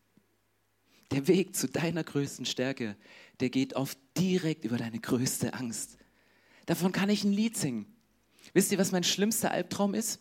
Der 1.12 1.28
Weg 1.28 1.56
zu 1.56 1.68
deiner 1.68 2.04
größten 2.04 2.46
Stärke, 2.46 2.96
der 3.40 3.50
geht 3.50 3.74
oft 3.76 3.98
direkt 4.18 4.64
über 4.64 4.78
deine 4.78 5.00
größte 5.00 5.54
Angst. 5.54 5.98
Davon 6.66 6.92
kann 6.92 7.10
ich 7.10 7.24
ein 7.24 7.34
Lied 7.34 7.58
singen. 7.58 7.88
Wisst 8.54 8.72
ihr, 8.72 8.78
was 8.78 8.92
mein 8.92 9.04
schlimmster 9.04 9.52
Albtraum 9.52 9.94
ist? 9.96 10.20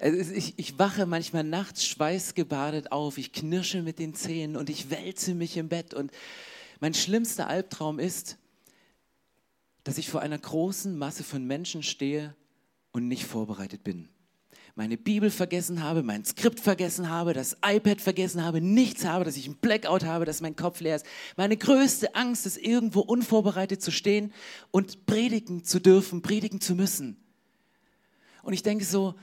Ich, 0.00 0.58
ich, 0.58 0.78
wache 0.78 1.06
manchmal 1.06 1.42
nachts 1.42 1.86
schweißgebadet 1.86 2.92
auf, 2.92 3.16
ich 3.16 3.32
knirsche 3.32 3.82
mit 3.82 3.98
den 3.98 4.14
Zähnen 4.14 4.56
und 4.56 4.68
ich 4.68 4.90
wälze 4.90 5.34
mich 5.34 5.56
im 5.56 5.68
Bett. 5.68 5.94
Und 5.94 6.10
mein 6.80 6.92
schlimmster 6.94 7.48
Albtraum 7.48 7.98
ist, 7.98 8.36
dass 9.84 9.96
ich 9.98 10.10
vor 10.10 10.20
einer 10.20 10.38
großen 10.38 10.96
Masse 10.96 11.24
von 11.24 11.46
Menschen 11.46 11.82
stehe 11.82 12.36
und 12.92 13.08
nicht 13.08 13.24
vorbereitet 13.24 13.84
bin 13.84 14.10
meine 14.76 14.98
Bibel 14.98 15.30
vergessen 15.30 15.82
habe, 15.82 16.02
mein 16.02 16.26
Skript 16.26 16.60
vergessen 16.60 17.08
habe, 17.08 17.32
das 17.32 17.56
iPad 17.64 17.98
vergessen 17.98 18.44
habe, 18.44 18.60
nichts 18.60 19.06
habe, 19.06 19.24
dass 19.24 19.38
ich 19.38 19.46
einen 19.46 19.56
Blackout 19.56 20.04
habe, 20.04 20.26
dass 20.26 20.42
mein 20.42 20.54
Kopf 20.54 20.80
leer 20.80 20.96
ist. 20.96 21.06
Meine 21.38 21.56
größte 21.56 22.14
Angst 22.14 22.44
ist, 22.44 22.58
irgendwo 22.58 23.00
unvorbereitet 23.00 23.80
zu 23.80 23.90
stehen 23.90 24.34
und 24.70 25.06
predigen 25.06 25.64
zu 25.64 25.80
dürfen, 25.80 26.20
predigen 26.20 26.60
zu 26.60 26.74
müssen. 26.74 27.16
Und 28.42 28.52
ich 28.52 28.62
denke 28.62 28.84
so, 28.84 29.14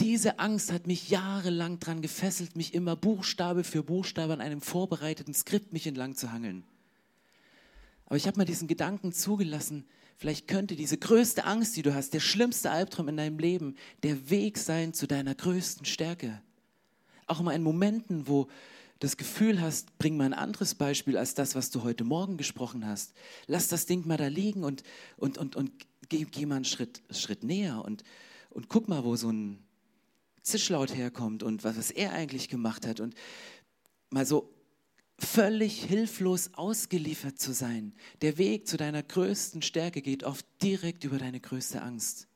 diese 0.00 0.40
Angst 0.40 0.72
hat 0.72 0.88
mich 0.88 1.08
jahrelang 1.10 1.78
daran 1.78 2.02
gefesselt, 2.02 2.56
mich 2.56 2.74
immer 2.74 2.96
Buchstabe 2.96 3.62
für 3.62 3.84
Buchstabe 3.84 4.32
an 4.32 4.40
einem 4.40 4.60
vorbereiteten 4.60 5.32
Skript 5.32 5.72
mich 5.72 5.86
entlang 5.86 6.16
zu 6.16 6.32
hangeln. 6.32 6.64
Aber 8.06 8.16
ich 8.16 8.26
habe 8.26 8.36
mal 8.36 8.44
diesen 8.44 8.66
Gedanken 8.66 9.12
zugelassen, 9.12 9.84
Vielleicht 10.18 10.48
könnte 10.48 10.74
diese 10.74 10.98
größte 10.98 11.44
Angst, 11.44 11.76
die 11.76 11.82
du 11.82 11.94
hast, 11.94 12.12
der 12.12 12.18
schlimmste 12.18 12.72
Albtraum 12.72 13.08
in 13.08 13.16
deinem 13.16 13.38
Leben, 13.38 13.76
der 14.02 14.30
Weg 14.30 14.58
sein 14.58 14.92
zu 14.92 15.06
deiner 15.06 15.36
größten 15.36 15.86
Stärke. 15.86 16.42
Auch 17.28 17.40
mal 17.40 17.52
in 17.52 17.62
Momenten, 17.62 18.26
wo 18.26 18.48
das 18.98 19.16
Gefühl 19.16 19.60
hast, 19.60 19.96
bring 19.98 20.16
mal 20.16 20.24
ein 20.24 20.34
anderes 20.34 20.74
Beispiel 20.74 21.16
als 21.16 21.34
das, 21.34 21.54
was 21.54 21.70
du 21.70 21.84
heute 21.84 22.02
Morgen 22.02 22.36
gesprochen 22.36 22.84
hast. 22.84 23.12
Lass 23.46 23.68
das 23.68 23.86
Ding 23.86 24.08
mal 24.08 24.16
da 24.16 24.26
liegen 24.26 24.64
und, 24.64 24.82
und, 25.18 25.38
und, 25.38 25.54
und 25.54 25.70
geh, 26.08 26.24
geh 26.24 26.46
mal 26.46 26.56
einen 26.56 26.64
Schritt, 26.64 27.00
Schritt 27.10 27.44
näher 27.44 27.84
und, 27.84 28.02
und 28.50 28.68
guck 28.68 28.88
mal, 28.88 29.04
wo 29.04 29.14
so 29.14 29.30
ein 29.30 29.62
Zischlaut 30.42 30.96
herkommt 30.96 31.44
und 31.44 31.62
was, 31.62 31.78
was 31.78 31.92
er 31.92 32.12
eigentlich 32.12 32.48
gemacht 32.48 32.88
hat. 32.88 32.98
Und 32.98 33.14
mal 34.10 34.26
so 34.26 34.52
völlig 35.18 35.82
hilflos 35.84 36.50
ausgeliefert 36.54 37.38
zu 37.38 37.52
sein. 37.52 37.92
Der 38.22 38.38
Weg 38.38 38.68
zu 38.68 38.76
deiner 38.76 39.02
größten 39.02 39.62
Stärke 39.62 40.00
geht 40.00 40.24
oft 40.24 40.46
direkt 40.62 41.04
über 41.04 41.18
deine 41.18 41.40
größte 41.40 41.82
Angst. 41.82 42.28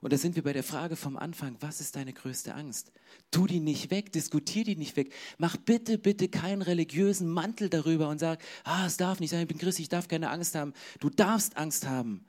Und 0.00 0.14
da 0.14 0.16
sind 0.16 0.34
wir 0.34 0.42
bei 0.42 0.54
der 0.54 0.62
Frage 0.62 0.96
vom 0.96 1.18
Anfang, 1.18 1.56
was 1.60 1.80
ist 1.80 1.94
deine 1.96 2.14
größte 2.14 2.54
Angst? 2.54 2.90
Tu 3.30 3.46
die 3.46 3.60
nicht 3.60 3.90
weg, 3.90 4.12
diskutier 4.12 4.64
die 4.64 4.76
nicht 4.76 4.96
weg. 4.96 5.12
Mach 5.36 5.56
bitte, 5.58 5.98
bitte 5.98 6.28
keinen 6.28 6.62
religiösen 6.62 7.28
Mantel 7.28 7.68
darüber 7.68 8.08
und 8.08 8.18
sag, 8.18 8.42
ah, 8.64 8.86
es 8.86 8.96
darf 8.96 9.20
nicht 9.20 9.30
sein, 9.30 9.42
ich 9.42 9.48
bin 9.48 9.58
Christ, 9.58 9.78
ich 9.78 9.90
darf 9.90 10.08
keine 10.08 10.30
Angst 10.30 10.54
haben. 10.54 10.72
Du 11.00 11.10
darfst 11.10 11.58
Angst 11.58 11.86
haben, 11.86 12.24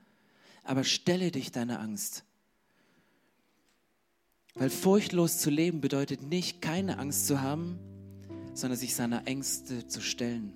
aber 0.64 0.84
stelle 0.84 1.30
dich 1.30 1.50
deiner 1.50 1.80
Angst. 1.80 2.24
Weil 4.54 4.68
furchtlos 4.68 5.38
zu 5.38 5.48
leben 5.48 5.80
bedeutet 5.80 6.22
nicht, 6.22 6.60
keine 6.60 6.98
Angst 6.98 7.26
zu 7.26 7.40
haben, 7.40 7.78
sondern 8.54 8.78
sich 8.78 8.94
seiner 8.94 9.26
Ängste 9.26 9.86
zu 9.86 10.00
stellen. 10.00 10.52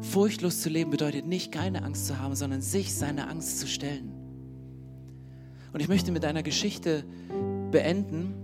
Furchtlos 0.00 0.60
zu 0.60 0.68
leben 0.68 0.90
bedeutet 0.90 1.26
nicht, 1.26 1.52
keine 1.52 1.82
Angst 1.84 2.06
zu 2.06 2.18
haben, 2.18 2.34
sondern 2.34 2.60
sich 2.60 2.94
seiner 2.94 3.28
Angst 3.28 3.60
zu 3.60 3.66
stellen. 3.66 4.12
Und 5.72 5.80
ich 5.80 5.88
möchte 5.88 6.12
mit 6.12 6.24
einer 6.24 6.42
Geschichte 6.42 7.04
beenden 7.70 8.34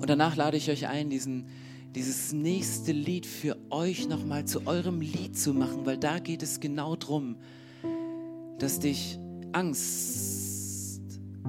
und 0.00 0.08
danach 0.08 0.36
lade 0.36 0.56
ich 0.56 0.70
euch 0.70 0.88
ein, 0.88 1.10
diesen, 1.10 1.46
dieses 1.94 2.32
nächste 2.32 2.92
Lied 2.92 3.26
für 3.26 3.56
euch 3.70 4.08
nochmal 4.08 4.46
zu 4.46 4.66
eurem 4.66 5.00
Lied 5.00 5.36
zu 5.36 5.52
machen, 5.52 5.84
weil 5.84 5.98
da 5.98 6.18
geht 6.18 6.42
es 6.42 6.60
genau 6.60 6.96
darum, 6.96 7.36
dass 8.58 8.80
dich 8.80 9.18
Angst 9.52 11.02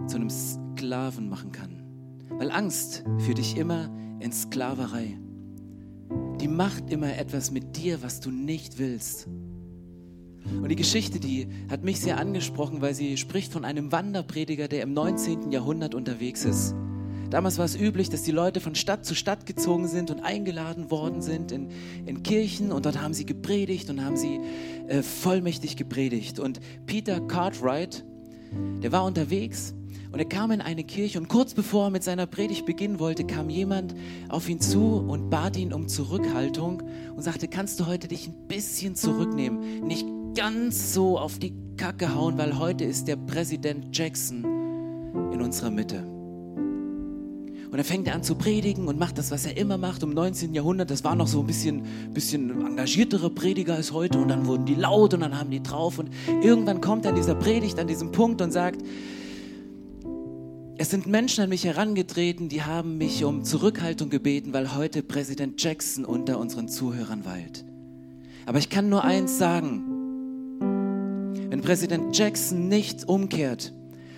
zu 0.07 0.15
einem 0.17 0.29
Sklaven 0.29 1.29
machen 1.29 1.51
kann. 1.51 1.83
Weil 2.29 2.51
Angst 2.51 3.03
führt 3.19 3.37
dich 3.37 3.55
immer 3.55 3.89
in 4.19 4.31
Sklaverei. 4.31 5.17
Die 6.41 6.47
macht 6.47 6.89
immer 6.89 7.15
etwas 7.17 7.51
mit 7.51 7.77
dir, 7.77 8.01
was 8.01 8.19
du 8.19 8.31
nicht 8.31 8.79
willst. 8.79 9.27
Und 9.27 10.69
die 10.69 10.75
Geschichte, 10.75 11.19
die 11.19 11.47
hat 11.69 11.83
mich 11.83 11.99
sehr 11.99 12.17
angesprochen, 12.17 12.81
weil 12.81 12.95
sie 12.95 13.15
spricht 13.17 13.53
von 13.53 13.63
einem 13.63 13.91
Wanderprediger, 13.91 14.67
der 14.67 14.81
im 14.81 14.93
19. 14.93 15.51
Jahrhundert 15.51 15.93
unterwegs 15.93 16.43
ist. 16.43 16.73
Damals 17.29 17.59
war 17.59 17.65
es 17.65 17.79
üblich, 17.79 18.09
dass 18.09 18.23
die 18.23 18.31
Leute 18.31 18.59
von 18.59 18.73
Stadt 18.73 19.05
zu 19.05 19.13
Stadt 19.13 19.45
gezogen 19.45 19.87
sind 19.87 20.09
und 20.09 20.21
eingeladen 20.21 20.89
worden 20.89 21.21
sind 21.21 21.51
in, 21.51 21.69
in 22.05 22.23
Kirchen 22.23 22.71
und 22.71 22.85
dort 22.85 22.99
haben 23.01 23.13
sie 23.13 23.25
gepredigt 23.25 23.89
und 23.89 24.03
haben 24.03 24.17
sie 24.17 24.39
äh, 24.87 25.03
vollmächtig 25.03 25.77
gepredigt. 25.77 26.39
Und 26.39 26.59
Peter 26.87 27.21
Cartwright, 27.21 28.03
der 28.81 28.91
war 28.91 29.05
unterwegs 29.05 29.75
und 30.11 30.19
er 30.19 30.25
kam 30.25 30.51
in 30.51 30.61
eine 30.61 30.83
Kirche 30.83 31.19
und 31.19 31.29
kurz 31.29 31.53
bevor 31.53 31.85
er 31.85 31.89
mit 31.89 32.03
seiner 32.03 32.25
Predigt 32.25 32.65
beginnen 32.65 32.99
wollte, 32.99 33.23
kam 33.23 33.49
jemand 33.49 33.95
auf 34.29 34.49
ihn 34.49 34.59
zu 34.59 34.97
und 34.97 35.29
bat 35.29 35.55
ihn 35.55 35.71
um 35.71 35.87
Zurückhaltung 35.87 36.83
und 37.15 37.21
sagte, 37.21 37.47
kannst 37.47 37.79
du 37.79 37.87
heute 37.87 38.07
dich 38.07 38.27
ein 38.27 38.47
bisschen 38.47 38.95
zurücknehmen, 38.95 39.85
nicht 39.85 40.05
ganz 40.35 40.93
so 40.93 41.17
auf 41.17 41.39
die 41.39 41.53
Kacke 41.77 42.13
hauen, 42.13 42.37
weil 42.37 42.59
heute 42.59 42.83
ist 42.83 43.07
der 43.07 43.15
Präsident 43.15 43.95
Jackson 43.97 44.43
in 45.33 45.41
unserer 45.41 45.71
Mitte. 45.71 46.03
Und 47.71 47.77
dann 47.77 47.85
fängt 47.85 48.05
er 48.09 48.15
an 48.15 48.23
zu 48.23 48.35
predigen 48.35 48.89
und 48.89 48.99
macht 48.99 49.17
das, 49.17 49.31
was 49.31 49.45
er 49.45 49.55
immer 49.55 49.77
macht. 49.77 50.03
Im 50.03 50.09
19. 50.09 50.53
Jahrhundert, 50.53 50.91
das 50.91 51.05
war 51.05 51.15
noch 51.15 51.27
so 51.27 51.39
ein 51.39 51.47
bisschen, 51.47 51.83
bisschen 52.13 52.65
engagiertere 52.65 53.29
Prediger 53.29 53.75
als 53.75 53.93
heute. 53.93 54.19
Und 54.19 54.27
dann 54.27 54.45
wurden 54.45 54.65
die 54.65 54.75
laut 54.75 55.13
und 55.13 55.21
dann 55.21 55.39
haben 55.39 55.51
die 55.51 55.63
drauf. 55.63 55.97
Und 55.97 56.09
irgendwann 56.43 56.81
kommt 56.81 57.05
er 57.05 57.11
an 57.11 57.15
dieser 57.15 57.33
Predigt 57.33 57.79
an 57.79 57.87
diesem 57.87 58.11
Punkt 58.11 58.41
und 58.41 58.51
sagt, 58.51 58.81
es 60.81 60.89
sind 60.89 61.05
Menschen 61.05 61.43
an 61.43 61.49
mich 61.49 61.63
herangetreten, 61.63 62.49
die 62.49 62.63
haben 62.63 62.97
mich 62.97 63.23
um 63.23 63.43
Zurückhaltung 63.43 64.09
gebeten, 64.09 64.51
weil 64.51 64.73
heute 64.73 65.03
Präsident 65.03 65.61
Jackson 65.61 66.05
unter 66.05 66.39
unseren 66.39 66.67
Zuhörern 66.69 67.23
weilt. 67.23 67.63
Aber 68.47 68.57
ich 68.57 68.71
kann 68.71 68.89
nur 68.89 69.03
eins 69.03 69.37
sagen. 69.37 69.83
Wenn 71.51 71.61
Präsident 71.61 72.17
Jackson 72.17 72.67
nicht 72.67 73.07
umkehrt 73.07 73.73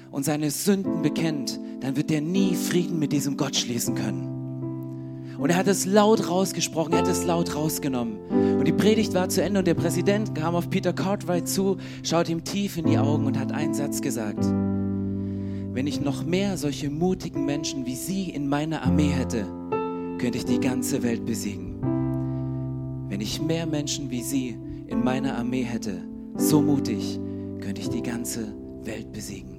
und 0.10 0.24
seine 0.24 0.52
Sünden 0.52 1.02
bekennt, 1.02 1.60
dann 1.82 1.98
wird 1.98 2.10
er 2.12 2.22
nie 2.22 2.56
Frieden 2.56 2.98
mit 2.98 3.12
diesem 3.12 3.36
Gott 3.36 3.58
schließen 3.58 3.96
können. 3.96 5.36
Und 5.38 5.50
er 5.50 5.58
hat 5.58 5.68
es 5.68 5.86
laut 5.86 6.30
rausgesprochen, 6.30 6.94
er 6.94 7.00
hat 7.00 7.10
es 7.10 7.26
laut 7.26 7.54
rausgenommen. 7.56 8.20
Und 8.58 8.66
die 8.66 8.72
Predigt 8.72 9.14
war 9.14 9.28
zu 9.28 9.44
Ende 9.44 9.60
und 9.60 9.68
der 9.68 9.74
Präsident 9.74 10.34
kam 10.34 10.56
auf 10.56 10.70
Peter 10.70 10.94
Cartwright 10.94 11.46
zu, 11.46 11.76
schaut 12.04 12.30
ihm 12.30 12.46
tief 12.46 12.78
in 12.78 12.86
die 12.86 12.98
Augen 12.98 13.26
und 13.26 13.38
hat 13.38 13.52
einen 13.52 13.74
Satz 13.74 14.00
gesagt 14.00 14.46
wenn 15.74 15.88
ich 15.88 16.00
noch 16.00 16.24
mehr 16.24 16.56
solche 16.56 16.92
mutigen 16.92 17.46
Menschen 17.46 17.88
wie 17.88 17.96
Sie 17.96 18.30
in 18.30 18.48
meiner 18.48 18.84
Armee 18.84 19.10
hätte, 19.10 19.48
könnte 20.20 20.38
ich 20.38 20.46
die 20.46 20.60
ganze 20.60 21.02
Welt 21.02 21.26
besiegen. 21.26 21.80
Wenn 23.10 23.22
ich 23.22 23.42
mehr 23.42 23.66
Menschen 23.66 24.12
wie 24.12 24.22
Sie 24.22 24.56
in 24.86 25.04
meiner 25.04 25.36
Armee 25.36 25.64
hätte, 25.64 26.04
so 26.36 26.62
mutig, 26.62 27.20
könnte 27.60 27.82
ich 27.82 27.90
die 27.90 28.04
ganze 28.04 28.54
Welt 28.84 29.12
besiegen. 29.12 29.53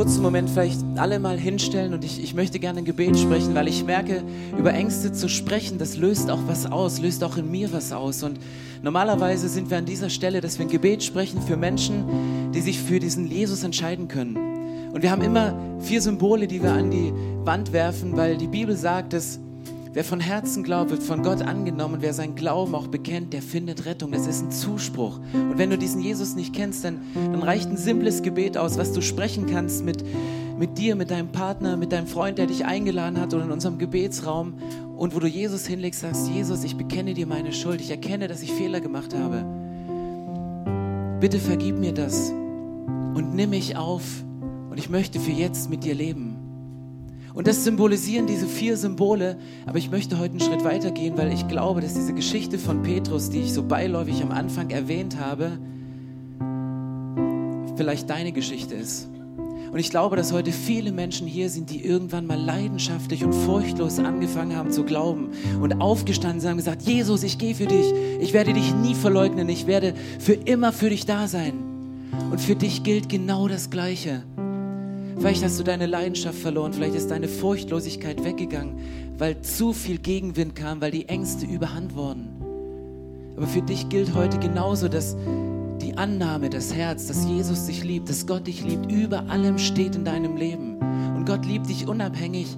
Kurzen 0.00 0.22
Moment 0.22 0.48
vielleicht 0.48 0.80
alle 0.96 1.18
mal 1.18 1.36
hinstellen 1.36 1.92
und 1.92 2.06
ich, 2.06 2.24
ich 2.24 2.32
möchte 2.32 2.58
gerne 2.58 2.78
ein 2.78 2.86
Gebet 2.86 3.18
sprechen, 3.18 3.54
weil 3.54 3.68
ich 3.68 3.84
merke, 3.84 4.22
über 4.56 4.72
Ängste 4.72 5.12
zu 5.12 5.28
sprechen, 5.28 5.76
das 5.76 5.98
löst 5.98 6.30
auch 6.30 6.38
was 6.46 6.64
aus, 6.64 7.02
löst 7.02 7.22
auch 7.22 7.36
in 7.36 7.50
mir 7.50 7.70
was 7.70 7.92
aus. 7.92 8.22
Und 8.22 8.38
normalerweise 8.80 9.50
sind 9.50 9.68
wir 9.68 9.76
an 9.76 9.84
dieser 9.84 10.08
Stelle, 10.08 10.40
dass 10.40 10.58
wir 10.58 10.64
ein 10.64 10.70
Gebet 10.70 11.02
sprechen 11.02 11.42
für 11.42 11.58
Menschen, 11.58 12.50
die 12.54 12.62
sich 12.62 12.78
für 12.78 12.98
diesen 12.98 13.30
Jesus 13.30 13.62
entscheiden 13.62 14.08
können. 14.08 14.38
Und 14.90 15.02
wir 15.02 15.10
haben 15.10 15.20
immer 15.20 15.54
vier 15.80 16.00
Symbole, 16.00 16.46
die 16.46 16.62
wir 16.62 16.72
an 16.72 16.90
die 16.90 17.12
Wand 17.44 17.74
werfen, 17.74 18.16
weil 18.16 18.38
die 18.38 18.46
Bibel 18.46 18.78
sagt, 18.78 19.12
dass 19.12 19.38
Wer 19.92 20.04
von 20.04 20.20
Herzen 20.20 20.62
glaubt, 20.62 20.92
wird 20.92 21.02
von 21.02 21.24
Gott 21.24 21.42
angenommen. 21.42 21.96
Wer 21.98 22.14
seinen 22.14 22.36
Glauben 22.36 22.76
auch 22.76 22.86
bekennt, 22.86 23.32
der 23.32 23.42
findet 23.42 23.86
Rettung. 23.86 24.12
Das 24.12 24.28
ist 24.28 24.40
ein 24.40 24.52
Zuspruch. 24.52 25.18
Und 25.32 25.58
wenn 25.58 25.70
du 25.70 25.76
diesen 25.76 26.00
Jesus 26.00 26.36
nicht 26.36 26.54
kennst, 26.54 26.84
dann, 26.84 27.00
dann 27.14 27.42
reicht 27.42 27.68
ein 27.68 27.76
simples 27.76 28.22
Gebet 28.22 28.56
aus, 28.56 28.78
was 28.78 28.92
du 28.92 29.02
sprechen 29.02 29.46
kannst 29.46 29.84
mit, 29.84 30.04
mit 30.56 30.78
dir, 30.78 30.94
mit 30.94 31.10
deinem 31.10 31.32
Partner, 31.32 31.76
mit 31.76 31.90
deinem 31.90 32.06
Freund, 32.06 32.38
der 32.38 32.46
dich 32.46 32.64
eingeladen 32.64 33.20
hat 33.20 33.34
oder 33.34 33.42
in 33.42 33.50
unserem 33.50 33.78
Gebetsraum. 33.78 34.54
Und 34.96 35.16
wo 35.16 35.18
du 35.18 35.26
Jesus 35.26 35.66
hinlegst, 35.66 36.02
sagst, 36.02 36.28
Jesus, 36.28 36.62
ich 36.62 36.76
bekenne 36.76 37.14
dir 37.14 37.26
meine 37.26 37.52
Schuld. 37.52 37.80
Ich 37.80 37.90
erkenne, 37.90 38.28
dass 38.28 38.42
ich 38.42 38.52
Fehler 38.52 38.80
gemacht 38.80 39.12
habe. 39.12 39.44
Bitte 41.18 41.40
vergib 41.40 41.76
mir 41.76 41.92
das 41.92 42.30
und 42.30 43.34
nimm 43.34 43.50
mich 43.50 43.76
auf. 43.76 44.04
Und 44.70 44.78
ich 44.78 44.88
möchte 44.88 45.18
für 45.18 45.32
jetzt 45.32 45.68
mit 45.68 45.82
dir 45.82 45.96
leben. 45.96 46.39
Und 47.34 47.46
das 47.46 47.64
symbolisieren 47.64 48.26
diese 48.26 48.46
vier 48.46 48.76
Symbole. 48.76 49.38
Aber 49.66 49.78
ich 49.78 49.90
möchte 49.90 50.18
heute 50.18 50.32
einen 50.32 50.40
Schritt 50.40 50.64
weiter 50.64 50.90
gehen, 50.90 51.16
weil 51.16 51.32
ich 51.32 51.46
glaube, 51.48 51.80
dass 51.80 51.94
diese 51.94 52.12
Geschichte 52.12 52.58
von 52.58 52.82
Petrus, 52.82 53.30
die 53.30 53.40
ich 53.40 53.52
so 53.52 53.62
beiläufig 53.62 54.22
am 54.22 54.32
Anfang 54.32 54.70
erwähnt 54.70 55.18
habe, 55.18 55.58
vielleicht 57.76 58.10
deine 58.10 58.32
Geschichte 58.32 58.74
ist. 58.74 59.08
Und 59.72 59.78
ich 59.78 59.90
glaube, 59.90 60.16
dass 60.16 60.32
heute 60.32 60.50
viele 60.50 60.90
Menschen 60.90 61.28
hier 61.28 61.48
sind, 61.48 61.70
die 61.70 61.84
irgendwann 61.84 62.26
mal 62.26 62.38
leidenschaftlich 62.38 63.24
und 63.24 63.32
furchtlos 63.32 64.00
angefangen 64.00 64.56
haben 64.56 64.72
zu 64.72 64.82
glauben 64.82 65.28
und 65.60 65.80
aufgestanden 65.80 66.40
sind 66.40 66.50
und 66.52 66.56
gesagt, 66.56 66.82
Jesus, 66.82 67.22
ich 67.22 67.38
gehe 67.38 67.54
für 67.54 67.66
dich. 67.66 67.86
Ich 68.20 68.32
werde 68.32 68.52
dich 68.52 68.74
nie 68.74 68.96
verleugnen. 68.96 69.48
Ich 69.48 69.68
werde 69.68 69.94
für 70.18 70.32
immer 70.32 70.72
für 70.72 70.90
dich 70.90 71.06
da 71.06 71.28
sein. 71.28 71.52
Und 72.32 72.40
für 72.40 72.56
dich 72.56 72.82
gilt 72.82 73.08
genau 73.08 73.46
das 73.46 73.70
Gleiche. 73.70 74.24
Vielleicht 75.20 75.44
hast 75.44 75.60
du 75.60 75.64
deine 75.64 75.84
Leidenschaft 75.84 76.38
verloren, 76.38 76.72
vielleicht 76.72 76.94
ist 76.94 77.10
deine 77.10 77.28
Furchtlosigkeit 77.28 78.24
weggegangen, 78.24 78.78
weil 79.18 79.42
zu 79.42 79.74
viel 79.74 79.98
Gegenwind 79.98 80.56
kam, 80.56 80.80
weil 80.80 80.92
die 80.92 81.10
Ängste 81.10 81.44
überhand 81.44 81.94
wurden. 81.94 82.30
Aber 83.36 83.46
für 83.46 83.60
dich 83.60 83.90
gilt 83.90 84.14
heute 84.14 84.38
genauso, 84.38 84.88
dass 84.88 85.18
die 85.82 85.94
Annahme, 85.98 86.48
das 86.48 86.72
Herz, 86.72 87.06
dass 87.06 87.26
Jesus 87.26 87.66
dich 87.66 87.84
liebt, 87.84 88.08
dass 88.08 88.26
Gott 88.26 88.46
dich 88.46 88.64
liebt, 88.64 88.90
über 88.90 89.28
allem 89.28 89.58
steht 89.58 89.94
in 89.94 90.06
deinem 90.06 90.38
Leben. 90.38 90.78
Und 91.14 91.26
Gott 91.26 91.44
liebt 91.44 91.68
dich 91.68 91.86
unabhängig 91.86 92.56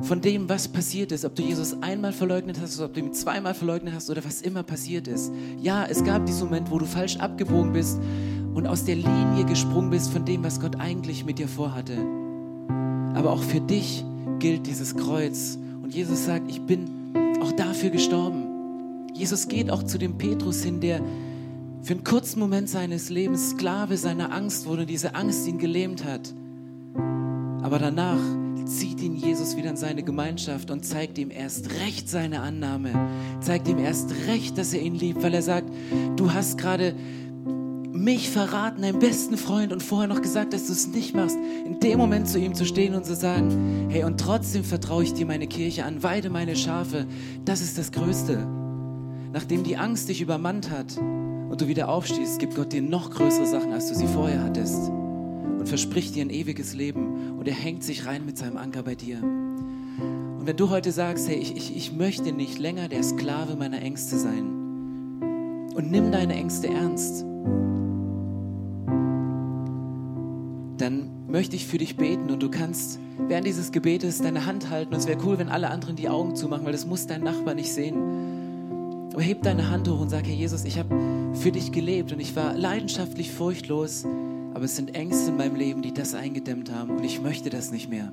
von 0.00 0.20
dem, 0.20 0.48
was 0.48 0.66
passiert 0.66 1.12
ist, 1.12 1.24
ob 1.24 1.36
du 1.36 1.42
Jesus 1.42 1.80
einmal 1.82 2.12
verleugnet 2.12 2.58
hast, 2.60 2.78
oder 2.78 2.86
ob 2.86 2.94
du 2.94 3.00
ihn 3.00 3.12
zweimal 3.12 3.54
verleugnet 3.54 3.94
hast 3.94 4.10
oder 4.10 4.24
was 4.24 4.42
immer 4.42 4.64
passiert 4.64 5.06
ist. 5.06 5.30
Ja, 5.60 5.86
es 5.88 6.02
gab 6.02 6.26
diesen 6.26 6.46
Moment, 6.46 6.68
wo 6.68 6.80
du 6.80 6.84
falsch 6.84 7.16
abgebogen 7.18 7.72
bist 7.72 8.00
und 8.54 8.66
aus 8.66 8.84
der 8.84 8.96
Linie 8.96 9.44
gesprungen 9.46 9.90
bist 9.90 10.10
von 10.10 10.24
dem, 10.24 10.44
was 10.44 10.60
Gott 10.60 10.78
eigentlich 10.78 11.24
mit 11.24 11.38
dir 11.38 11.48
vorhatte. 11.48 11.96
Aber 13.14 13.30
auch 13.30 13.42
für 13.42 13.60
dich 13.60 14.04
gilt 14.38 14.66
dieses 14.66 14.96
Kreuz. 14.96 15.58
Und 15.82 15.94
Jesus 15.94 16.24
sagt, 16.26 16.50
ich 16.50 16.60
bin 16.62 16.90
auch 17.42 17.52
dafür 17.52 17.90
gestorben. 17.90 19.08
Jesus 19.14 19.48
geht 19.48 19.70
auch 19.70 19.82
zu 19.82 19.98
dem 19.98 20.18
Petrus 20.18 20.62
hin, 20.62 20.80
der 20.80 21.00
für 21.82 21.94
einen 21.94 22.04
kurzen 22.04 22.38
Moment 22.38 22.68
seines 22.68 23.10
Lebens 23.10 23.50
Sklave 23.50 23.96
seiner 23.96 24.32
Angst 24.32 24.66
wurde, 24.66 24.86
diese 24.86 25.14
Angst 25.14 25.46
ihn 25.46 25.58
gelähmt 25.58 26.04
hat. 26.04 26.32
Aber 27.62 27.78
danach 27.78 28.20
zieht 28.64 29.00
ihn 29.00 29.16
Jesus 29.16 29.56
wieder 29.56 29.70
in 29.70 29.76
seine 29.76 30.02
Gemeinschaft 30.02 30.70
und 30.70 30.84
zeigt 30.84 31.18
ihm 31.18 31.30
erst 31.30 31.70
recht 31.80 32.08
seine 32.08 32.40
Annahme, 32.40 32.90
zeigt 33.40 33.68
ihm 33.68 33.78
erst 33.78 34.12
recht, 34.28 34.56
dass 34.56 34.72
er 34.72 34.82
ihn 34.82 34.94
liebt, 34.94 35.22
weil 35.22 35.34
er 35.34 35.42
sagt, 35.42 35.68
du 36.16 36.32
hast 36.32 36.58
gerade 36.58 36.94
mich 38.02 38.30
verraten, 38.30 38.82
deinen 38.82 38.98
besten 38.98 39.36
Freund, 39.36 39.72
und 39.72 39.82
vorher 39.82 40.08
noch 40.08 40.22
gesagt, 40.22 40.52
dass 40.52 40.66
du 40.66 40.72
es 40.72 40.88
nicht 40.88 41.14
machst, 41.14 41.36
in 41.64 41.78
dem 41.80 41.98
Moment 41.98 42.28
zu 42.28 42.38
ihm 42.38 42.54
zu 42.54 42.64
stehen 42.64 42.94
und 42.94 43.04
zu 43.04 43.14
sagen, 43.14 43.88
hey, 43.90 44.04
und 44.04 44.18
trotzdem 44.18 44.64
vertraue 44.64 45.04
ich 45.04 45.14
dir 45.14 45.26
meine 45.26 45.46
Kirche 45.46 45.84
an, 45.84 46.02
weide 46.02 46.28
meine 46.28 46.56
Schafe, 46.56 47.06
das 47.44 47.60
ist 47.60 47.78
das 47.78 47.92
Größte. 47.92 48.46
Nachdem 49.32 49.62
die 49.62 49.76
Angst 49.76 50.08
dich 50.08 50.20
übermannt 50.20 50.70
hat 50.70 50.98
und 50.98 51.60
du 51.60 51.68
wieder 51.68 51.88
aufstehst, 51.88 52.38
gibt 52.38 52.56
Gott 52.56 52.72
dir 52.72 52.82
noch 52.82 53.10
größere 53.10 53.46
Sachen, 53.46 53.72
als 53.72 53.88
du 53.88 53.94
sie 53.94 54.08
vorher 54.08 54.42
hattest 54.42 54.88
und 54.88 55.68
verspricht 55.68 56.14
dir 56.14 56.24
ein 56.24 56.30
ewiges 56.30 56.74
Leben 56.74 57.38
und 57.38 57.46
er 57.46 57.54
hängt 57.54 57.84
sich 57.84 58.04
rein 58.04 58.26
mit 58.26 58.36
seinem 58.36 58.56
Anker 58.56 58.82
bei 58.82 58.94
dir. 58.94 59.22
Und 59.22 60.46
wenn 60.46 60.56
du 60.56 60.70
heute 60.70 60.90
sagst, 60.90 61.28
hey, 61.28 61.36
ich, 61.36 61.56
ich, 61.56 61.76
ich 61.76 61.92
möchte 61.92 62.32
nicht 62.32 62.58
länger 62.58 62.88
der 62.88 63.04
Sklave 63.04 63.54
meiner 63.54 63.80
Ängste 63.80 64.18
sein 64.18 64.44
und 65.74 65.90
nimm 65.90 66.10
deine 66.10 66.34
Ängste 66.34 66.68
ernst, 66.68 67.24
dann 70.82 71.26
möchte 71.28 71.56
ich 71.56 71.66
für 71.66 71.78
dich 71.78 71.96
beten 71.96 72.30
und 72.30 72.42
du 72.42 72.50
kannst 72.50 72.98
während 73.28 73.46
dieses 73.46 73.72
Gebetes 73.72 74.20
deine 74.20 74.44
Hand 74.44 74.68
halten. 74.68 74.92
Und 74.92 75.00
es 75.00 75.06
wäre 75.06 75.18
cool, 75.24 75.38
wenn 75.38 75.48
alle 75.48 75.70
anderen 75.70 75.96
die 75.96 76.08
Augen 76.08 76.36
zumachen, 76.36 76.64
weil 76.64 76.72
das 76.72 76.86
muss 76.86 77.06
dein 77.06 77.22
Nachbar 77.22 77.54
nicht 77.54 77.72
sehen. 77.72 79.10
Aber 79.12 79.22
heb 79.22 79.42
deine 79.42 79.70
Hand 79.70 79.88
hoch 79.88 80.00
und 80.00 80.10
sag, 80.10 80.26
Herr 80.26 80.34
Jesus, 80.34 80.64
ich 80.64 80.78
habe 80.78 80.94
für 81.34 81.52
dich 81.52 81.72
gelebt 81.72 82.12
und 82.12 82.20
ich 82.20 82.34
war 82.36 82.54
leidenschaftlich 82.54 83.30
furchtlos 83.30 84.04
aber 84.54 84.64
es 84.64 84.76
sind 84.76 84.94
Ängste 84.94 85.30
in 85.30 85.36
meinem 85.36 85.56
Leben, 85.56 85.82
die 85.82 85.92
das 85.92 86.14
eingedämmt 86.14 86.72
haben 86.72 86.90
und 86.90 87.04
ich 87.04 87.20
möchte 87.20 87.50
das 87.50 87.70
nicht 87.70 87.88
mehr. 87.88 88.10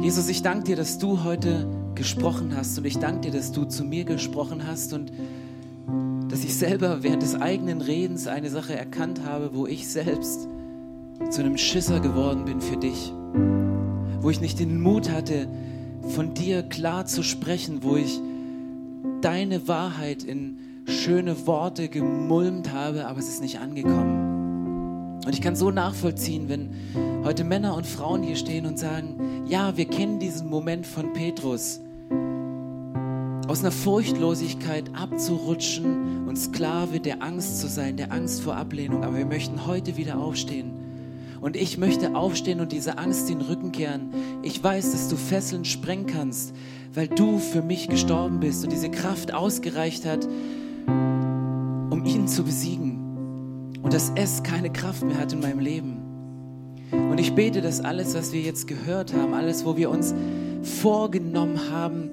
Jesus, 0.00 0.28
ich 0.28 0.42
danke 0.42 0.64
dir, 0.64 0.76
dass 0.76 0.98
du 0.98 1.24
heute 1.24 1.66
gesprochen 1.94 2.54
hast 2.54 2.78
und 2.78 2.84
ich 2.84 2.98
danke 2.98 3.22
dir, 3.22 3.32
dass 3.32 3.52
du 3.52 3.64
zu 3.64 3.84
mir 3.84 4.04
gesprochen 4.04 4.66
hast 4.66 4.92
und 4.92 5.12
dass 6.28 6.44
ich 6.44 6.56
selber 6.56 7.02
während 7.02 7.22
des 7.22 7.34
eigenen 7.34 7.80
Redens 7.80 8.26
eine 8.26 8.50
Sache 8.50 8.76
erkannt 8.76 9.24
habe, 9.24 9.54
wo 9.54 9.66
ich 9.66 9.88
selbst 9.88 10.48
zu 11.30 11.40
einem 11.40 11.56
Schisser 11.56 12.00
geworden 12.00 12.44
bin 12.44 12.60
für 12.60 12.76
dich, 12.76 13.12
wo 14.20 14.30
ich 14.30 14.40
nicht 14.40 14.58
den 14.58 14.80
Mut 14.80 15.10
hatte, 15.10 15.48
von 16.08 16.34
dir 16.34 16.62
klar 16.62 17.06
zu 17.06 17.22
sprechen, 17.22 17.82
wo 17.82 17.96
ich 17.96 18.20
deine 19.20 19.66
Wahrheit 19.68 20.22
in 20.22 20.58
schöne 20.86 21.46
Worte 21.46 21.88
gemulmt 21.88 22.72
habe, 22.72 23.06
aber 23.06 23.18
es 23.18 23.28
ist 23.28 23.42
nicht 23.42 23.58
angekommen. 23.58 25.20
Und 25.24 25.34
ich 25.34 25.40
kann 25.40 25.56
so 25.56 25.72
nachvollziehen, 25.72 26.48
wenn 26.48 26.70
heute 27.24 27.42
Männer 27.42 27.76
und 27.76 27.86
Frauen 27.86 28.22
hier 28.22 28.36
stehen 28.36 28.66
und 28.66 28.78
sagen, 28.78 29.44
ja, 29.48 29.76
wir 29.76 29.86
kennen 29.86 30.20
diesen 30.20 30.48
Moment 30.48 30.86
von 30.86 31.12
Petrus, 31.12 31.80
aus 33.48 33.60
einer 33.60 33.72
Furchtlosigkeit 33.72 34.90
abzurutschen 34.94 36.26
und 36.28 36.36
Sklave 36.36 37.00
der 37.00 37.22
Angst 37.22 37.60
zu 37.60 37.68
sein, 37.68 37.96
der 37.96 38.12
Angst 38.12 38.42
vor 38.42 38.56
Ablehnung. 38.56 39.04
Aber 39.04 39.16
wir 39.16 39.26
möchten 39.26 39.66
heute 39.66 39.96
wieder 39.96 40.18
aufstehen. 40.18 40.85
Und 41.40 41.56
ich 41.56 41.78
möchte 41.78 42.14
aufstehen 42.14 42.60
und 42.60 42.72
diese 42.72 42.98
Angst 42.98 43.28
den 43.28 43.40
Rücken 43.40 43.72
kehren. 43.72 44.10
Ich 44.42 44.62
weiß, 44.62 44.92
dass 44.92 45.08
du 45.08 45.16
Fesseln 45.16 45.64
sprengen 45.64 46.06
kannst, 46.06 46.54
weil 46.94 47.08
du 47.08 47.38
für 47.38 47.62
mich 47.62 47.88
gestorben 47.88 48.40
bist 48.40 48.64
und 48.64 48.72
diese 48.72 48.90
Kraft 48.90 49.34
ausgereicht 49.34 50.06
hat, 50.06 50.26
um 50.86 52.02
ihn 52.04 52.26
zu 52.26 52.44
besiegen 52.44 53.06
und 53.82 53.92
dass 53.92 54.10
es 54.16 54.42
keine 54.42 54.72
Kraft 54.72 55.04
mehr 55.04 55.18
hat 55.18 55.32
in 55.32 55.40
meinem 55.40 55.60
Leben. 55.60 56.02
Und 56.90 57.18
ich 57.18 57.34
bete, 57.34 57.60
dass 57.60 57.80
alles, 57.80 58.14
was 58.14 58.32
wir 58.32 58.40
jetzt 58.40 58.66
gehört 58.66 59.14
haben, 59.14 59.34
alles, 59.34 59.64
wo 59.64 59.76
wir 59.76 59.90
uns 59.90 60.14
vorgenommen 60.62 61.70
haben, 61.70 62.10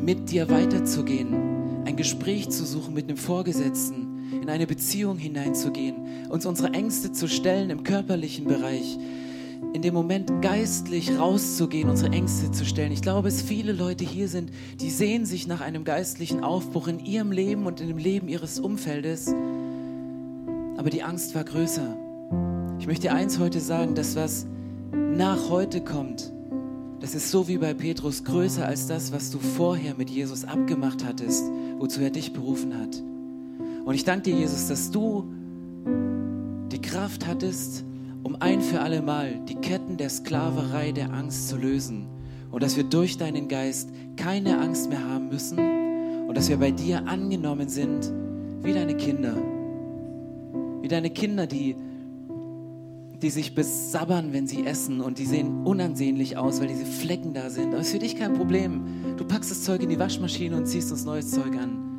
mit 0.00 0.30
dir 0.30 0.48
weiterzugehen, 0.50 1.84
ein 1.86 1.96
Gespräch 1.96 2.50
zu 2.50 2.64
suchen 2.64 2.94
mit 2.94 3.08
einem 3.08 3.16
Vorgesetzten, 3.16 4.05
in 4.32 4.48
eine 4.48 4.66
Beziehung 4.66 5.18
hineinzugehen, 5.18 6.28
uns 6.28 6.46
unsere 6.46 6.72
Ängste 6.72 7.12
zu 7.12 7.28
stellen 7.28 7.70
im 7.70 7.84
körperlichen 7.84 8.46
Bereich, 8.46 8.98
in 9.72 9.82
dem 9.82 9.94
Moment 9.94 10.42
geistlich 10.42 11.18
rauszugehen, 11.18 11.88
unsere 11.88 12.12
Ängste 12.12 12.50
zu 12.50 12.64
stellen. 12.64 12.92
Ich 12.92 13.02
glaube, 13.02 13.28
es 13.28 13.42
viele 13.42 13.72
Leute 13.72 14.04
hier 14.04 14.28
sind, 14.28 14.50
die 14.80 14.90
sehen 14.90 15.26
sich 15.26 15.46
nach 15.46 15.60
einem 15.60 15.84
geistlichen 15.84 16.44
Aufbruch 16.44 16.88
in 16.88 16.98
ihrem 17.04 17.32
Leben 17.32 17.66
und 17.66 17.80
in 17.80 17.88
dem 17.88 17.98
Leben 17.98 18.28
ihres 18.28 18.58
Umfeldes 18.58 19.32
aber 20.76 20.90
die 20.90 21.02
Angst 21.02 21.34
war 21.34 21.44
größer. 21.44 21.96
Ich 22.78 22.86
möchte 22.86 23.12
eins 23.12 23.38
heute 23.38 23.60
sagen, 23.60 23.94
das, 23.94 24.14
was 24.14 24.46
nach 24.92 25.48
heute 25.48 25.80
kommt, 25.80 26.32
das 27.00 27.14
ist 27.14 27.30
so 27.30 27.48
wie 27.48 27.58
bei 27.58 27.74
Petrus 27.74 28.24
größer 28.24 28.66
als 28.66 28.86
das, 28.86 29.12
was 29.12 29.30
du 29.30 29.38
vorher 29.38 29.94
mit 29.96 30.10
Jesus 30.10 30.44
abgemacht 30.44 31.04
hattest, 31.04 31.44
wozu 31.78 32.00
er 32.00 32.10
dich 32.10 32.32
berufen 32.32 32.78
hat. 32.78 33.02
Und 33.86 33.94
ich 33.94 34.04
danke 34.04 34.24
dir, 34.24 34.36
Jesus, 34.36 34.68
dass 34.68 34.90
du 34.90 35.32
die 36.70 36.80
Kraft 36.82 37.26
hattest, 37.26 37.86
um 38.22 38.36
ein 38.40 38.60
für 38.60 38.80
alle 38.80 39.00
Mal 39.00 39.40
die 39.48 39.54
Ketten 39.54 39.96
der 39.96 40.10
Sklaverei 40.10 40.92
der 40.92 41.14
Angst 41.14 41.48
zu 41.48 41.56
lösen. 41.56 42.06
Und 42.50 42.62
dass 42.62 42.76
wir 42.76 42.84
durch 42.84 43.16
deinen 43.16 43.48
Geist 43.48 43.88
keine 44.16 44.58
Angst 44.58 44.90
mehr 44.90 45.02
haben 45.08 45.28
müssen 45.28 45.58
und 46.28 46.36
dass 46.36 46.50
wir 46.50 46.58
bei 46.58 46.70
dir 46.70 47.06
angenommen 47.06 47.70
sind 47.70 48.12
wie 48.62 48.74
deine 48.74 48.96
Kinder 48.96 49.34
wie 50.86 50.88
deine 50.88 51.10
Kinder, 51.10 51.48
die, 51.48 51.74
die 53.20 53.30
sich 53.30 53.56
besabbern, 53.56 54.32
wenn 54.32 54.46
sie 54.46 54.64
essen 54.64 55.00
und 55.00 55.18
die 55.18 55.26
sehen 55.26 55.66
unansehnlich 55.66 56.36
aus, 56.36 56.60
weil 56.60 56.68
diese 56.68 56.86
Flecken 56.86 57.34
da 57.34 57.50
sind. 57.50 57.72
Aber 57.72 57.78
es 57.78 57.88
ist 57.88 57.94
für 57.94 57.98
dich 57.98 58.14
kein 58.14 58.34
Problem. 58.34 58.84
Du 59.16 59.24
packst 59.24 59.50
das 59.50 59.64
Zeug 59.64 59.82
in 59.82 59.88
die 59.88 59.98
Waschmaschine 59.98 60.56
und 60.56 60.66
ziehst 60.66 60.92
uns 60.92 61.04
neues 61.04 61.32
Zeug 61.32 61.56
an. 61.60 61.95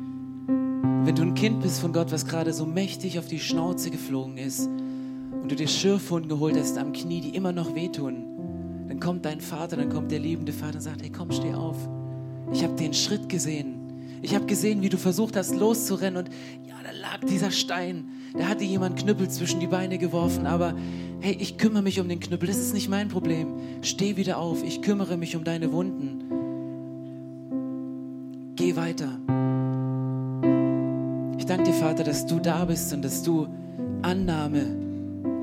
Wenn 1.08 1.14
du 1.14 1.22
ein 1.22 1.34
Kind 1.34 1.62
bist 1.62 1.80
von 1.80 1.94
Gott, 1.94 2.12
was 2.12 2.26
gerade 2.26 2.52
so 2.52 2.66
mächtig 2.66 3.18
auf 3.18 3.26
die 3.26 3.40
Schnauze 3.40 3.90
geflogen 3.90 4.36
ist 4.36 4.66
und 4.66 5.50
du 5.50 5.56
dir 5.56 5.66
Schürfwunden 5.66 6.28
geholt 6.28 6.54
hast 6.54 6.76
am 6.76 6.92
Knie, 6.92 7.22
die 7.22 7.34
immer 7.34 7.50
noch 7.50 7.74
wehtun, 7.74 8.84
dann 8.88 9.00
kommt 9.00 9.24
dein 9.24 9.40
Vater, 9.40 9.78
dann 9.78 9.88
kommt 9.88 10.12
der 10.12 10.18
liebende 10.18 10.52
Vater 10.52 10.74
und 10.74 10.82
sagt, 10.82 11.00
hey 11.00 11.10
komm, 11.10 11.32
steh 11.32 11.54
auf. 11.54 11.78
Ich 12.52 12.62
habe 12.62 12.74
den 12.74 12.92
Schritt 12.92 13.26
gesehen. 13.30 14.20
Ich 14.20 14.34
habe 14.34 14.44
gesehen, 14.44 14.82
wie 14.82 14.90
du 14.90 14.98
versucht 14.98 15.34
hast 15.34 15.54
loszurennen 15.54 16.26
und 16.26 16.28
ja, 16.68 16.74
da 16.84 16.90
lag 16.90 17.24
dieser 17.26 17.52
Stein 17.52 18.10
da 18.36 18.46
hatte 18.46 18.64
jemand 18.64 18.98
Knüppel 18.98 19.30
zwischen 19.30 19.60
die 19.60 19.66
Beine 19.66 19.96
geworfen, 19.96 20.46
aber 20.46 20.74
hey, 21.20 21.38
ich 21.40 21.56
kümmere 21.56 21.82
mich 21.82 22.00
um 22.00 22.08
den 22.10 22.20
Knüppel, 22.20 22.48
das 22.48 22.58
ist 22.58 22.74
nicht 22.74 22.90
mein 22.90 23.08
Problem. 23.08 23.54
Steh 23.80 24.16
wieder 24.16 24.36
auf, 24.36 24.62
ich 24.62 24.82
kümmere 24.82 25.16
mich 25.16 25.36
um 25.36 25.44
deine 25.44 25.72
Wunden. 25.72 26.24
Geh 28.56 28.76
weiter. 28.76 29.18
Ich 31.48 31.56
danke 31.56 31.70
dir, 31.70 31.78
Vater, 31.78 32.04
dass 32.04 32.26
du 32.26 32.40
da 32.40 32.66
bist 32.66 32.92
und 32.92 33.00
dass 33.00 33.22
du 33.22 33.48
Annahme 34.02 34.66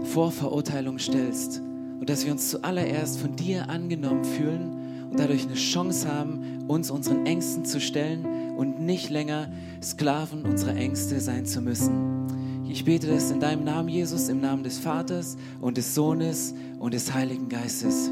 vor 0.03 0.31
Verurteilung 0.31 0.99
stellst 0.99 1.63
und 1.99 2.07
dass 2.07 2.23
wir 2.23 2.31
uns 2.31 2.51
zuallererst 2.51 3.17
von 3.17 3.35
dir 3.35 3.69
angenommen 3.69 4.23
fühlen 4.23 5.09
und 5.09 5.19
dadurch 5.19 5.47
eine 5.47 5.55
Chance 5.55 6.07
haben, 6.07 6.63
uns 6.67 6.91
unseren 6.91 7.25
Ängsten 7.25 7.65
zu 7.65 7.81
stellen 7.81 8.23
und 8.55 8.81
nicht 8.81 9.09
länger 9.09 9.49
Sklaven 9.81 10.43
unserer 10.43 10.75
Ängste 10.75 11.19
sein 11.19 11.47
zu 11.47 11.59
müssen. 11.59 12.27
Ich 12.69 12.85
bete 12.85 13.07
das 13.07 13.31
in 13.31 13.39
deinem 13.39 13.63
Namen, 13.63 13.89
Jesus, 13.89 14.29
im 14.29 14.41
Namen 14.41 14.61
des 14.63 14.77
Vaters 14.77 15.37
und 15.59 15.75
des 15.75 15.95
Sohnes 15.95 16.53
und 16.77 16.93
des 16.93 17.15
Heiligen 17.15 17.49
Geistes. 17.49 18.11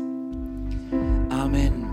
Amen. 1.29 1.92